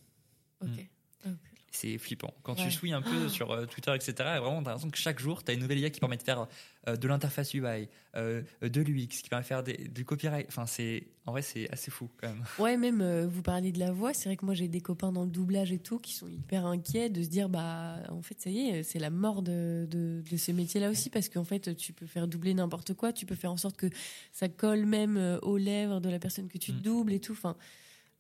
Ok. 0.63 0.89
Mm 1.27 1.31
c'est 1.73 1.97
flippant. 1.97 2.35
Quand 2.43 2.55
tu 2.55 2.71
souilles 2.71 2.93
un 2.93 3.03
peu 3.03 3.29
sur 3.29 3.51
euh, 3.51 3.65
Twitter, 3.65 3.95
etc., 3.95 4.13
vraiment, 4.19 4.63
t'as 4.63 4.71
l'impression 4.71 4.91
que 4.91 4.99
chaque 4.99 5.19
jour, 5.19 5.43
t'as 5.43 5.55
une 5.55 5.61
nouvelle 5.61 5.79
IA 5.79 5.91
qui 5.91 6.01
permet 6.01 6.19
de 6.19 6.23
faire 6.23 6.47
euh, 6.87 6.97
de 6.97 7.09
l'interface 7.09 7.55
UI, 7.55 7.89
euh, 8.15 8.43
de 8.61 8.81
l'UX, 8.83 9.07
qui 9.23 9.29
permet 9.31 9.43
de 9.43 9.47
faire 9.47 9.63
du 9.63 10.05
copyright. 10.05 10.47
Enfin, 10.49 10.67
c'est, 10.67 11.09
en 11.25 11.33
vrai, 11.33 11.41
c'est 11.41 11.71
assez 11.71 11.91
fou 11.91 12.11
quand 12.19 12.29
même. 12.29 12.45
Ouais, 12.59 12.77
même 12.77 13.25
vous 13.25 13.43
parlez 13.43 13.73
de 13.73 13.79
la 13.79 13.91
voix. 13.91 14.13
C'est 14.13 14.29
vrai 14.29 14.37
que 14.37 14.45
moi, 14.45 14.55
j'ai 14.55 14.69
des 14.69 14.83
copains 14.83 15.13
dans 15.13 15.25
le 15.25 15.31
doublage 15.31 15.73
et 15.73 15.79
tout 15.79 15.99
qui 15.99 16.13
sont 16.13 16.29
hyper 16.29 16.67
inquiets 16.67 17.09
de 17.09 17.23
se 17.23 17.29
dire, 17.29 17.49
bah, 17.49 17.97
en 18.11 18.21
fait, 18.21 18.39
ça 18.39 18.51
y 18.51 18.69
est, 18.69 18.83
c'est 18.83 18.99
la 18.99 19.11
mort 19.11 19.43
de, 19.43 19.87
de, 19.91 20.23
de 20.31 20.37
ce 20.37 20.53
métier-là 20.53 20.91
aussi, 20.91 21.09
parce 21.09 21.31
qu'en 21.31 21.45
fait, 21.45 21.75
tu 21.77 21.95
peux 21.95 22.07
faire 22.07 22.29
doubler 22.29 22.53
n'importe 22.53 22.93
quoi. 22.93 23.15
Tu 23.15 23.25
peux 23.25 23.35
faire 23.35 23.53
en 23.53 23.57
sorte 23.57 23.77
que 23.77 23.89
ça 24.31 24.49
colle 24.49 24.85
même 24.85 25.39
aux 25.41 25.57
lèvres 25.57 26.01
de 26.01 26.11
la 26.11 26.19
personne 26.19 26.49
que 26.49 26.59
tu 26.59 26.73
mm. 26.73 26.81
doubles 26.81 27.13
et 27.15 27.21
tout. 27.21 27.33
Enfin, 27.33 27.57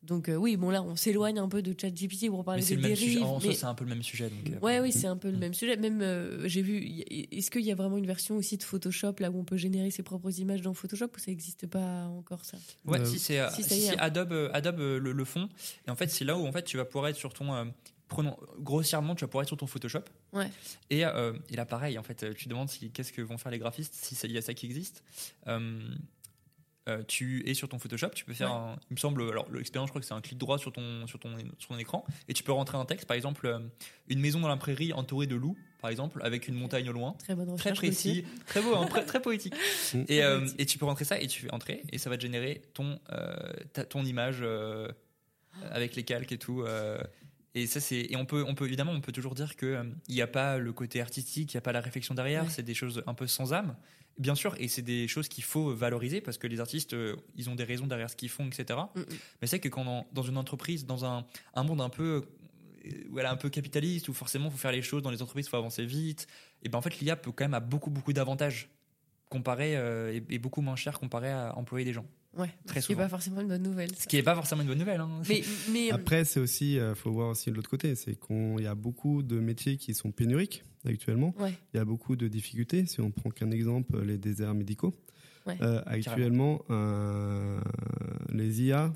donc 0.02 0.28
euh, 0.28 0.34
oui, 0.34 0.56
bon 0.56 0.70
là, 0.70 0.82
on 0.82 0.96
s'éloigne 0.96 1.38
un 1.38 1.48
peu 1.48 1.62
de 1.62 1.78
ChatGPT 1.78 2.28
pour 2.28 2.44
parler 2.44 2.64
des 2.64 2.76
dérives. 2.76 3.22
En 3.22 3.38
mais... 3.38 3.54
c'est 3.54 3.66
un 3.66 3.74
peu 3.74 3.84
le 3.84 3.90
même 3.90 4.02
sujet. 4.02 4.28
Donc, 4.30 4.52
euh, 4.52 4.58
ouais, 4.58 4.80
oui, 4.80 4.90
c'est 4.90 5.06
un 5.06 5.16
peu 5.16 5.30
le 5.30 5.38
même 5.38 5.54
sujet. 5.54 5.76
Même 5.76 6.00
euh, 6.02 6.48
j'ai 6.48 6.62
vu, 6.62 6.76
est-ce 7.30 7.52
qu'il 7.52 7.62
y 7.62 7.70
a 7.70 7.76
vraiment 7.76 7.98
une 7.98 8.06
version 8.06 8.36
aussi 8.36 8.56
de 8.56 8.64
Photoshop 8.64 9.14
là 9.20 9.30
où 9.30 9.38
on 9.38 9.44
peut 9.44 9.56
générer 9.56 9.90
ses 9.92 10.02
propres 10.02 10.40
images 10.40 10.60
dans 10.60 10.74
Photoshop 10.74 11.06
ou 11.16 11.18
ça 11.20 11.30
n'existe 11.30 11.68
pas 11.68 12.06
encore 12.06 12.44
ça? 12.44 12.58
Ouais, 12.84 13.04
si 13.04 13.20
c'est 13.20 13.48
si, 13.52 13.90
Adobe, 13.98 14.50
Adobe 14.52 14.78
le, 14.78 15.12
le, 15.12 15.24
font. 15.24 15.48
Et 15.86 15.90
en 15.90 15.96
fait, 15.96 16.10
c'est 16.10 16.24
là 16.24 16.36
où 16.36 16.46
en 16.46 16.52
fait 16.52 16.64
tu 16.64 16.76
vas 16.76 16.84
pouvoir 16.84 17.08
être 17.08 17.16
sur 17.16 17.32
ton 17.32 17.72
prenons 18.08 18.36
grossièrement, 18.58 19.14
tu 19.14 19.24
vas 19.24 19.28
pouvoir 19.28 19.42
être 19.42 19.48
sur 19.48 19.56
ton 19.56 19.68
Photoshop. 19.68 20.02
Ouais. 20.32 20.50
Et, 20.90 21.02
et 21.02 21.56
là, 21.56 21.64
pareil, 21.64 21.96
en 21.96 22.02
fait, 22.02 22.34
tu 22.34 22.44
te 22.44 22.48
demandes 22.48 22.68
si, 22.68 22.90
qu'est-ce 22.90 23.12
que 23.12 23.22
vont 23.22 23.38
faire 23.38 23.52
les 23.52 23.58
graphistes 23.58 23.94
si 23.94 24.16
il 24.24 24.32
y 24.32 24.38
a 24.38 24.42
ça 24.42 24.52
qui 24.52 24.66
existe. 24.66 25.04
Euh, 26.88 27.02
tu 27.06 27.48
es 27.48 27.54
sur 27.54 27.68
ton 27.68 27.78
Photoshop, 27.78 28.08
tu 28.08 28.24
peux 28.24 28.32
faire, 28.32 28.76
il 28.90 28.94
me 28.94 28.98
semble, 28.98 29.22
alors 29.22 29.48
l'expérience, 29.52 29.86
je 29.88 29.92
crois 29.92 30.00
que 30.00 30.06
c'est 30.06 30.14
un 30.14 30.20
clic 30.20 30.36
droit 30.36 30.58
sur 30.58 30.72
ton, 30.72 31.06
sur, 31.06 31.20
ton, 31.20 31.36
sur 31.58 31.68
ton 31.68 31.78
écran, 31.78 32.04
et 32.26 32.34
tu 32.34 32.42
peux 32.42 32.50
rentrer 32.50 32.76
un 32.76 32.84
texte, 32.84 33.06
par 33.06 33.16
exemple, 33.16 33.46
euh, 33.46 33.60
une 34.08 34.18
maison 34.18 34.40
dans 34.40 34.48
la 34.48 34.56
prairie 34.56 34.92
entourée 34.92 35.28
de 35.28 35.36
loups, 35.36 35.56
par 35.80 35.90
exemple, 35.90 36.20
avec 36.24 36.48
une 36.48 36.56
montagne 36.56 36.90
au 36.90 36.92
loin. 36.92 37.14
Très, 37.20 37.36
bonne 37.36 37.54
très 37.56 37.72
précis, 37.72 38.24
très 38.46 38.60
beau, 38.60 38.74
hein, 38.74 38.88
très, 39.06 39.22
poétique. 39.22 39.54
et, 40.08 40.24
euh, 40.24 40.44
et, 40.58 40.66
tu 40.66 40.76
peux 40.78 40.84
rentrer 40.84 41.04
ça 41.04 41.20
et 41.20 41.28
tu 41.28 41.42
fais 41.42 41.54
entrer, 41.54 41.84
et 41.92 41.98
ça 41.98 42.10
va 42.10 42.16
te 42.16 42.22
générer 42.22 42.62
ton, 42.74 42.98
ton 43.88 44.04
image 44.04 44.44
avec 45.70 45.94
les 45.94 46.02
calques 46.02 46.32
et 46.32 46.38
tout. 46.38 46.64
Et 47.54 47.66
ça, 47.66 47.80
c'est 47.80 48.06
et 48.10 48.16
on 48.16 48.24
peut, 48.24 48.44
on 48.46 48.54
peut 48.54 48.66
évidemment, 48.66 48.92
on 48.92 49.00
peut 49.00 49.12
toujours 49.12 49.34
dire 49.34 49.56
que 49.56 49.84
il 50.08 50.14
n'y 50.14 50.22
a 50.22 50.26
pas 50.26 50.58
le 50.58 50.72
côté 50.72 51.00
artistique, 51.00 51.52
il 51.52 51.56
n'y 51.56 51.58
a 51.58 51.62
pas 51.62 51.72
la 51.72 51.80
réflexion 51.80 52.14
derrière. 52.14 52.50
C'est 52.50 52.62
des 52.62 52.74
choses 52.74 53.02
un 53.06 53.14
peu 53.14 53.26
sans 53.26 53.52
âme, 53.52 53.76
bien 54.18 54.34
sûr. 54.34 54.54
Et 54.58 54.68
c'est 54.68 54.82
des 54.82 55.06
choses 55.06 55.28
qu'il 55.28 55.44
faut 55.44 55.74
valoriser 55.74 56.20
parce 56.20 56.38
que 56.38 56.46
les 56.46 56.60
artistes, 56.60 56.94
euh, 56.94 57.16
ils 57.36 57.50
ont 57.50 57.54
des 57.54 57.64
raisons 57.64 57.86
derrière 57.86 58.08
ce 58.08 58.16
qu'ils 58.16 58.30
font, 58.30 58.46
etc. 58.46 58.78
Mm, 58.94 59.00
mm. 59.00 59.04
Mais 59.42 59.46
c'est 59.46 59.60
que 59.60 59.68
quand 59.68 60.06
dans 60.12 60.22
une 60.22 60.38
entreprise, 60.38 60.86
dans 60.86 61.04
un, 61.04 61.26
un 61.54 61.62
monde 61.62 61.82
un 61.82 61.90
peu 61.90 62.22
euh, 62.86 62.90
voilà, 63.10 63.30
un 63.30 63.36
peu 63.36 63.50
capitaliste 63.50 64.08
où 64.08 64.14
forcément 64.14 64.46
il 64.46 64.52
faut 64.52 64.58
faire 64.58 64.72
les 64.72 64.82
choses 64.82 65.02
dans 65.02 65.10
les 65.10 65.20
entreprises, 65.20 65.46
il 65.46 65.50
faut 65.50 65.56
avancer 65.56 65.84
vite. 65.84 66.26
Et 66.62 66.68
ben 66.68 66.78
en 66.78 66.82
fait 66.82 67.00
l'IA 67.00 67.16
peut 67.16 67.32
quand 67.32 67.44
même 67.44 67.54
avoir 67.54 67.68
beaucoup 67.68 67.90
beaucoup 67.90 68.12
d'avantages 68.12 68.70
comparé 69.28 69.76
euh, 69.76 70.20
et, 70.28 70.38
beaucoup 70.38 70.60
moins 70.60 70.76
cher 70.76 70.98
comparé 70.98 71.30
à 71.30 71.56
employer 71.56 71.86
des 71.86 71.92
gens. 71.94 72.04
Ouais, 72.36 72.48
Très 72.66 72.80
ce 72.80 72.86
qui 72.86 72.92
n'est 72.92 72.96
pas 72.98 73.08
forcément 73.08 73.40
une 73.42 73.48
bonne 73.48 73.62
nouvelle. 73.62 73.94
Ce 73.94 74.06
qui 74.06 74.16
n'est 74.16 74.22
pas 74.22 74.34
forcément 74.34 74.62
une 74.62 74.68
bonne 74.68 74.78
nouvelle. 74.78 75.00
hein. 75.00 75.22
Mais, 75.28 75.42
mais 75.70 75.92
euh, 75.92 75.96
Après, 75.96 76.24
c'est 76.24 76.40
aussi, 76.40 76.78
euh, 76.78 76.94
faut 76.94 77.12
voir 77.12 77.28
aussi 77.30 77.50
de 77.50 77.56
l'autre 77.56 77.68
côté, 77.68 77.94
c'est 77.94 78.14
qu'il 78.18 78.60
y 78.60 78.66
a 78.66 78.74
beaucoup 78.74 79.22
de 79.22 79.38
métiers 79.38 79.76
qui 79.76 79.92
sont 79.94 80.12
pénuriques 80.12 80.64
actuellement. 80.86 81.34
ouais, 81.38 81.52
Il 81.74 81.76
y 81.76 81.80
a 81.80 81.84
beaucoup 81.84 82.16
de 82.16 82.28
difficultés. 82.28 82.86
Si 82.86 83.00
on 83.00 83.10
prend 83.10 83.30
qu'un 83.30 83.50
exemple, 83.50 84.00
les 84.02 84.16
déserts 84.18 84.54
médicaux. 84.54 84.94
Ouais. 85.46 85.58
Euh, 85.60 85.82
actuellement, 85.86 86.62
euh, 86.70 87.60
les 88.32 88.62
IA 88.62 88.92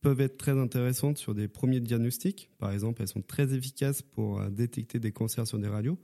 peuvent 0.00 0.20
être 0.20 0.36
très 0.36 0.52
intéressantes 0.58 1.16
sur 1.16 1.34
des 1.34 1.48
premiers 1.48 1.80
diagnostics. 1.80 2.50
Par 2.58 2.72
exemple, 2.72 3.00
elles 3.00 3.08
sont 3.08 3.22
très 3.22 3.54
efficaces 3.54 4.02
pour 4.02 4.38
euh, 4.40 4.50
détecter 4.50 4.98
des 4.98 5.12
cancers 5.12 5.46
sur 5.46 5.58
des 5.58 5.68
radios, 5.68 5.98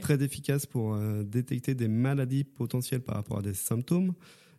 très 0.00 0.22
efficaces 0.22 0.64
pour 0.64 0.94
euh, 0.94 1.22
détecter 1.22 1.74
des 1.74 1.88
maladies 1.88 2.44
potentielles 2.44 3.02
par 3.02 3.16
rapport 3.16 3.38
à 3.40 3.42
des 3.42 3.52
symptômes. 3.52 4.14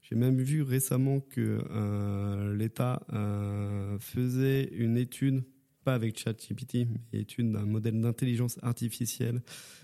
J'ai 0.08 0.15
même 0.15 0.39
vu 0.39 0.62
récemment 0.62 1.20
que 1.20 1.63
euh, 1.72 2.56
l'État 2.56 3.02
euh, 3.12 3.98
faisait 3.98 4.65
une 4.65 4.98
étude, 4.98 5.44
pas 5.84 5.96
avec 5.96 6.20
ChatGPT, 6.20 6.88
mais 7.12 7.22
étude 7.22 7.52
d'un 7.52 7.65
modèle 7.65 8.00
d'intelligence 8.00 8.60
artificielle, 8.62 9.41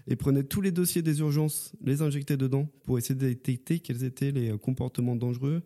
et 0.07 0.15
prenait 0.15 0.43
tous 0.43 0.61
les 0.61 0.71
dossiers 0.71 1.01
des 1.01 1.21
urgences, 1.21 1.73
les 1.83 2.03
injectait 2.03 2.37
dedans 2.37 2.69
pour 2.83 2.99
essayer 2.99 3.15
de 3.15 3.27
détecter 3.27 3.79
quels 3.79 4.03
étaient 4.03 4.29
les 4.29 4.51
euh, 4.51 4.57
comportements 4.57 5.15
dangereux 5.15 5.63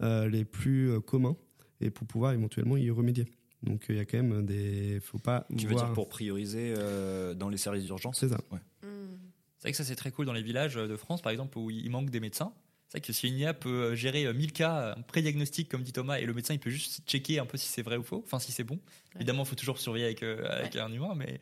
euh, 0.00 0.26
les 0.26 0.46
plus 0.46 0.98
communs, 1.02 1.36
et 1.82 1.90
pour 1.90 2.06
pouvoir 2.06 2.32
éventuellement 2.32 2.78
y 2.78 2.90
remédier. 2.90 3.26
Donc 3.62 3.86
il 3.90 3.96
y 3.96 4.00
a 4.00 4.06
quand 4.06 4.22
même 4.22 4.46
des... 4.46 5.00
faut 5.02 5.18
pas 5.18 5.46
Tu 5.54 5.66
veux 5.66 5.74
dire 5.74 5.92
pour 5.92 6.08
prioriser 6.08 6.72
euh, 6.78 7.34
dans 7.34 7.50
les 7.50 7.58
services 7.58 7.84
d'urgence? 7.84 8.18
C'est 8.20 8.28
ça. 8.28 8.40
Ouais. 8.52 8.60
Hmm. 8.82 9.18
C'est 9.58 9.64
vrai 9.64 9.70
que 9.72 9.76
ça 9.76 9.84
c'est 9.84 9.96
très 9.96 10.12
cool 10.12 10.24
dans 10.24 10.32
les 10.32 10.42
villages 10.42 10.76
de 10.76 10.96
France 10.96 11.20
par 11.20 11.30
exemple 11.32 11.58
où 11.58 11.68
il 11.68 11.90
manque 11.90 12.08
des 12.08 12.20
médecins. 12.20 12.54
C'est 12.88 12.98
vrai 12.98 13.06
que 13.06 13.12
si 13.12 13.28
une 13.28 13.38
IA 13.38 13.52
peut 13.54 13.94
gérer 13.94 14.32
1000 14.32 14.52
cas, 14.52 14.94
un 14.96 15.02
pré-diagnostic 15.02 15.68
comme 15.68 15.82
dit 15.82 15.92
Thomas, 15.92 16.18
et 16.18 16.24
le 16.24 16.32
médecin 16.32 16.54
il 16.54 16.60
peut 16.60 16.70
juste 16.70 17.02
checker 17.06 17.38
un 17.38 17.44
peu 17.46 17.58
si 17.58 17.68
c'est 17.68 17.82
vrai 17.82 17.96
ou 17.98 18.02
faux, 18.02 18.22
enfin 18.24 18.38
si 18.38 18.50
c'est 18.50 18.64
bon. 18.64 18.78
Évidemment, 19.16 19.42
il 19.42 19.48
faut 19.48 19.56
toujours 19.56 19.78
surveiller 19.78 20.06
avec, 20.06 20.22
euh, 20.22 20.46
avec 20.48 20.74
un 20.76 20.90
humain, 20.90 21.12
mais, 21.14 21.38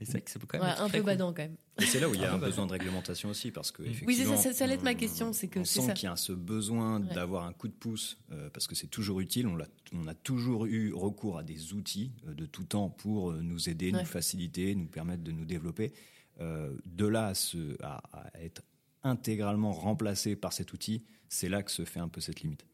mais 0.00 0.06
c'est 0.06 0.12
vrai 0.12 0.20
que 0.22 0.30
c'est 0.32 0.44
quand 0.44 0.58
même 0.58 0.66
Ouais, 0.66 0.74
un 0.76 0.88
peu 0.88 0.96
cool. 0.98 1.06
badant 1.06 1.32
quand 1.32 1.42
même. 1.42 1.56
Et 1.80 1.86
c'est 1.86 2.00
là 2.00 2.08
où 2.08 2.14
il 2.14 2.20
y 2.20 2.24
a 2.24 2.32
un 2.34 2.38
besoin 2.38 2.66
de 2.66 2.72
réglementation 2.72 3.28
aussi, 3.28 3.52
parce 3.52 3.70
que 3.70 3.82
Oui, 3.82 3.90
c'est 3.90 3.94
ça, 3.98 4.04
effectivement, 4.06 4.36
ça- 4.38 4.52
ça 4.54 4.64
allait 4.64 4.74
être 4.74 4.82
ma 4.82 4.90
on- 4.90 4.94
question, 4.96 5.32
c'est 5.32 5.46
que 5.46 5.60
on 5.60 5.64
sent 5.64 5.94
qu'il 5.94 6.08
y 6.08 6.12
a 6.12 6.16
ce 6.16 6.32
besoin 6.32 7.00
Ouais. 7.00 7.14
d'avoir 7.14 7.44
un 7.44 7.52
coup 7.52 7.68
de 7.68 7.74
pouce, 7.74 8.18
euh, 8.32 8.50
parce 8.50 8.66
que 8.66 8.74
c'est 8.74 8.88
toujours 8.88 9.20
utile. 9.20 9.46
On, 9.46 10.06
a 10.08 10.14
toujours 10.14 10.66
eu 10.66 10.92
recours 10.92 11.38
à 11.38 11.44
des 11.44 11.74
outils 11.74 12.10
euh, 12.26 12.34
de 12.34 12.44
tout 12.44 12.64
temps 12.64 12.88
pour 12.90 13.30
euh, 13.30 13.40
nous 13.40 13.68
aider, 13.68 13.92
Ouais. 13.92 14.00
nous 14.00 14.04
faciliter, 14.04 14.74
nous 14.74 14.86
permettre 14.88 15.22
de 15.22 15.30
nous 15.30 15.44
développer. 15.44 15.92
Euh, 16.40 16.72
de 16.86 17.06
là 17.06 17.28
à, 17.28 17.34
se- 17.34 17.80
à- 17.84 18.00
à 18.12 18.42
être 18.42 18.62
intégralement 19.02 19.72
remplacé 19.72 20.36
par 20.36 20.52
cet 20.52 20.72
outil, 20.72 21.04
c'est 21.28 21.48
là 21.48 21.62
que 21.62 21.70
se 21.70 21.84
fait 21.84 22.00
un 22.00 22.08
peu 22.08 22.20
cette 22.20 22.40
limite. 22.40 22.64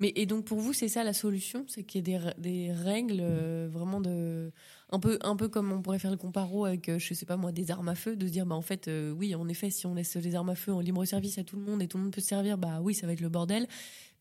Mais 0.00 0.12
et 0.14 0.26
donc 0.26 0.44
pour 0.44 0.58
vous, 0.60 0.72
c'est 0.72 0.88
ça 0.88 1.02
la 1.02 1.12
solution, 1.12 1.64
c'est 1.68 1.82
qu'il 1.82 2.08
y 2.08 2.14
ait 2.14 2.20
des, 2.38 2.72
règles 2.72 3.18
euh, 3.20 3.68
vraiment 3.70 4.00
de 4.00 4.52
un 4.90 5.00
peu 5.00 5.18
un 5.22 5.34
peu 5.34 5.48
comme 5.48 5.72
on 5.72 5.82
pourrait 5.82 5.98
faire 5.98 6.10
le 6.10 6.16
comparo 6.16 6.64
avec 6.64 6.88
euh, 6.88 6.98
je 6.98 7.14
sais 7.14 7.26
pas 7.26 7.36
moi 7.36 7.50
des 7.50 7.70
armes 7.70 7.88
à 7.88 7.94
feu, 7.94 8.14
de 8.16 8.26
se 8.26 8.32
dire 8.32 8.46
bah 8.46 8.54
en 8.54 8.62
fait 8.62 8.86
euh, 8.86 9.10
oui 9.10 9.34
en 9.34 9.48
effet 9.48 9.70
si 9.70 9.86
on 9.86 9.94
laisse 9.94 10.14
les 10.16 10.34
armes 10.34 10.50
à 10.50 10.54
feu 10.54 10.72
en 10.72 10.80
libre 10.80 11.04
service 11.04 11.38
à 11.38 11.44
tout 11.44 11.56
le 11.56 11.62
monde 11.62 11.82
et 11.82 11.88
tout 11.88 11.96
le 11.98 12.04
monde 12.04 12.12
peut 12.12 12.20
se 12.20 12.28
servir 12.28 12.58
bah 12.58 12.80
oui 12.80 12.94
ça 12.94 13.06
va 13.06 13.12
être 13.12 13.20
le 13.20 13.28
bordel, 13.28 13.66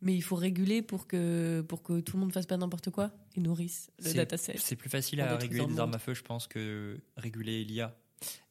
mais 0.01 0.15
il 0.15 0.21
faut 0.21 0.35
réguler 0.35 0.81
pour 0.81 1.05
que 1.05 1.61
pour 1.61 1.83
que 1.83 1.99
tout 1.99 2.17
le 2.17 2.21
monde 2.21 2.33
fasse 2.33 2.47
pas 2.47 2.57
n'importe 2.57 2.89
quoi 2.89 3.11
et 3.35 3.39
nourrisse 3.39 3.91
le 3.99 4.09
C'est- 4.09 4.15
dataset. 4.15 4.55
C'est 4.57 4.75
plus 4.75 4.89
facile 4.89 5.21
à 5.21 5.37
réguler 5.37 5.65
des 5.65 5.79
armes 5.79 5.93
à 5.93 5.99
feu, 5.99 6.15
je 6.15 6.23
pense, 6.23 6.47
que 6.47 6.97
réguler 7.17 7.63
l'IA. 7.63 7.95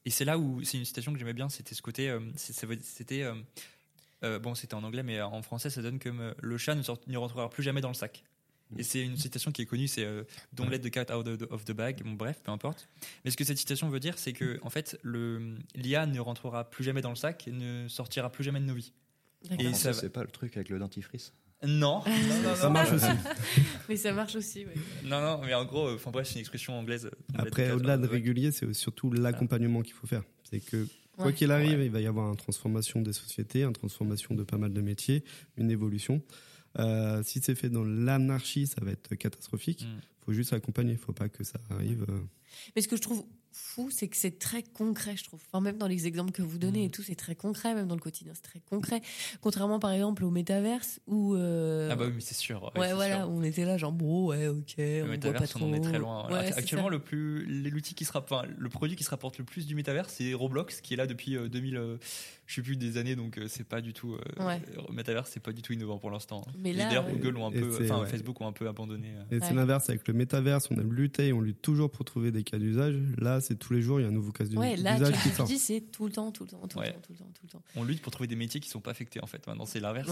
Et 0.05 0.11
c'est 0.11 0.25
là 0.25 0.39
où 0.39 0.63
c'est 0.63 0.79
une 0.79 0.85
citation 0.85 1.13
que 1.13 1.19
j'aimais 1.19 1.33
bien, 1.33 1.49
c'était 1.49 1.75
ce 1.75 1.83
côté, 1.83 2.09
euh, 2.11 2.21
ça 2.37 2.67
c'était 2.83 3.23
euh, 3.23 3.35
euh, 4.25 4.39
bon, 4.39 4.55
c'était 4.55 4.75
en 4.75 4.85
anglais, 4.85 5.03
mais 5.03 5.21
en 5.21 5.43
français, 5.43 5.69
ça 5.71 5.83
donne 5.83 5.99
comme 5.99 6.35
le 6.41 6.59
chat 6.59 6.75
ne, 6.75 6.83
sort- 6.83 7.01
ne 7.07 7.17
rentrera 7.19 7.51
plus 7.51 7.63
jamais 7.63 7.81
dans 7.81 7.89
le 7.89 7.95
sac. 7.95 8.23
Et 8.77 8.83
c'est 8.83 9.01
une 9.03 9.17
citation 9.17 9.53
qui 9.53 9.63
est 9.63 9.67
connue, 9.67 9.87
c'est 9.87 10.05
Don't 10.53 10.69
let 10.69 10.81
the 10.81 10.91
cat 10.91 11.17
out 11.17 11.27
of 11.51 11.65
the- 11.65 11.73
bag. 11.73 12.03
Bon, 12.03 12.13
bref, 12.15 12.41
peu 12.43 12.51
importe. 12.51 12.89
Mais 13.25 13.31
ce 13.31 13.37
que 13.37 13.45
cette 13.45 13.59
citation 13.59 13.89
veut 13.89 14.01
dire, 14.01 14.19
c'est 14.19 14.33
que 14.33 14.59
en 14.63 14.71
fait, 14.71 14.99
l'IA 15.05 16.07
ne 16.07 16.19
rentrera 16.19 16.69
plus 16.69 16.83
jamais 16.83 17.01
dans 17.01 17.11
le 17.11 17.17
sac 17.17 17.47
et 17.47 17.53
ne 17.53 17.87
sortira 17.89 18.31
plus 18.31 18.43
jamais 18.43 18.59
de 18.61 18.65
nos 18.65 18.75
vies. 18.75 18.93
Et 19.59 19.73
ça 19.75 19.93
va- 19.93 20.01
c'est 20.01 20.09
pas 20.11 20.23
le 20.25 20.31
truc 20.31 20.57
avec 20.57 20.69
le 20.69 20.79
dentifrice? 20.81 21.33
Non, 21.65 22.03
non, 22.07 22.43
non, 22.43 22.55
Ça 22.55 22.69
marche 22.71 22.93
aussi. 22.93 23.07
Mais 23.89 23.97
ça 23.97 24.13
marche 24.13 24.37
aussi. 24.37 24.67
ouais. 24.67 24.75
Non, 25.05 25.21
non, 25.21 25.41
mais 25.45 25.55
en 25.55 25.65
gros, 25.65 25.89
euh, 25.89 25.95
enfin 25.95 26.11
bref, 26.11 26.27
c'est 26.27 26.35
une 26.35 26.41
expression 26.41 26.79
anglaise. 26.79 27.11
Après, 27.35 27.71
au-delà 27.71 27.97
de 27.97 28.07
régulier, 28.07 28.53
c'est 28.53 28.73
surtout 28.75 29.11
l'accompagnement 29.11 29.81
qu'il 29.83 29.95
faut 29.95 30.07
faire. 30.07 30.23
C'est 30.51 30.61
que 30.61 30.87
quoi 31.17 31.27
Ouais. 31.27 31.33
qu'il 31.33 31.51
arrive, 31.51 31.81
il 31.81 31.91
va 31.91 32.01
y 32.01 32.07
avoir 32.07 32.29
une 32.31 32.37
transformation 32.37 33.01
des 33.01 33.15
sociétés, 33.15 33.63
une 33.65 33.73
transformation 33.73 34.35
de 34.35 34.43
pas 34.45 34.59
mal 34.59 34.73
de 34.73 34.81
métiers, 34.83 35.25
une 35.57 35.71
évolution. 35.71 36.21
Euh, 36.79 37.23
si 37.25 37.41
c'est 37.43 37.55
fait 37.55 37.71
dans 37.71 37.85
l'anarchie, 37.85 38.67
ça 38.67 38.85
va 38.85 38.91
être 38.91 39.15
catastrophique. 39.15 39.81
Il 39.83 39.89
Mm. 39.89 40.01
faut 40.27 40.33
juste 40.35 40.53
accompagner. 40.53 40.93
Il 40.93 40.99
faut 40.99 41.15
pas 41.15 41.31
que 41.31 41.43
ça 41.43 41.59
arrive. 41.71 42.05
euh, 42.11 42.21
Mais 42.75 42.83
ce 42.83 42.89
que 42.89 42.97
je 42.97 43.03
trouve 43.03 43.25
fou, 43.59 43.91
c'est 43.91 44.07
que 44.09 44.17
c'est 44.17 44.39
très 44.39 44.63
concret, 44.63 45.17
je 45.17 45.25
trouve. 45.25 45.41
Enfin, 45.51 45.63
même 45.63 45.79
dans 45.79 45.87
les 45.87 46.07
exemples 46.07 46.31
que 46.33 46.43
vous 46.43 46.59
donnez 46.59 46.85
et 46.85 46.91
tout, 46.91 47.03
c'est 47.03 47.15
très 47.15 47.35
concret, 47.35 47.75
même 47.75 47.87
dans 47.89 47.95
le 47.95 48.01
quotidien, 48.01 48.33
c'est 48.35 48.43
très 48.43 48.61
concret. 48.61 49.01
Contrairement, 49.41 49.79
par 49.79 49.93
exemple, 49.93 50.25
au 50.25 50.31
métaverse, 50.31 51.01
où... 51.07 51.35
euh, 51.35 51.89
Ah 51.91 51.97
bah 51.97 52.05
oui, 52.07 52.13
mais 52.15 52.21
c'est 52.21 52.35
sûr. 52.35 52.71
ouais, 52.77 52.93
voilà, 52.93 53.21
sûr. 53.21 53.31
on 53.31 53.43
était 53.43 53.65
là, 53.65 53.79
genre, 53.79 53.93
bon, 53.93 54.27
ouais, 54.29 54.47
ok, 54.49 54.75
on 54.79 54.83
Le 54.83 54.99
voit 55.01 55.07
pas 55.07 55.11
métaverse, 55.13 55.51
trop. 55.51 55.65
on 55.65 55.71
en 55.71 55.75
est 55.75 55.81
très 55.81 55.99
loin. 55.99 56.31
Ouais, 56.31 56.53
Actuellement, 56.53 56.89
le 56.89 56.99
plus, 56.99 57.45
l'outil 57.71 57.95
qui 57.95 58.05
se 58.05 58.17
enfin, 58.17 58.43
le 58.57 58.69
produit 58.69 58.95
qui 58.97 59.05
se 59.05 59.11
rapporte 59.11 59.39
le 59.39 59.45
plus 59.45 59.67
du 59.67 59.75
métaverse, 59.75 60.13
c'est 60.17 60.35
Roblox, 60.35 60.81
qui 60.81 60.95
est 60.95 60.97
là 60.99 61.07
depuis 61.07 61.37
euh, 61.37 61.49
2000, 61.49 61.77
euh, 61.77 61.97
je 62.47 62.55
sais 62.55 62.63
plus 62.63 62.77
des 62.77 62.97
années, 62.97 63.17
donc 63.17 63.39
euh, 63.39 63.47
c'est 63.49 63.65
pas 63.65 63.81
du 63.81 63.93
tout. 63.93 64.15
Euh, 64.15 64.45
Ouais. 64.47 64.61
euh, 64.79 64.93
Métaverse, 64.93 65.31
c'est 65.33 65.41
pas 65.43 65.53
du 65.53 65.63
tout 65.63 65.73
innovant 65.73 65.99
pour 65.99 66.11
l'instant. 66.11 66.47
Mais 66.59 66.71
Et 66.71 66.73
là, 66.75 66.87
D'ailleurs, 66.87 67.07
ouais. 67.07 67.13
Google 67.13 67.37
ont 67.39 67.47
un 67.47 67.51
Et 67.51 67.61
peu, 67.61 67.79
enfin 67.83 68.01
ouais. 68.03 68.07
Facebook 68.09 68.41
ont 68.41 68.47
un 68.47 68.53
peu 68.53 68.69
abandonné. 68.69 69.09
euh. 69.17 69.37
Et 69.37 69.41
c'est 69.41 69.49
Ouais. 69.51 69.55
l'inverse 69.55 69.89
avec 69.91 70.07
le 70.07 70.15
métaverse. 70.15 70.69
On 70.71 70.79
a 70.79 70.83
lutté, 70.83 71.33
on 71.33 71.41
lutte 71.41 71.61
toujours 71.63 71.91
pour 71.91 72.05
trouver 72.05 72.31
des 72.31 72.45
cas 72.45 72.59
d'usage. 72.59 72.97
Là, 73.19 73.41
c'est 73.41 73.57
tous 73.57 73.73
les 73.73 73.83
jours, 73.83 73.99
il 74.01 74.05
y 74.05 74.07
a 74.07 74.09
un 74.09 74.13
nouveau 74.13 74.33
cas 74.33 74.45
d'usage 74.45 74.59
Ouais, 74.59 74.77
là, 74.77 74.97
qui 75.13 75.29
sort. 75.31 75.49
C'est 75.49 75.81
tout 75.93 76.07
le 76.07 76.13
temps, 76.13 76.31
tout 76.33 76.45
le 76.45 76.51
temps, 76.51 76.67
tout 76.69 76.79
Ouais. 76.79 76.87
le 76.89 76.93
temps, 76.93 77.01
tout 77.03 77.13
le 77.13 77.19
temps, 77.19 77.31
tout 77.35 77.43
le 77.47 77.49
temps. 77.51 77.63
On 77.75 77.83
lutte 77.85 78.01
pour 78.03 78.13
trouver 78.13 78.29
des 78.29 78.37
métiers 78.37 78.61
qui 78.61 78.69
sont 78.69 78.81
pas 78.81 78.93
affectés 78.93 79.21
en 79.23 79.27
fait. 79.27 79.47
Maintenant, 79.47 79.67
c'est 79.67 79.81
l'inverse. 79.81 80.09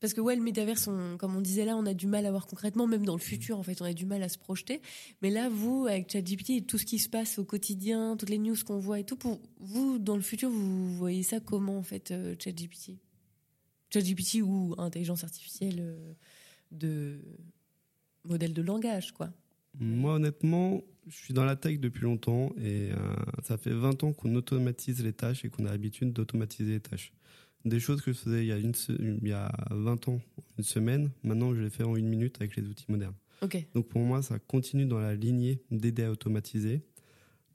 Parce 0.00 0.14
que 0.14 0.20
ouais, 0.22 0.34
le 0.34 0.42
métaverse, 0.42 0.88
on- 0.88 1.16
comme 1.18 1.36
on 1.36 1.40
disait 1.42 1.64
là, 1.66 1.76
on 1.76 1.84
a 1.84 1.92
du 1.92 2.06
mal 2.06 2.24
à 2.24 2.30
voir 2.30 2.46
concrètement, 2.46 2.86
même 2.86 3.04
dans 3.04 3.14
le 3.14 3.20
futur, 3.20 3.58
en 3.58 3.62
fait, 3.62 3.80
on 3.82 3.84
a 3.84 3.92
du 3.92 4.06
mal 4.06 4.22
à 4.22 4.28
se 4.30 4.38
projeter. 4.38 4.80
Mais 5.20 5.28
là, 5.30 5.48
vous, 5.50 5.86
avec 5.86 6.10
ChatGPT, 6.10 6.50
et 6.50 6.62
tout 6.62 6.78
ce 6.78 6.86
qui 6.86 6.98
se 6.98 7.08
passe 7.10 7.38
au 7.38 7.44
quotidien, 7.44 8.16
toutes 8.16 8.30
les 8.30 8.38
news 8.38 8.56
qu'on 8.66 8.78
voit 8.78 8.98
et 8.98 9.04
tout, 9.04 9.16
pour 9.16 9.40
vous, 9.58 9.98
dans 9.98 10.16
le 10.16 10.22
futur, 10.22 10.48
vous 10.50 10.96
voyez 10.96 11.22
ça 11.22 11.38
comment, 11.40 11.76
en 11.76 11.82
fait, 11.82 12.10
euh, 12.12 12.34
ChatGPT? 12.42 12.96
ChatGPT 13.92 14.40
ou 14.42 14.74
intelligence 14.78 15.22
artificielle 15.24 15.80
euh, 15.80 16.12
de 16.72 17.20
modèle 18.24 18.54
de 18.54 18.62
langage, 18.62 19.12
quoi. 19.12 19.30
Moi, 19.78 20.14
honnêtement, 20.14 20.80
je 21.06 21.16
suis 21.16 21.34
dans 21.34 21.44
la 21.44 21.56
tech 21.56 21.78
depuis 21.78 22.02
longtemps 22.02 22.52
et 22.56 22.90
euh, 22.92 22.96
ça 23.42 23.56
fait 23.58 23.70
20 23.72 24.02
ans 24.04 24.12
qu'on 24.12 24.34
automatise 24.34 25.02
les 25.02 25.12
tâches 25.12 25.44
et 25.44 25.48
qu'on 25.50 25.64
a 25.66 25.70
l'habitude 25.70 26.12
d'automatiser 26.12 26.72
les 26.72 26.80
tâches. 26.80 27.12
Des 27.64 27.78
choses 27.80 28.00
que 28.00 28.12
je 28.12 28.18
faisais 28.18 28.42
il 28.44 28.46
y, 28.48 28.52
a 28.52 28.56
une 28.58 28.74
se- 28.74 28.92
il 28.92 29.28
y 29.28 29.32
a 29.32 29.52
20 29.70 30.08
ans, 30.08 30.20
une 30.56 30.64
semaine, 30.64 31.10
maintenant 31.22 31.54
je 31.54 31.60
les 31.60 31.68
fais 31.70 31.84
en 31.84 31.94
une 31.96 32.08
minute 32.08 32.36
avec 32.40 32.56
les 32.56 32.62
outils 32.66 32.86
modernes. 32.88 33.14
Donc 33.74 33.88
pour 33.88 34.00
moi, 34.02 34.22
ça 34.22 34.38
continue 34.38 34.86
dans 34.86 34.98
la 34.98 35.14
lignée 35.14 35.62
d'aider 35.70 36.04
à 36.04 36.10
automatiser. 36.10 36.82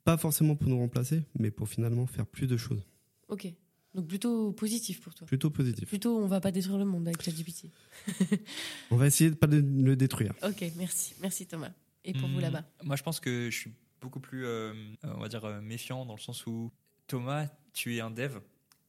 Pas 0.04 0.18
forcément 0.18 0.56
pour 0.56 0.70
nous 0.70 0.78
remplacer, 0.78 1.24
mais 1.40 1.50
pour 1.52 1.68
finalement 1.70 2.06
faire 2.08 2.28
plus 2.28 2.46
de 2.48 2.58
choses. 2.58 2.84
Ok. 3.28 3.52
Donc 3.96 4.08
plutôt 4.08 4.52
positif 4.52 5.00
pour 5.02 5.16
toi. 5.16 5.26
Plutôt 5.26 5.50
positif. 5.50 5.88
Plutôt, 5.88 6.18
on 6.20 6.28
va 6.28 6.40
pas 6.42 6.52
détruire 6.52 6.78
le 6.78 6.86
monde 6.86 7.08
avec 7.08 7.22
ChatGPT. 7.22 7.70
On 8.92 8.98
va 8.98 9.08
essayer 9.08 9.30
de 9.30 9.36
pas 9.36 9.48
le- 9.48 9.62
le 9.62 9.96
détruire. 9.96 10.34
Ok, 10.44 10.64
merci. 10.78 11.14
Merci 11.22 11.46
Thomas. 11.48 11.72
Et 12.04 12.14
pour 12.14 12.28
vous 12.30 12.38
Hmm, 12.38 12.42
là-bas? 12.42 12.66
Moi, 12.84 12.96
je 12.98 13.04
pense 13.04 13.20
que 13.20 13.50
je 13.50 13.56
suis 13.58 13.72
beaucoup 14.02 14.20
plus, 14.20 14.46
euh, 14.46 14.74
euh, 15.06 15.14
on 15.16 15.20
va 15.22 15.28
dire, 15.30 15.44
euh, 15.46 15.62
méfiant 15.62 16.06
dans 16.06 16.16
le 16.16 16.20
sens 16.20 16.46
où 16.46 16.72
Thomas, 17.08 17.48
tu 17.74 17.96
es 17.96 18.02
un 18.02 18.12
dev. 18.12 18.38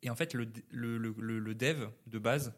Et 0.07 0.11
en 0.11 0.14
fait, 0.14 0.33
le, 0.35 0.49
le, 0.71 0.99
le, 0.99 1.14
le- 1.19 1.38
le 1.40 1.55
dev 1.55 1.88
de 2.07 2.19
base, 2.21 2.55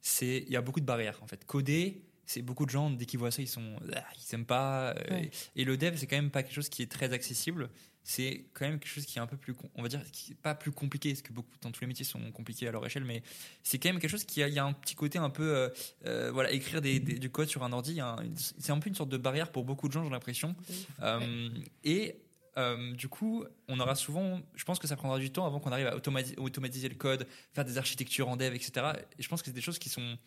c'est 0.00 0.38
il 0.46 0.50
y 0.52 0.56
a 0.56 0.62
beaucoup 0.62 0.78
de 0.80 0.86
barrières. 0.86 1.18
En 1.22 1.26
fait, 1.26 1.44
coder, 1.44 2.02
c'est 2.26 2.42
beaucoup 2.42 2.64
de 2.64 2.70
gens 2.70 2.90
dès 2.90 3.04
qu'ils 3.06 3.18
voient 3.18 3.32
ça, 3.32 3.42
ils 3.42 3.48
sont, 3.48 3.76
ah, 3.94 4.04
ils 4.16 4.34
aiment 4.34 4.46
pas. 4.46 4.90
euh, 4.90 4.94
Ouais. 5.10 5.30
Et 5.56 5.64
le 5.64 5.76
dev, 5.76 5.96
c'est 5.96 6.06
quand 6.06 6.16
même 6.16 6.30
pas 6.30 6.44
quelque 6.44 6.54
chose 6.54 6.68
qui 6.68 6.80
est 6.82 6.90
très 6.90 7.12
accessible. 7.12 7.68
C'est 8.04 8.46
quand 8.52 8.66
même 8.68 8.78
quelque 8.80 8.90
chose 8.92 9.04
qui 9.06 9.18
est 9.18 9.20
un 9.20 9.26
peu 9.26 9.36
plus, 9.36 9.54
on 9.76 9.82
va 9.82 9.88
dire, 9.88 10.00
qui 10.12 10.32
est 10.32 10.36
pas 10.36 10.54
plus 10.56 10.70
compliqué, 10.72 11.10
parce 11.10 11.22
que 11.22 11.32
beaucoup 11.32 11.50
dans 11.60 11.70
tous 11.72 11.80
les 11.82 11.86
métiers 11.88 12.04
sont 12.04 12.32
compliqués 12.32 12.66
à 12.68 12.72
leur 12.72 12.84
échelle, 12.86 13.04
mais 13.04 13.22
c'est 13.64 13.78
quand 13.78 13.88
même 13.90 14.00
quelque 14.00 14.10
chose 14.10 14.24
qui 14.24 14.42
a, 14.42 14.48
il 14.48 14.54
y 14.54 14.58
a 14.58 14.64
un 14.64 14.72
petit 14.72 14.94
côté 14.96 15.18
un 15.18 15.30
peu, 15.30 15.54
euh, 15.56 15.68
euh, 16.06 16.30
voilà, 16.32 16.50
écrire 16.52 16.80
des- 16.80 16.98
des- 17.00 17.18
du 17.20 17.30
code 17.30 17.48
sur 17.48 17.62
un 17.64 17.72
ordi, 17.72 18.00
c'est 18.36 18.72
un 18.72 18.78
peu 18.80 18.88
une 18.88 18.96
sorte 18.96 19.10
de 19.10 19.16
barrière 19.18 19.50
pour 19.52 19.64
beaucoup 19.64 19.86
de 19.88 19.92
gens, 19.92 20.02
j'ai 20.04 20.10
l'impression. 20.10 20.54
Euh, 21.00 21.48
Et 21.84 22.16
euh, 22.58 22.92
du 22.94 23.08
coup, 23.08 23.44
on 23.68 23.80
aura 23.80 23.94
souvent, 23.94 24.40
je 24.54 24.64
pense 24.64 24.78
que 24.78 24.86
ça 24.86 24.96
prendra 24.96 25.18
du 25.18 25.30
temps 25.30 25.46
avant 25.46 25.60
qu'on 25.60 25.72
arrive 25.72 25.86
à 25.86 25.96
automati- 25.96 26.36
automatiser 26.38 26.88
le 26.88 26.94
code, 26.94 27.26
faire 27.52 27.64
des 27.64 27.78
architectures 27.78 28.28
en 28.28 28.36
dev, 28.36 28.54
etc. 28.54 28.72
Et 29.18 29.22
je 29.22 29.28
pense 29.28 29.40
que 29.42 29.46
c'est 29.46 29.54
des 29.54 29.60
choses 29.60 29.78
qui 29.78 29.88
sont 29.88 30.18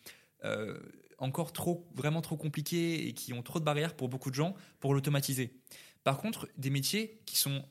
euh, 0.44 0.78
encore 1.18 1.52
trop, 1.52 1.88
vraiment 1.94 2.20
trop 2.20 2.36
compliquées 2.36 3.06
et 3.08 3.14
qui 3.14 3.32
ont 3.32 3.42
trop 3.42 3.58
de 3.60 3.64
barrières 3.64 3.94
pour 3.94 4.08
beaucoup 4.08 4.30
de 4.30 4.34
gens 4.34 4.54
pour 4.80 4.92
l'automatiser. 4.94 5.54
Par 6.04 6.18
contre, 6.18 6.48
des 6.56 6.70
métiers 6.70 7.20
qui 7.26 7.36
sont 7.38 7.64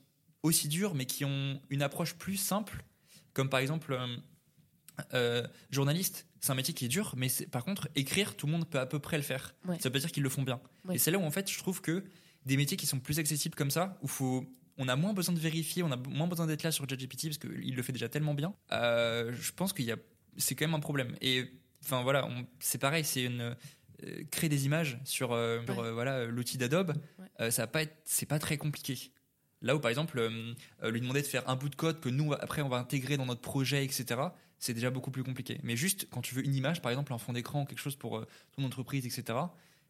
aussi 0.43 0.67
durs 0.67 0.95
mais 0.95 1.05
qui 1.05 1.25
ont 1.25 1.61
une 1.69 1.81
approche 1.81 2.15
plus 2.15 2.37
simple, 2.37 2.83
comme 3.33 3.49
par 3.49 3.59
exemple, 3.59 3.97
euh, 5.13 5.45
journaliste, 5.71 6.27
c'est 6.39 6.51
un 6.51 6.55
métier 6.55 6.73
qui 6.73 6.85
est 6.85 6.89
dur, 6.89 7.13
mais 7.17 7.27
par 7.51 7.65
contre, 7.65 7.89
écrire, 7.95 8.35
tout 8.35 8.45
le 8.45 8.53
monde 8.53 8.69
peut 8.69 8.79
à 8.79 8.85
peu 8.85 8.99
près 8.99 9.17
le 9.17 9.23
faire. 9.23 9.55
Ouais. 9.67 9.77
Ça 9.79 9.89
veut 9.89 9.93
pas 9.93 9.99
dire 9.99 10.11
qu'ils 10.11 10.23
le 10.23 10.29
font 10.29 10.43
bien. 10.43 10.61
Ouais. 10.85 10.95
Et 10.95 10.97
c'est 10.97 11.11
là 11.11 11.17
où, 11.17 11.23
en 11.23 11.31
fait, 11.31 11.51
je 11.51 11.57
trouve 11.57 11.81
que 11.81 12.03
des 12.45 12.57
métiers 12.57 12.77
qui 12.77 12.85
sont 12.85 12.99
plus 12.99 13.19
accessibles 13.19 13.55
comme 13.55 13.71
ça, 13.71 13.97
où 14.01 14.07
faut, 14.07 14.45
on 14.77 14.87
a 14.87 14.95
moins 14.95 15.13
besoin 15.13 15.33
de 15.33 15.39
vérifier, 15.39 15.83
on 15.83 15.91
a 15.91 15.97
moins 15.97 16.27
besoin 16.27 16.47
d'être 16.47 16.63
là 16.63 16.71
sur 16.71 16.87
ChatGPT 16.89 17.23
parce 17.27 17.37
qu'il 17.37 17.75
le 17.75 17.81
fait 17.83 17.93
déjà 17.93 18.09
tellement 18.09 18.33
bien. 18.33 18.53
euh, 18.71 19.33
je 19.39 19.51
pense 19.51 19.73
qu'il 19.73 19.85
y 19.85 19.91
a, 19.91 19.97
c'est 20.37 20.55
quand 20.55 20.65
même 20.65 20.75
un 20.75 20.79
problème. 20.79 21.15
Et 21.21 21.45
enfin 21.83 22.03
voilà, 22.03 22.27
c'est 22.59 22.77
pareil, 22.77 23.03
c'est 23.03 23.23
une 23.23 23.55
euh, 24.05 24.23
créer 24.31 24.49
des 24.49 24.65
images 24.65 24.99
sur, 25.05 25.31
euh, 25.31 25.61
Ouais. 25.67 25.91
voilà 25.91 26.25
l'outil 26.25 26.57
d'Adobe, 26.57 26.93
Ouais. 27.39 27.51
ça 27.51 27.63
va 27.63 27.67
pas 27.67 27.81
être, 27.83 27.95
c'est 28.05 28.25
pas 28.25 28.39
très 28.39 28.57
compliqué. 28.57 29.11
Là 29.61 29.75
où 29.75 29.79
par 29.79 29.89
exemple 29.89 30.19
lui 30.83 31.01
demander 31.01 31.21
de 31.21 31.27
faire 31.27 31.47
un 31.49 31.55
bout 31.55 31.69
de 31.69 31.75
code 31.75 31.99
que 31.99 32.09
nous 32.09 32.33
après 32.33 32.61
on 32.61 32.69
va 32.69 32.77
intégrer 32.77 33.17
dans 33.17 33.25
notre 33.25 33.41
projet, 33.41 33.83
etc. 33.83 34.21
C'est 34.59 34.73
déjà 34.73 34.89
beaucoup 34.91 35.09
plus 35.11 35.23
compliqué. 35.23 35.59
Mais 35.63 35.75
juste 35.75 36.07
quand 36.11 36.21
tu 36.21 36.35
veux 36.35 36.45
une 36.45 36.53
image, 36.53 36.81
par 36.81 36.91
exemple 36.91 37.13
un 37.13 37.17
fond 37.17 37.33
d'écran 37.33 37.61
ou 37.61 37.65
quelque 37.65 37.79
chose 37.79 37.95
pour 37.95 38.23
ton 38.55 38.63
entreprise, 38.63 39.05
etc. 39.05 39.39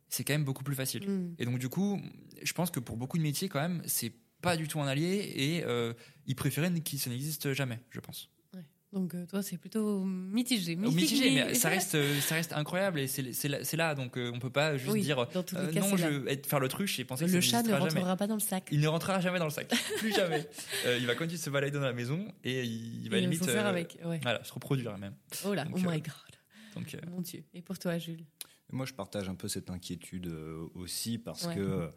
C'est 0.10 0.24
quand 0.24 0.34
même 0.34 0.46
beaucoup 0.46 0.64
plus 0.64 0.76
facile. 0.76 1.10
Mm. 1.10 1.36
Et 1.40 1.46
donc 1.46 1.60
du 1.60 1.70
coup, 1.70 2.02
je 2.44 2.54
pense 2.54 2.72
que 2.72 2.80
pour 2.80 2.98
beaucoup 2.98 3.18
de 3.18 3.24
métiers 3.24 3.50
quand 3.50 3.62
même, 3.62 3.82
c'est 3.86 4.14
pas 4.42 4.58
du 4.58 4.68
tout 4.68 4.80
un 4.80 4.88
allié 4.88 5.34
et 5.36 5.64
euh, 5.66 5.94
ils 6.28 6.36
préféraient 6.36 6.72
que 6.72 6.98
ça 6.98 7.10
n'existe 7.10 7.54
jamais, 7.54 7.80
je 7.90 8.00
pense. 8.00 8.30
Donc 8.96 9.14
euh, 9.14 9.26
toi, 9.26 9.44
c'est 9.44 9.58
plutôt 9.58 10.06
mitigé. 10.06 10.78
Au 10.78 10.90
mitigé, 10.90 11.30
mais 11.32 11.54
ça 11.54 11.68
reste, 11.68 11.96
euh, 11.96 12.18
ça 12.22 12.36
reste 12.36 12.54
incroyable 12.54 13.02
et 13.02 13.08
c'est 13.08 13.76
là, 13.76 13.94
donc 13.94 14.18
euh, 14.18 14.32
on 14.34 14.40
peut 14.40 14.50
pas 14.50 14.78
juste 14.78 14.94
Oui, 14.94 15.02
dire 15.02 15.28
cas, 15.30 15.42
non, 15.82 15.98
je 15.98 16.08
vais 16.08 16.42
faire 16.48 16.62
l'autruche 16.62 16.98
et 16.98 17.04
penser 17.04 17.26
que 17.26 17.32
Le 17.32 17.42
ça 17.42 17.50
chat 17.50 17.64
ne 17.64 17.70
jamais. 17.72 17.82
rentrera 17.82 18.16
pas 18.16 18.28
dans 18.28 18.36
le 18.36 18.40
sac. 18.40 18.70
Il 18.72 18.80
ne 18.80 18.88
rentrera 18.88 19.20
jamais 19.20 19.38
dans 19.38 19.46
le 19.46 19.52
sac, 19.52 19.68
plus 19.98 20.16
jamais. 20.16 20.48
Il 20.98 21.06
va 21.06 21.16
continuer 21.16 21.38
de 21.38 21.44
se 21.44 21.50
balader 21.50 21.78
dans 21.78 21.84
la 21.84 21.92
maison 21.92 22.26
et 22.46 22.64
il 22.64 23.10
va 23.10 23.18
Et 23.18 23.22
limite 23.22 23.46
avec. 23.50 23.98
Ouais. 24.06 24.22
voilà, 24.24 24.42
se 24.46 24.54
reproduire 24.54 24.98
même. 24.98 25.16
Oh 25.46 25.54
là, 25.54 25.66
donc, 25.66 25.74
oh 25.76 25.80
my 25.90 26.00
god, 26.00 26.14
Donc 26.76 26.98
mon 27.10 27.20
dieu. 27.20 27.44
Et 27.54 27.62
pour 27.62 27.78
toi, 27.78 27.98
Jules? 27.98 28.24
Moi, 28.72 28.86
je 28.86 28.94
partage 28.94 29.30
un 29.30 29.36
peu 29.36 29.48
cette 29.48 29.70
inquiétude 29.70 30.28
euh, 30.28 30.68
aussi 30.74 31.18
parce 31.18 31.46
Ouais. 31.46 31.56
que 31.56 31.90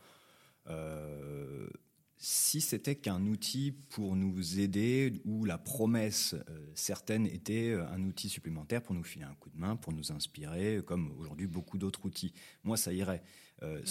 euh, 0.69 1.69
si 2.17 2.61
c'était 2.61 2.97
qu'un 2.97 3.27
outil 3.27 3.73
pour 3.73 4.17
nous 4.17 4.59
aider, 4.59 5.21
où 5.25 5.45
la 5.45 5.57
promesse 5.57 6.35
euh, 6.49 6.71
certaine 6.75 7.27
était 7.27 7.75
un 7.75 8.03
outil 8.05 8.29
supplémentaire 8.29 8.83
pour 8.83 8.95
nous 8.95 9.05
filer 9.05 9.25
un 9.25 9.35
coup 9.35 9.51
de 9.51 9.57
main, 9.59 9.77
pour 9.77 9.93
nous 9.93 10.11
inspirer, 10.13 10.81
comme 10.85 11.13
aujourd'hui 11.19 11.47
beaucoup 11.47 11.79
d'autres 11.79 12.05
outils, 12.05 12.33
moi, 12.65 12.77
ça 12.77 12.93
irait. 12.93 13.23
Euh, 13.63 13.83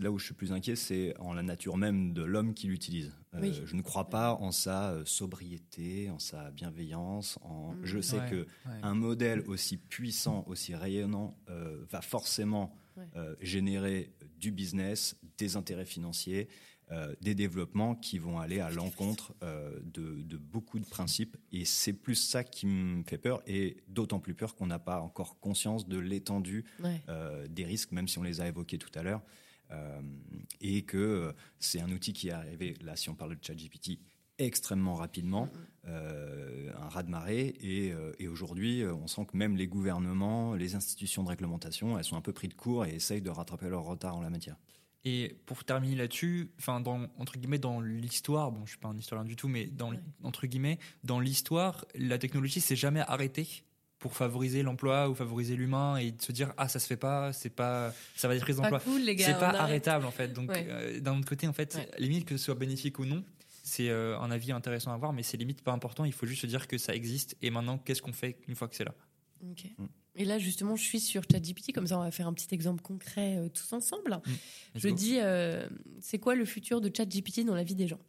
Là 0.00 0.10
où 0.10 0.18
je 0.18 0.26
suis 0.26 0.34
plus 0.34 0.52
inquiet, 0.52 0.76
c'est 0.76 1.16
en 1.18 1.32
la 1.32 1.42
nature 1.42 1.78
même 1.78 2.12
de 2.12 2.22
l'homme 2.22 2.52
qui 2.52 2.66
l'utilise. 2.66 3.14
Euh, 3.34 3.38
Oui. 3.40 3.58
Je 3.64 3.74
ne 3.74 3.80
crois 3.80 4.10
pas 4.10 4.34
en 4.34 4.52
sa 4.52 4.90
euh, 4.92 5.04
sobriété, 5.06 6.10
en 6.10 6.18
sa 6.18 6.50
bienveillance. 6.50 7.38
En... 7.42 7.72
Mm. 7.72 7.80
Je 7.82 8.00
sais 8.00 8.18
Ouais. 8.20 8.30
que 8.30 8.36
ouais. 8.36 8.80
un 8.82 8.94
modèle 8.94 9.42
aussi 9.46 9.78
puissant, 9.78 10.44
aussi 10.46 10.74
rayonnant, 10.74 11.36
euh, 11.48 11.84
va 11.90 12.02
forcément 12.02 12.74
Ouais. 12.96 13.04
euh, 13.16 13.34
générer 13.40 14.12
du 14.38 14.50
business, 14.50 15.16
des 15.38 15.56
intérêts 15.56 15.84
financiers, 15.86 16.48
euh, 16.92 17.14
des 17.20 17.34
développements 17.34 17.96
qui 17.96 18.18
vont 18.18 18.38
aller 18.38 18.60
à 18.60 18.70
l'encontre 18.70 19.34
euh, 19.42 19.78
de, 19.82 20.22
de 20.22 20.36
beaucoup 20.36 20.78
de 20.78 20.84
principes. 20.86 21.36
Et 21.50 21.64
c'est 21.64 21.92
plus 21.92 22.14
ça 22.14 22.44
qui 22.44 22.66
me 22.66 23.02
fait 23.02 23.18
peur, 23.18 23.42
et 23.46 23.78
d'autant 23.88 24.20
plus 24.20 24.34
peur 24.34 24.54
qu'on 24.54 24.66
n'a 24.68 24.78
pas 24.78 25.00
encore 25.00 25.40
conscience 25.40 25.88
de 25.88 25.98
l'étendue 25.98 26.64
Ouais. 26.80 27.02
euh, 27.08 27.46
des 27.48 27.64
risques, 27.64 27.90
même 27.92 28.06
si 28.06 28.18
on 28.18 28.22
les 28.22 28.40
a 28.40 28.46
évoqués 28.46 28.78
tout 28.78 28.96
à 28.98 29.02
l'heure. 29.02 29.22
Et 30.60 30.82
que 30.82 31.34
c'est 31.58 31.80
un 31.80 31.90
outil 31.90 32.12
qui 32.12 32.28
est 32.28 32.32
arrivé, 32.32 32.74
là, 32.82 32.94
si 32.94 33.10
on 33.10 33.16
parle 33.16 33.34
de 33.36 33.44
ChatGPT, 33.44 33.98
extrêmement 34.38 34.94
rapidement, 34.94 35.48
un 35.84 36.88
raz-de-marée. 36.88 37.48
Et, 37.60 37.92
et 38.20 38.28
aujourd'hui, 38.28 38.84
on 38.86 39.08
sent 39.08 39.26
que 39.26 39.36
même 39.36 39.56
les 39.56 39.66
gouvernements, 39.66 40.54
les 40.54 40.76
institutions 40.76 41.24
de 41.24 41.30
réglementation, 41.30 41.98
elles 41.98 42.04
sont 42.04 42.16
un 42.16 42.20
peu 42.20 42.32
pris 42.32 42.46
de 42.46 42.54
court 42.54 42.84
et 42.84 42.94
essayent 42.94 43.22
de 43.22 43.28
rattraper 43.30 43.68
leur 43.68 43.82
retard 43.82 44.14
en 44.16 44.20
la 44.20 44.30
matière. 44.30 44.56
Et 45.08 45.36
pour 45.46 45.62
terminer 45.62 45.94
là-dessus, 45.94 46.50
enfin 46.58 46.80
dans 46.80 47.06
entre 47.16 47.38
guillemets 47.38 47.60
dans 47.60 47.80
l'histoire, 47.80 48.50
bon 48.50 48.64
je 48.66 48.70
suis 48.70 48.78
pas 48.78 48.88
un 48.88 48.98
historien 48.98 49.24
du 49.24 49.36
tout, 49.36 49.46
mais 49.46 49.66
dans 49.66 49.92
Ouais. 49.92 50.00
entre 50.24 50.46
guillemets 50.48 50.80
dans 51.04 51.20
l'histoire, 51.20 51.84
la 51.94 52.18
technologie 52.18 52.60
s'est 52.60 52.74
jamais 52.74 53.00
arrêtée 53.06 53.46
pour 54.00 54.14
favoriser 54.16 54.64
l'emploi 54.64 55.08
ou 55.08 55.14
favoriser 55.14 55.54
l'humain 55.54 55.96
et 55.96 56.10
de 56.10 56.20
se 56.20 56.32
dire 56.32 56.52
ah 56.56 56.66
ça 56.68 56.80
se 56.80 56.88
fait 56.88 56.96
pas, 56.96 57.32
c'est 57.32 57.50
pas 57.50 57.94
ça 58.16 58.26
va 58.26 58.34
détruire 58.34 58.56
Pas 58.56 58.62
l'emploi. 58.70 58.80
cool, 58.80 59.02
les 59.02 59.14
gars. 59.14 59.26
C'est 59.26 59.32
pas 59.34 59.50
arrête. 59.50 59.60
arrêtable 59.60 60.06
en 60.06 60.10
fait. 60.10 60.32
Donc 60.32 60.50
Ouais. 60.50 60.66
euh, 60.68 60.98
d'un 61.00 61.16
autre 61.18 61.28
côté 61.28 61.46
en 61.46 61.52
fait, 61.52 61.76
Ouais. 61.76 61.88
limite 61.98 62.24
que 62.24 62.36
ce 62.36 62.44
soit 62.46 62.56
bénéfique 62.56 62.98
ou 62.98 63.04
non, 63.06 63.24
c'est 63.62 63.88
euh, 63.90 64.18
un 64.18 64.30
avis 64.32 64.50
intéressant 64.50 64.92
à 64.92 64.96
voir, 64.96 65.12
mais 65.12 65.22
c'est 65.22 65.36
limite 65.36 65.62
pas 65.62 65.72
important. 65.72 66.04
Il 66.04 66.12
faut 66.12 66.26
juste 66.26 66.42
se 66.42 66.46
dire 66.48 66.66
que 66.66 66.78
ça 66.78 66.94
existe 66.96 67.36
et 67.42 67.50
maintenant 67.50 67.78
qu'est-ce 67.78 68.02
qu'on 68.02 68.12
fait 68.12 68.38
une 68.48 68.56
fois 68.56 68.66
que 68.66 68.74
c'est 68.74 68.84
là? 68.84 68.94
Ok. 69.48 69.66
Mm. 69.78 69.84
Et 70.16 70.24
là, 70.24 70.38
justement, 70.38 70.76
je 70.76 70.82
suis 70.82 71.00
sur 71.00 71.22
ChatGPT, 71.30 71.72
comme 71.72 71.86
ça, 71.86 71.98
on 71.98 72.02
va 72.02 72.10
faire 72.10 72.26
un 72.26 72.32
petit 72.32 72.52
exemple 72.54 72.82
concret 72.82 73.36
euh, 73.36 73.48
tous 73.48 73.72
ensemble. 73.72 74.20
Let's 74.74 74.82
Je 74.82 74.88
go. 74.88 74.94
dis, 74.94 75.18
euh, 75.20 75.68
c'est 76.00 76.18
quoi 76.18 76.34
le 76.34 76.44
futur 76.44 76.80
de 76.80 76.90
ChatGPT 76.94 77.44
dans 77.44 77.54
la 77.54 77.64
vie 77.64 77.74
des 77.74 77.86
gens? 77.86 78.00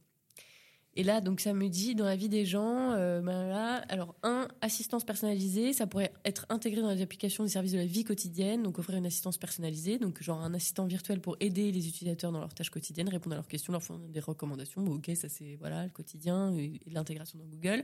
Et 1.00 1.04
là, 1.04 1.22
donc, 1.22 1.42
ça 1.42 1.54
me 1.54 1.70
dit, 1.70 1.94
dans 1.94 2.06
la 2.06 2.16
vie 2.16 2.28
des 2.28 2.44
gens, 2.44 2.92
euh, 2.94 3.22
ben 3.22 3.48
là, 3.48 3.86
alors, 3.88 4.16
un, 4.24 4.48
assistance 4.62 5.04
personnalisée, 5.04 5.72
ça 5.72 5.86
pourrait 5.86 6.12
être 6.26 6.48
intégré 6.50 6.82
dans 6.82 6.90
les 6.90 7.04
applications 7.04 7.44
des 7.44 7.52
services 7.52 7.74
de 7.74 7.78
la 7.78 7.86
vie 7.86 8.04
quotidienne, 8.04 8.64
donc 8.64 8.80
offrir 8.80 8.98
une 8.98 9.06
assistance 9.06 9.38
personnalisée, 9.38 10.00
donc 10.00 10.24
genre 10.24 10.42
un 10.42 10.56
assistant 10.56 10.88
virtuel 10.88 11.22
pour 11.22 11.38
aider 11.40 11.72
les 11.72 11.88
utilisateurs 11.88 12.32
dans 12.32 12.40
leurs 12.40 12.56
tâches 12.56 12.72
quotidiennes, 12.72 13.10
répondre 13.10 13.36
à 13.36 13.38
leurs 13.38 13.48
questions, 13.48 13.72
leur 13.72 13.84
fournir 13.84 14.10
des 14.10 14.20
recommandations. 14.20 14.82
Bon, 14.82 14.96
ok, 14.96 15.12
ça 15.14 15.30
c'est 15.30 15.56
voilà 15.58 15.84
le 15.84 15.92
quotidien 15.92 16.52
et, 16.58 16.82
l'intégration 16.88 17.38
dans 17.38 17.46
Google. 17.46 17.84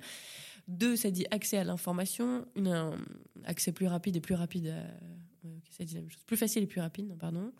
Deux, 0.67 0.95
ça 0.95 1.11
dit 1.11 1.27
accès 1.29 1.57
à 1.57 1.63
l'information, 1.63 2.47
un 2.57 2.93
accès 3.45 3.71
plus 3.71 3.85
rapide 3.85 4.15
et 4.15 4.21
plus 4.21 4.33
rapide. 4.35 4.69
à- 4.69 5.47
ça 5.69 5.83
dit 5.83 5.93
la 5.93 6.01
même 6.01 6.09
chose, 6.09 6.23
plus 6.23 6.37
facile 6.37 6.63
et 6.63 6.67
plus 6.67 6.81
rapide, 6.81 7.07
non, 7.09 7.15
pardon. 7.15 7.51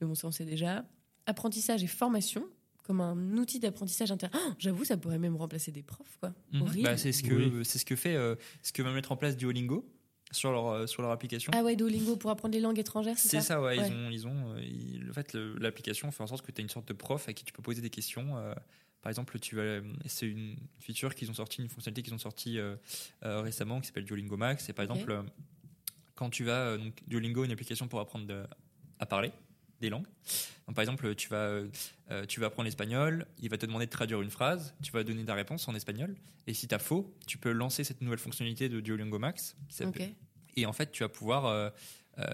Mais 0.00 0.06
bon, 0.08 0.16
ça 0.16 0.26
on 0.26 0.32
sait 0.32 0.44
déjà. 0.44 0.84
Apprentissage 1.26 1.84
et 1.84 1.86
formation 1.86 2.44
comme 2.86 3.00
un 3.00 3.36
outil 3.36 3.58
d'apprentissage 3.58 4.12
inter. 4.12 4.28
Oh, 4.34 4.52
J'avoue, 4.58 4.84
ça 4.84 4.96
pourrait 4.96 5.18
même 5.18 5.34
remplacer 5.36 5.72
des 5.72 5.82
profs, 5.82 6.16
quoi. 6.20 6.32
Mhm. 6.52 6.82
Bah, 6.82 6.96
c'est 6.96 7.12
ce 7.12 7.22
que 7.22 7.34
Oui. 7.34 7.64
c'est 7.64 7.78
ce 7.78 7.84
que 7.84 7.96
fait 7.96 8.14
euh, 8.14 8.36
ce 8.62 8.72
que 8.72 8.82
va 8.82 8.92
mettre 8.92 9.10
en 9.12 9.16
place 9.16 9.36
Duolingo 9.36 9.84
sur 10.30 10.52
leur 10.52 10.68
euh, 10.68 10.86
sur 10.86 11.02
leur 11.02 11.10
application. 11.10 11.50
Ah 11.54 11.62
ouais, 11.64 11.74
Duolingo 11.76 12.16
pour 12.16 12.30
apprendre 12.30 12.54
les 12.54 12.60
langues 12.60 12.78
étrangères, 12.78 13.18
c'est 13.18 13.28
C'est 13.28 13.36
ça 13.40 13.54
ça, 13.54 13.62
ouais, 13.62 13.78
Ouais. 13.78 13.88
Ils 13.88 13.92
ont, 13.94 14.10
ils 14.10 14.26
ont, 14.26 14.52
euh, 14.54 14.60
ils- 14.62 15.10
en 15.10 15.12
fait, 15.12 15.34
l'application 15.34 16.10
fait 16.12 16.22
en 16.22 16.26
sorte 16.28 16.44
que 16.46 16.52
tu 16.52 16.60
as 16.60 16.62
une 16.62 16.68
sorte 16.70 16.86
de 16.88 16.92
prof 16.92 17.28
à 17.28 17.32
qui 17.32 17.44
tu 17.44 17.52
peux 17.52 17.62
poser 17.62 17.82
des 17.82 17.90
questions. 17.90 18.36
euh, 18.36 18.54
par 19.02 19.10
exemple, 19.10 19.38
tu 19.38 19.54
vas, 19.54 19.80
c'est 20.06 20.26
une 20.26 20.56
feature 20.80 21.14
qu'ils 21.14 21.30
ont 21.30 21.34
sorti, 21.34 21.62
une 21.62 21.68
fonctionnalité 21.68 22.02
qu'ils 22.02 22.14
ont 22.14 22.18
sorti 22.18 22.58
euh, 22.58 22.74
euh, 23.24 23.40
récemment 23.40 23.80
qui 23.80 23.86
s'appelle 23.86 24.04
Duolingo 24.04 24.36
Max. 24.36 24.68
Et 24.68 24.72
par 24.72 24.82
exemple, 24.84 25.22
quand 26.16 26.28
tu 26.30 26.42
vas, 26.44 26.76
donc 26.76 26.94
Duolingo, 27.06 27.44
une 27.44 27.52
application 27.52 27.86
pour 27.86 28.00
apprendre 28.00 28.26
de- 28.26 28.44
à 28.98 29.06
parler 29.06 29.30
des 29.80 29.90
langues. 29.90 30.06
Donc, 30.66 30.74
par 30.74 30.82
exemple, 30.82 31.14
tu 31.14 31.28
vas, 31.28 31.48
euh, 32.10 32.26
tu 32.28 32.40
vas 32.40 32.46
apprendre 32.46 32.64
l'espagnol, 32.66 33.26
il 33.38 33.48
va 33.50 33.58
te 33.58 33.66
demander 33.66 33.86
de 33.86 33.90
traduire 33.90 34.22
une 34.22 34.30
phrase, 34.30 34.74
tu 34.82 34.90
vas 34.92 35.04
donner 35.04 35.24
ta 35.24 35.34
réponse 35.34 35.68
en 35.68 35.74
espagnol. 35.74 36.16
Et 36.46 36.54
si 36.54 36.66
tu 36.68 36.74
as 36.74 36.78
faux, 36.78 37.14
tu 37.26 37.38
peux 37.38 37.52
lancer 37.52 37.84
cette 37.84 38.00
nouvelle 38.00 38.18
fonctionnalité 38.18 38.68
de 38.68 38.80
Duolingo 38.80 39.18
Max 39.18 39.56
qui 39.68 39.74
s'appelle 39.76 40.10
Ok. 40.10 40.14
et 40.56 40.66
en 40.66 40.72
fait, 40.72 40.90
tu 40.92 41.02
vas 41.02 41.08
pouvoir, 41.08 41.46
euh, 41.46 41.70
euh, 42.18 42.24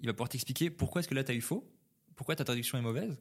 il 0.00 0.06
va 0.06 0.12
pouvoir 0.14 0.28
t'expliquer 0.28 0.70
pourquoi 0.70 1.00
est-ce 1.00 1.08
que 1.08 1.14
là 1.14 1.22
tu 1.24 1.32
as 1.32 1.34
eu 1.34 1.40
faux, 1.40 1.70
pourquoi 2.16 2.34
ta 2.36 2.44
traduction 2.44 2.78
est 2.78 2.82
mauvaise, 2.82 3.18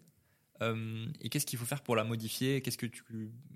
et 1.21 1.29
qu'est-ce 1.29 1.45
qu'il 1.45 1.57
faut 1.57 1.65
faire 1.65 1.81
pour 1.81 1.95
la 1.95 2.03
modifier, 2.03 2.61
qu'est-ce 2.61 2.77
que 2.77 2.85
tu, 2.85 3.01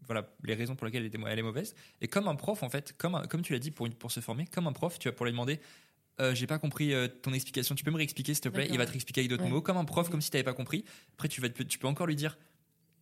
voilà, 0.05 0.33
les 0.43 0.53
raisons 0.53 0.75
pour 0.77 0.85
lesquelles 0.85 1.09
elle 1.13 1.39
est, 1.39 1.41
mauvaise. 1.43 1.75
Et 1.99 2.07
comme 2.07 2.29
un 2.29 2.35
prof, 2.35 2.63
en 2.63 2.69
fait, 2.69 2.95
comme, 2.97 3.15
un- 3.15 3.23
comme 3.25 3.41
tu 3.41 3.51
l'as 3.51 3.59
dit 3.59 3.71
pour, 3.71 3.85
une- 3.87 3.93
pour 3.93 4.09
se 4.11 4.21
former, 4.21 4.45
comme 4.47 4.67
un 4.67 4.71
prof, 4.71 4.97
tu 4.99 5.09
vas 5.09 5.11
pour 5.13 5.25
lui 5.25 5.33
demander. 5.33 5.59
Euh, 6.21 6.34
j'ai 6.36 6.47
pas 6.47 6.60
compris 6.60 6.93
euh, 6.93 7.08
ton 7.08 7.34
explication. 7.34 7.76
Tu 7.76 7.84
peux 7.84 7.91
me 7.91 7.97
réexpliquer, 7.97 8.34
s'il 8.34 8.41
te 8.41 8.49
plaît? 8.49 8.67
Il 8.71 8.78
va 8.78 8.86
te 8.86 8.91
réexpliquer 8.91 9.21
avec 9.21 9.30
d'autres 9.30 9.43
Ouais. 9.43 9.49
mots, 9.49 9.62
comme 9.62 9.78
un 9.78 9.86
prof, 9.86 10.10
comme 10.10 10.21
si 10.21 10.30
tu 10.30 10.36
n'avais 10.38 10.43
pas 10.43 10.54
compris. 10.54 10.84
Après, 11.13 11.28
tu, 11.28 11.41
vas, 11.41 11.49
te- 11.49 11.63
tu 11.63 11.80
peux 11.80 11.88
encore 11.88 12.08
lui 12.08 12.15
dire 12.15 12.38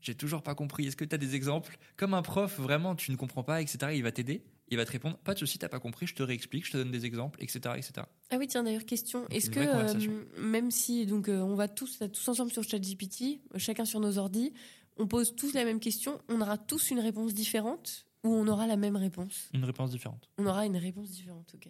J'ai 0.01 0.15
toujours 0.15 0.41
pas 0.41 0.55
compris. 0.55 0.87
Est-ce 0.87 0.95
que 0.95 1.05
tu 1.05 1.13
as 1.13 1.17
des 1.19 1.35
exemples? 1.35 1.77
Comme 1.97 2.13
un 2.15 2.21
prof, 2.23 2.59
vraiment, 2.59 2.95
tu 2.95 3.11
ne 3.11 3.17
comprends 3.17 3.43
pas, 3.43 3.61
etc. 3.61 3.91
Il 3.93 4.01
va 4.03 4.11
t'aider. 4.11 4.43
Il 4.69 4.77
va 4.77 4.85
te 4.85 4.91
répondre 4.91 5.17
Pas 5.17 5.33
de 5.33 5.39
souci, 5.39 5.59
t'as 5.59 5.67
pas 5.69 5.79
compris, 5.81 6.07
je 6.07 6.15
te 6.15 6.23
réexplique, 6.23 6.65
je 6.65 6.71
te 6.71 6.77
donne 6.77 6.91
des 6.91 7.05
exemples, 7.05 7.43
etc. 7.43 7.59
etc. 7.77 7.91
Ah 8.29 8.37
oui, 8.39 8.47
tiens, 8.47 8.63
d'ailleurs, 8.63 8.85
question. 8.85 9.27
Est-ce 9.29 9.49
que, 9.49 9.59
euh, 9.59 10.23
même 10.39 10.71
si 10.71 11.05
donc, 11.05 11.27
on 11.27 11.55
va 11.55 11.67
tous, 11.67 11.99
là, 11.99 12.07
tous 12.07 12.25
ensemble 12.29 12.51
sur 12.51 12.63
ChatGPT, 12.63 13.41
chacun 13.57 13.83
sur 13.85 13.99
nos 13.99 14.17
ordis, 14.17 14.53
on 14.97 15.07
pose 15.07 15.35
tous 15.35 15.53
la 15.53 15.65
même 15.65 15.79
question, 15.81 16.19
on 16.29 16.39
aura 16.41 16.57
tous 16.57 16.89
une 16.89 16.99
réponse 16.99 17.33
différente 17.33 18.05
ou 18.23 18.33
on 18.33 18.47
aura 18.47 18.65
la 18.65 18.77
même 18.77 18.95
réponse? 18.95 19.49
Une 19.53 19.65
réponse 19.65 19.91
différente. 19.91 20.29
On 20.37 20.45
aura 20.45 20.65
une 20.65 20.77
réponse 20.77 21.09
différente, 21.09 21.51
ok. 21.53 21.69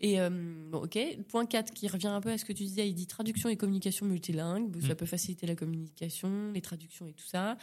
Et 0.00 0.20
euh, 0.20 0.30
bon, 0.70 0.78
ok, 0.84 0.98
point 1.28 1.46
4 1.46 1.72
qui 1.72 1.88
revient 1.88 2.08
un 2.08 2.20
peu 2.20 2.30
à 2.30 2.38
ce 2.38 2.44
que 2.44 2.52
tu 2.52 2.64
disais, 2.64 2.88
il 2.88 2.94
dit 2.94 3.06
traduction 3.06 3.48
et 3.48 3.56
communication 3.56 4.06
multilingue, 4.06 4.80
ça 4.80 4.94
Mm. 4.94 4.96
peut 4.96 5.06
faciliter 5.06 5.46
la 5.46 5.54
communication, 5.54 6.52
les 6.52 6.60
traductions 6.60 7.06
et 7.06 7.12
tout 7.12 7.26
ça. 7.26 7.56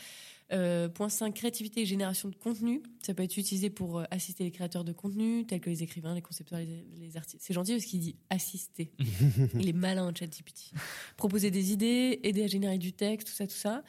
Euh, 0.54 0.88
point 0.88 1.10
5, 1.10 1.34
créativité 1.34 1.82
et 1.82 1.86
génération 1.86 2.30
de 2.30 2.36
contenu, 2.36 2.82
ça 3.06 3.14
peut 3.14 3.24
être 3.24 3.36
utilisé 3.36 3.70
pour 3.70 4.00
euh, 4.00 4.04
assister 4.12 4.46
les 4.46 4.52
créateurs 4.52 4.86
de 4.86 4.94
contenu, 4.94 5.46
tels 5.46 5.60
que 5.60 5.70
les 5.70 5.84
écrivains, 5.84 6.16
les 6.16 6.22
concepteurs, 6.22 6.60
les, 6.60 6.86
les 6.98 7.18
artistes. 7.18 7.44
C'est 7.46 7.54
gentil 7.54 7.74
parce 7.74 7.84
qu'il 7.86 8.00
dit 8.00 8.16
assister. 8.30 8.92
il 9.60 9.68
est 9.68 9.74
malin, 9.74 10.14
ChatGPT. 10.18 10.72
Proposer 11.18 11.52
des 11.52 11.74
idées, 11.74 12.22
aider 12.24 12.44
à 12.44 12.48
générer 12.48 12.78
du 12.78 12.94
texte, 12.94 13.28
tout 13.28 13.34
ça, 13.34 13.46
tout 13.46 13.56
ça. 13.56 13.84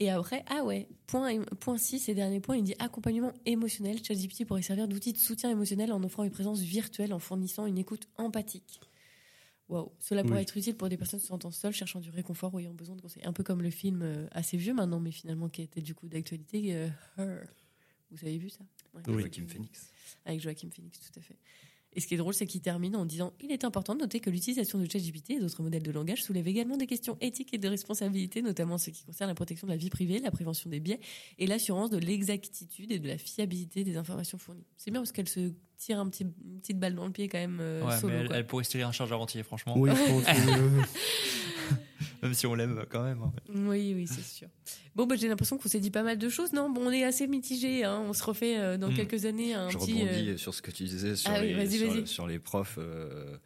Et 0.00 0.10
après, 0.10 0.44
ah 0.46 0.62
ouais, 0.64 0.88
point, 1.08 1.42
point 1.60 1.76
6 1.76 2.08
et 2.08 2.14
dernier 2.14 2.38
point, 2.40 2.56
il 2.56 2.62
dit 2.62 2.74
accompagnement 2.78 3.32
émotionnel. 3.46 3.98
ChatGPT 4.02 4.44
pourrait 4.46 4.62
servir 4.62 4.86
d'outil 4.86 5.12
de 5.12 5.18
soutien 5.18 5.50
émotionnel 5.50 5.92
en 5.92 6.02
offrant 6.04 6.22
une 6.22 6.30
présence 6.30 6.60
virtuelle, 6.60 7.12
en 7.12 7.18
fournissant 7.18 7.66
une 7.66 7.78
écoute 7.78 8.08
empathique. 8.16 8.80
Wow. 9.68 9.92
Cela 9.98 10.22
pourrait 10.22 10.36
Oui. 10.36 10.42
être 10.42 10.56
utile 10.56 10.76
pour 10.76 10.88
des 10.88 10.96
personnes 10.96 11.20
se 11.20 11.26
sentant 11.26 11.50
seules, 11.50 11.72
cherchant 11.74 12.00
du 12.00 12.10
réconfort 12.10 12.54
ou 12.54 12.60
ayant 12.60 12.72
besoin 12.74 12.96
de 12.96 13.02
conseils. 13.02 13.24
Un 13.26 13.32
peu 13.32 13.42
comme 13.42 13.60
le 13.60 13.70
film 13.70 14.00
euh, 14.02 14.26
assez 14.30 14.56
vieux 14.56 14.72
maintenant, 14.72 15.00
mais 15.00 15.10
finalement 15.10 15.48
qui 15.48 15.62
était 15.62 15.82
du 15.82 15.94
coup 15.94 16.08
d'actualité, 16.08 16.74
euh, 16.76 16.88
Her. 17.18 17.46
Vous 18.10 18.24
avez 18.24 18.38
vu 18.38 18.48
ça? 18.50 18.60
Ouais. 18.94 19.02
Oui. 19.08 19.20
Joaquin 19.22 19.46
Phoenix. 19.46 19.90
Avec 20.24 20.40
Joachim 20.40 20.70
Phoenix, 20.70 21.00
tout 21.00 21.18
à 21.18 21.22
fait. 21.22 21.36
Et 21.94 22.00
ce 22.00 22.06
qui 22.06 22.14
est 22.14 22.18
drôle, 22.18 22.34
c'est 22.34 22.46
qu'il 22.46 22.60
termine 22.60 22.96
en 22.96 23.04
disant 23.04 23.32
Il 23.40 23.50
est 23.50 23.64
important 23.64 23.94
de 23.94 24.00
noter 24.00 24.20
que 24.20 24.30
l'utilisation 24.30 24.78
de 24.78 24.86
ChatGPT 24.90 25.30
et 25.30 25.40
d'autres 25.40 25.62
modèles 25.62 25.82
de 25.82 25.90
langage 25.90 26.22
soulève 26.22 26.46
également 26.46 26.76
des 26.76 26.86
questions 26.86 27.16
éthiques 27.20 27.54
et 27.54 27.58
de 27.58 27.68
responsabilité, 27.68 28.42
notamment 28.42 28.74
en 28.74 28.78
ce 28.78 28.90
qui 28.90 29.04
concerne 29.04 29.28
la 29.28 29.34
protection 29.34 29.66
de 29.66 29.72
la 29.72 29.78
vie 29.78 29.90
privée, 29.90 30.18
la 30.18 30.30
prévention 30.30 30.70
des 30.70 30.80
biais 30.80 31.00
et 31.38 31.46
l'assurance 31.46 31.90
de 31.90 31.98
l'exactitude 31.98 32.92
et 32.92 32.98
de 32.98 33.08
la 33.08 33.18
fiabilité 33.18 33.84
des 33.84 33.96
informations 33.96 34.38
fournies. 34.38 34.66
C'est 34.76 34.90
bien 34.90 35.00
parce 35.00 35.12
qu'elle 35.12 35.28
se 35.28 35.52
tire 35.78 35.98
un 36.00 36.08
petit, 36.08 36.24
une 36.24 36.60
petite 36.60 36.78
balle 36.78 36.94
dans 36.94 37.06
le 37.06 37.12
pied 37.12 37.28
quand 37.28 37.38
même 37.38 37.58
euh, 37.60 37.84
Ouais, 37.84 37.96
solo. 37.96 38.12
mais 38.28 38.36
elle, 38.36 38.46
pourrait 38.46 38.64
se 38.64 38.70
tirer 38.70 38.82
un 38.82 38.92
chargeur 38.92 39.20
entier, 39.20 39.42
franchement. 39.42 39.74
Oui, 39.78 39.90
je 39.90 40.10
pense 40.10 40.24
que- 40.24 40.82
Même 42.22 42.34
si 42.34 42.46
on 42.46 42.54
l'aime 42.56 42.84
quand 42.90 43.04
même. 43.04 43.20
Oui, 43.54 43.92
oui, 43.94 44.06
c'est 44.08 44.22
sûr. 44.24 44.48
Bon, 44.96 45.06
bah, 45.06 45.14
j'ai 45.16 45.28
l'impression 45.28 45.56
qu'on 45.56 45.68
s'est 45.68 45.78
dit 45.78 45.92
pas 45.92 46.02
mal 46.02 46.18
de 46.18 46.28
choses. 46.28 46.52
Non, 46.52 46.68
bon, 46.68 46.88
on 46.88 46.90
est 46.90 47.04
assez 47.04 47.28
mitigé. 47.28 47.84
Hein. 47.84 48.02
On 48.08 48.12
se 48.12 48.24
refait 48.24 48.58
euh, 48.58 48.76
dans 48.76 48.90
Mm. 48.90 48.94
quelques 48.94 49.24
années 49.24 49.54
un 49.54 49.70
Je 49.70 49.78
petit. 49.78 49.92
rebondis 50.02 50.30
euh, 50.30 50.36
sur 50.36 50.52
ce 50.52 50.60
que 50.60 50.72
tu 50.72 50.82
disais 50.84 51.14
sur, 51.14 51.30
Ah 51.30 51.40
les, 51.40 51.54
vas-y, 51.54 51.78
sur, 51.78 51.88
vas-y. 51.92 52.06
sur 52.08 52.26
les 52.26 52.38
profs. 52.40 52.78
euh, 52.78 53.36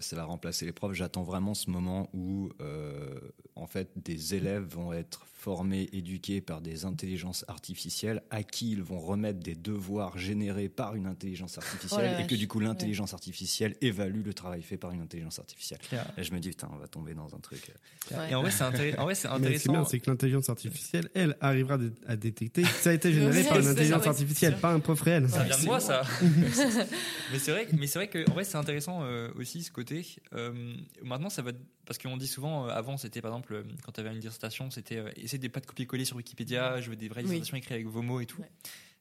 ça 0.00 0.16
va 0.16 0.24
remplacer 0.24 0.64
les 0.64 0.72
profs. 0.72 0.94
J'attends 0.94 1.22
vraiment 1.24 1.52
ce 1.52 1.68
moment 1.68 2.08
où, 2.14 2.48
euh, 2.62 3.18
en 3.56 3.66
fait, 3.66 3.90
des 3.96 4.34
élèves 4.34 4.64
vont 4.64 4.94
être 4.94 5.26
formés, 5.44 5.90
éduqués 5.92 6.40
par 6.40 6.62
des 6.62 6.86
intelligences 6.86 7.44
artificielles 7.48 8.22
à 8.30 8.42
qui 8.42 8.72
ils 8.72 8.82
vont 8.82 8.98
remettre 8.98 9.40
des 9.40 9.54
devoirs 9.54 10.16
générés 10.16 10.70
par 10.70 10.94
une 10.94 11.06
intelligence 11.06 11.58
artificielle 11.58 12.16
Oh 12.18 12.22
et 12.22 12.26
que 12.26 12.34
du 12.34 12.48
coup 12.48 12.60
l'intelligence 12.60 13.12
artificielle 13.12 13.76
évalue 13.82 14.24
le 14.24 14.32
travail 14.32 14.62
fait 14.62 14.78
par 14.78 14.92
une 14.92 15.02
intelligence 15.02 15.38
artificielle. 15.38 15.80
Claire. 15.86 16.10
Et 16.16 16.24
je 16.24 16.32
me 16.32 16.40
dis, 16.40 16.48
putain, 16.48 16.70
on 16.72 16.78
va 16.78 16.88
tomber 16.88 17.12
dans 17.12 17.34
un 17.34 17.40
truc. 17.40 17.68
euh, 17.68 18.16
Ouais. 18.16 18.30
Et 18.30 18.34
en 18.34 18.40
vrai, 18.42 18.50
c'est 18.50 18.64
intér- 18.64 18.98
intéressant. 19.28 19.72
bien, 19.72 19.84
c'est 19.84 19.98
que 20.00 20.10
l'intelligence 20.10 20.48
artificielle, 20.48 21.10
elle, 21.14 21.36
arrivera 21.40 21.78
à 22.06 22.16
détecter 22.16 22.62
que 22.62 22.68
ça 22.68 22.90
a 22.90 22.92
été 22.94 23.12
généré 23.18 23.42
par 23.44 23.58
une 23.58 23.66
intelligence 23.66 24.06
artificielle, 24.06 24.56
pas 24.56 24.72
un 24.72 24.80
prof 24.80 25.00
réel. 25.00 25.28
Ça 25.28 25.42
vient 25.42 25.58
de 25.58 25.64
moi, 25.64 25.80
ça. 25.80 26.02
mais 27.32 27.38
c'est 27.38 27.50
vrai, 27.50 27.68
mais 27.72 27.86
c'est 27.86 27.98
vrai 27.98 28.08
que 28.08 28.28
en 28.30 28.34
vrai, 28.34 28.44
c'est 28.44 28.56
intéressant 28.56 29.00
euh, 29.02 29.30
aussi 29.36 29.62
ce 29.62 29.70
côté. 29.70 30.06
Euh, 30.34 30.74
maintenant, 31.02 31.30
ça 31.30 31.42
va 31.42 31.52
parce 31.86 31.98
qu'on 31.98 32.16
dit 32.16 32.26
souvent 32.26 32.66
euh, 32.66 32.70
avant, 32.70 32.96
c'était 32.96 33.20
par 33.20 33.30
exemple 33.30 33.62
quand 33.84 33.92
tu 33.92 34.00
avais 34.00 34.10
une 34.12 34.20
dissertation, 34.20 34.70
c'était 34.70 35.02
essayer 35.34 35.48
de 35.48 35.52
pas 35.52 35.60
de 35.60 35.66
copier-coller 35.66 36.04
sur 36.04 36.16
Wikipédia. 36.16 36.80
Je 36.80 36.90
veux 36.90 36.96
des 36.96 37.08
vraies 37.08 37.22
Oui. 37.22 37.26
dissertations 37.28 37.56
écrites 37.56 37.72
avec 37.72 37.86
vos 37.86 38.02
mots 38.02 38.20
et 38.20 38.26
tout. 38.26 38.40
Ouais. 38.40 38.50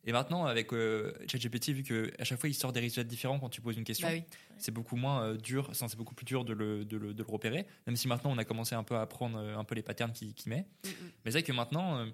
Et 0.06 0.12
maintenant, 0.12 0.46
avec 0.46 0.74
euh, 0.74 1.14
ChatGPT, 1.28 1.70
vu 1.70 1.84
que 1.84 2.12
à 2.20 2.26
chaque 2.26 2.38
fois 2.40 2.50
il 2.50 2.54
sort 2.54 2.74
des 2.74 2.82
résultats 2.82 3.06
différents 3.06 3.40
quand 3.40 3.48
tu 3.50 3.62
poses 3.62 3.78
une 3.78 3.86
question, 3.86 4.08
Bah 4.10 4.14
oui. 4.16 4.24
c'est 4.58 4.72
beaucoup 4.74 4.98
moins 4.98 5.24
euh, 5.24 5.38
dur, 5.38 5.70
c'est 5.74 5.96
beaucoup 5.96 6.14
plus 6.14 6.26
dur 6.26 6.44
de 6.44 6.52
le, 6.52 6.84
de, 6.84 6.98
le, 6.98 7.14
de 7.14 7.24
le 7.24 7.32
repérer. 7.32 7.66
Même 7.88 7.96
si 7.96 8.10
maintenant 8.10 8.32
on 8.32 8.38
a 8.38 8.44
commencé 8.44 8.76
un 8.76 8.84
peu 8.84 8.96
à 8.96 9.02
apprendre 9.02 9.38
euh, 9.38 9.56
un 9.58 9.64
peu 9.64 9.76
les 9.76 9.82
patterns 9.82 10.12
qu'il 10.12 10.34
met. 10.48 10.68
Mm, 10.84 10.88
mm. 10.90 10.92
Mais 11.24 11.32
c'est 11.32 11.38
vrai 11.40 11.44
que 11.44 11.54
maintenant, 11.54 12.00
euh, 12.00 12.06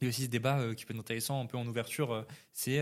il 0.00 0.04
y 0.04 0.06
a 0.06 0.08
aussi 0.08 0.22
ce 0.22 0.28
débat 0.28 0.74
qui 0.74 0.84
peut 0.86 0.94
être 0.94 1.00
intéressant 1.00 1.40
un 1.40 1.46
peu 1.46 1.56
en 1.58 1.66
ouverture. 1.66 2.26
c'est 2.52 2.80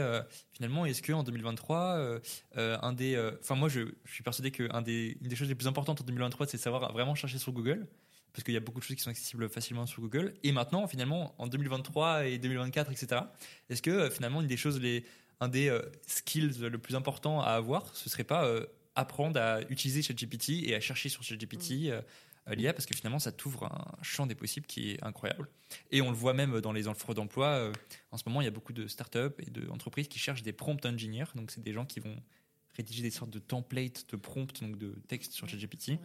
finalement, 0.53 0.87
est-ce 0.87 1.03
qu'en 1.03 1.23
2023, 1.23 1.79
euh, 1.99 2.21
euh, 2.57 2.79
un 2.83 2.93
des. 2.93 3.19
Enfin, 3.41 3.57
moi, 3.57 3.69
je, 3.69 3.81
je 4.05 4.13
suis 4.13 4.23
persuadé 4.23 4.51
qu'une 4.51 4.69
des, 4.83 5.19
une 5.21 5.29
des 5.29 5.37
choses 5.37 5.49
les 5.49 5.55
plus 5.55 5.67
importantes 5.67 6.01
en 6.01 6.05
2023, 6.05 6.47
c'est 6.47 6.57
de 6.57 6.63
savoir 6.63 6.93
vraiment 6.93 7.15
chercher 7.15 7.39
sur 7.39 7.53
Google. 7.53 7.87
Parce 8.33 8.45
qu'il 8.45 8.55
y 8.55 8.57
a 8.57 8.61
beaucoup 8.61 8.79
de 8.79 8.85
choses 8.85 8.97
qui 8.97 9.03
sont 9.03 9.11
accessibles 9.11 9.49
facilement 9.49 9.87
sur 9.87 10.03
Google. 10.03 10.35
Et 10.45 10.53
maintenant, 10.53 10.87
finalement, 10.87 11.35
en 11.39 11.47
2023 11.47 12.27
et 12.27 12.39
2024, 12.39 12.93
etc., 12.93 13.23
est-ce 13.69 13.83
que 13.83 13.91
euh, 13.91 14.11
finalement, 14.11 14.41
une 14.41 14.47
des 14.47 14.57
choses, 14.57 14.81
les, 14.81 15.05
un 15.41 15.49
des 15.49 15.69
euh, 15.69 15.83
skills 16.07 16.59
le 16.61 16.79
plus 16.79 16.95
important 16.95 17.41
à 17.41 17.51
avoir, 17.51 17.95
ce 17.97 18.09
serait 18.09 18.25
pas 18.25 18.45
euh, 18.45 18.67
apprendre 18.95 19.41
à 19.41 19.63
utiliser 19.71 20.03
ChatGPT 20.03 20.65
et 20.65 20.75
à 20.75 20.81
chercher 20.81 21.09
sur 21.09 21.23
ChatGPT 21.23 21.89
euh, 21.89 22.03
euh, 22.49 22.55
l'IA 22.55 22.73
parce 22.73 22.87
que 22.87 22.95
finalement 22.95 23.19
ça 23.19 23.33
t'ouvre 23.33 23.65
un 23.65 24.03
champ 24.03 24.27
des 24.27 24.35
possibles 24.35 24.67
qui 24.67 24.93
est 24.93 25.05
incroyable 25.05 25.49
et 25.91 26.01
on 26.03 26.11
le 26.11 26.17
voit 26.17 26.33
même 26.33 26.61
dans 26.61 26.73
les 26.73 26.89
offres 26.89 27.13
d'emploi 27.15 27.71
en 28.11 28.17
ce 28.17 28.23
moment 28.27 28.41
il 28.41 28.45
y 28.45 28.49
a 28.49 28.51
beaucoup 28.51 28.73
de 28.73 28.87
startups 28.87 29.35
et 29.39 29.51
d'entreprises 29.51 30.09
qui 30.09 30.19
cherchent 30.19 30.43
des 30.43 30.55
prompt 30.55 30.85
engineers 30.87 31.27
donc 31.35 31.51
c'est 31.51 31.63
des 31.63 31.75
gens 31.75 31.85
qui 31.85 32.01
vont 32.01 32.17
rédiger 32.81 33.03
des 33.03 33.11
sortes 33.11 33.31
de 33.31 33.39
templates 33.39 34.07
de 34.11 34.17
prompts 34.17 34.61
donc 34.63 34.79
de 34.79 34.95
textes 35.09 35.33
sur 35.33 35.49
ChatGPT 35.49 35.99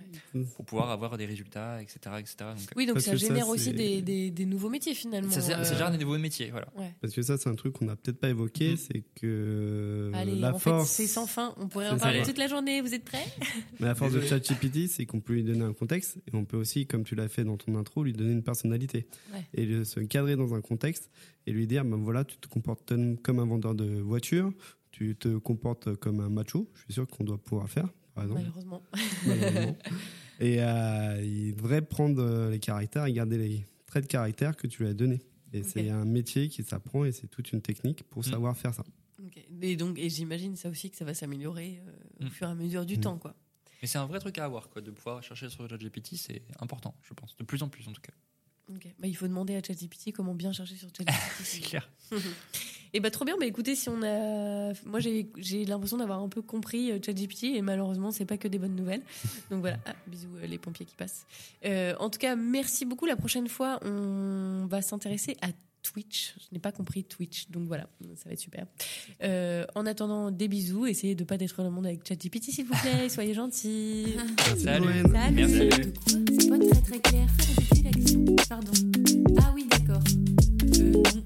pour 0.55 0.65
pouvoir 0.65 0.89
avoir 0.91 1.17
des 1.17 1.25
résultats 1.25 1.81
etc 1.81 1.97
etc 2.19 2.35
donc 2.57 2.67
Oui, 2.75 2.85
donc 2.85 2.99
ça 3.01 3.15
génère 3.15 3.47
aussi 3.47 3.71
des, 3.73 4.01
des, 4.01 4.29
des 4.31 4.45
nouveaux 4.45 4.69
métiers 4.69 4.93
finalement. 4.93 5.31
ça, 5.31 5.41
ça, 5.41 5.59
euh, 5.59 5.63
ça 5.63 5.89
des 5.91 5.97
nouveaux 5.97 6.17
métiers 6.17 6.51
voilà 6.51 6.67
ouais. 6.77 6.93
Parce 7.01 7.13
que 7.13 7.21
ça, 7.21 7.37
c'est 7.37 7.49
un 7.49 7.55
truc 7.55 7.73
qu'on 7.73 7.85
n'a 7.85 7.95
peut-être 7.95 8.19
pas 8.19 8.29
évoqué, 8.29 8.71
Mhm. 8.71 8.77
c'est 8.77 9.03
que 9.15 10.11
Allez, 10.13 10.35
la 10.35 10.53
en 10.55 10.59
force, 10.59 10.89
c'est 10.89 11.07
sans 11.07 11.27
fin. 11.27 11.53
On 11.57 11.67
pourrait 11.67 11.89
en 11.89 11.97
parler 11.97 12.23
toute 12.23 12.37
la 12.37 12.47
journée. 12.47 12.81
Vous 12.81 12.93
êtes 12.93 13.03
prêts? 13.05 13.25
Mais 13.79 13.87
la 13.87 13.95
force 13.95 14.13
de. 14.13 14.21
ChatGPT, 14.21 14.87
c'est 14.87 15.05
qu'on 15.05 15.19
peut 15.21 15.33
lui 15.33 15.43
donner 15.43 15.63
un 15.63 15.73
contexte 15.73 16.17
et 16.27 16.35
on 16.35 16.45
peut 16.45 16.57
aussi, 16.57 16.85
comme 16.87 17.03
tu 17.03 17.15
l'as 17.15 17.27
fait 17.29 17.43
dans 17.43 17.57
ton 17.57 17.75
intro, 17.75 18.03
lui 18.03 18.13
donner 18.13 18.31
une 18.33 18.43
personnalité 18.43 19.07
Ouais. 19.33 19.43
et 19.53 19.65
le- 19.65 19.83
se 19.85 19.99
cadrer 19.99 20.35
dans 20.35 20.53
un 20.53 20.61
contexte 20.61 21.09
et 21.47 21.51
lui 21.51 21.67
dire, 21.67 21.85
ben 21.85 21.97
voilà, 21.97 22.23
tu 22.23 22.37
te 22.37 22.47
comportes 22.47 22.87
comme- 22.87 23.17
comme 23.17 23.39
un 23.39 23.45
vendeur 23.45 23.75
de 23.75 23.99
voitures, 23.99 24.51
tu 24.95 25.15
te 25.15 25.37
comportes 25.37 25.93
comme 25.95 26.21
un 26.21 26.29
macho. 26.29 26.69
Je 26.75 26.81
suis 26.83 26.93
sûr 26.93 27.05
qu'on 27.07 27.25
doit 27.25 27.37
pouvoir 27.37 27.65
le 27.65 27.69
faire, 27.71 27.89
par 28.13 28.23
exemple. 28.23 28.41
Malheureusement. 28.41 28.81
malheureusement. 29.25 29.77
Et 30.39 30.61
euh, 30.63 31.21
il 31.23 31.55
devrait 31.55 31.81
prendre 31.81 32.21
euh, 32.21 32.49
les 32.49 32.59
caractères 32.59 33.05
et 33.05 33.11
garder 33.13 33.37
les 33.37 33.65
traits 33.87 34.03
de 34.05 34.07
caractère 34.09 34.55
que 34.55 34.67
tu 34.67 34.83
lui 34.83 34.89
as 34.89 34.93
donnés. 34.93 35.21
Et 35.53 35.63
c'est 35.63 35.89
un 35.89 36.05
métier 36.05 36.47
qui 36.49 36.63
s'apprend 36.63 37.03
et 37.05 37.11
c'est 37.11 37.27
toute 37.27 37.51
une 37.51 37.61
technique 37.61 38.03
pour 38.03 38.21
Mm. 38.21 38.31
savoir 38.31 38.57
faire 38.57 38.73
ça. 38.73 38.83
Et 39.61 39.75
donc, 39.75 39.97
et 39.99 40.09
j'imagine 40.09 40.55
ça 40.55 40.69
aussi 40.69 40.89
que 40.91 40.97
ça 40.97 41.05
va 41.05 41.13
s'améliorer 41.13 41.81
euh, 41.87 41.91
au 42.21 42.25
Mm. 42.25 42.29
fur 42.29 42.47
et 42.47 42.51
à 42.51 42.55
mesure 42.55 42.85
du 42.85 42.97
Mm. 42.97 43.01
temps, 43.01 43.17
quoi. 43.17 43.35
mais 43.81 43.87
c'est 43.87 43.97
un 43.97 44.05
vrai 44.05 44.19
truc 44.19 44.37
à 44.37 44.45
avoir 44.45 44.69
quoi 44.69 44.81
de 44.81 44.91
pouvoir 44.91 45.21
chercher 45.23 45.49
sur 45.49 45.67
ChatGPT 45.69 46.15
c'est 46.15 46.41
important 46.59 46.95
je 47.03 47.13
pense 47.13 47.35
de 47.37 47.43
plus 47.43 47.61
en 47.63 47.67
plus 47.69 47.87
en 47.87 47.91
tout 47.91 48.01
cas 48.01 48.13
Bah, 48.67 49.07
il 49.07 49.15
faut 49.15 49.27
demander 49.27 49.55
à 49.55 49.61
ChatGPT 49.61 50.11
comment 50.13 50.33
bien 50.33 50.51
chercher 50.51 50.75
sur 50.75 50.89
ChatGPT. 50.89 51.19
c'est 51.43 51.61
clair 51.61 51.89
Et 52.93 53.01
bah 53.01 53.11
trop 53.11 53.25
bien. 53.25 53.35
Bah 53.37 53.45
écoutez, 53.45 53.75
si 53.75 53.89
on 53.89 54.01
a, 54.03 54.71
moi 54.85 55.01
j'ai 55.01 55.29
j'ai 55.37 55.65
l'impression 55.65 55.97
d'avoir 55.97 56.19
un 56.21 56.29
peu 56.29 56.41
compris 56.41 56.91
euh, 56.91 56.99
ChatGPT 57.05 57.43
et 57.55 57.61
malheureusement 57.61 58.11
c'est 58.11 58.23
pas 58.23 58.37
que 58.37 58.47
des 58.47 58.57
bonnes 58.57 58.75
nouvelles. 58.75 59.01
Donc 59.51 59.59
voilà. 59.59 59.77
Ah, 59.85 59.93
bisous 60.07 60.29
euh, 60.37 60.47
les 60.47 60.57
pompiers 60.57 60.85
qui 60.85 60.95
passent. 60.95 61.25
Euh, 61.65 61.93
en 61.99 62.09
tout 62.09 62.19
cas, 62.19 62.37
merci 62.37 62.85
beaucoup. 62.85 63.05
La 63.05 63.17
prochaine 63.17 63.49
fois, 63.49 63.79
on 63.83 64.65
va 64.67 64.81
s'intéresser 64.81 65.35
à 65.41 65.49
Twitch. 65.85 66.33
Je 66.39 66.45
n'ai 66.51 66.59
pas 66.59 66.71
compris 66.71 67.03
Twitch, 67.03 67.49
donc 67.49 67.67
voilà, 67.67 67.87
ça 68.15 68.23
va 68.25 68.31
être 68.33 68.39
super. 68.39 68.65
Euh, 69.23 69.65
en 69.75 69.85
attendant, 69.85 70.31
des 70.31 70.47
bisous. 70.47 70.87
Essayez 70.87 71.15
de 71.15 71.23
ne 71.23 71.27
pas 71.27 71.37
détruire 71.37 71.67
le 71.67 71.73
monde 71.73 71.85
avec 71.85 72.07
ChatGPT, 72.07 72.51
s'il 72.51 72.65
vous 72.65 72.73
plaît. 72.81 73.07
Soyez 73.09 73.33
gentils. 73.33 74.15
Salut. 74.57 75.03
Salut. 75.11 75.69
C'est 76.39 76.49
pas 76.49 76.59
très 76.59 76.81
très 76.81 76.99
clair. 76.99 77.27
Pardon. 78.49 78.71
Ah 79.41 79.51
oui, 79.53 79.67
d'accord. 79.69 80.03
Euh, 80.79 81.21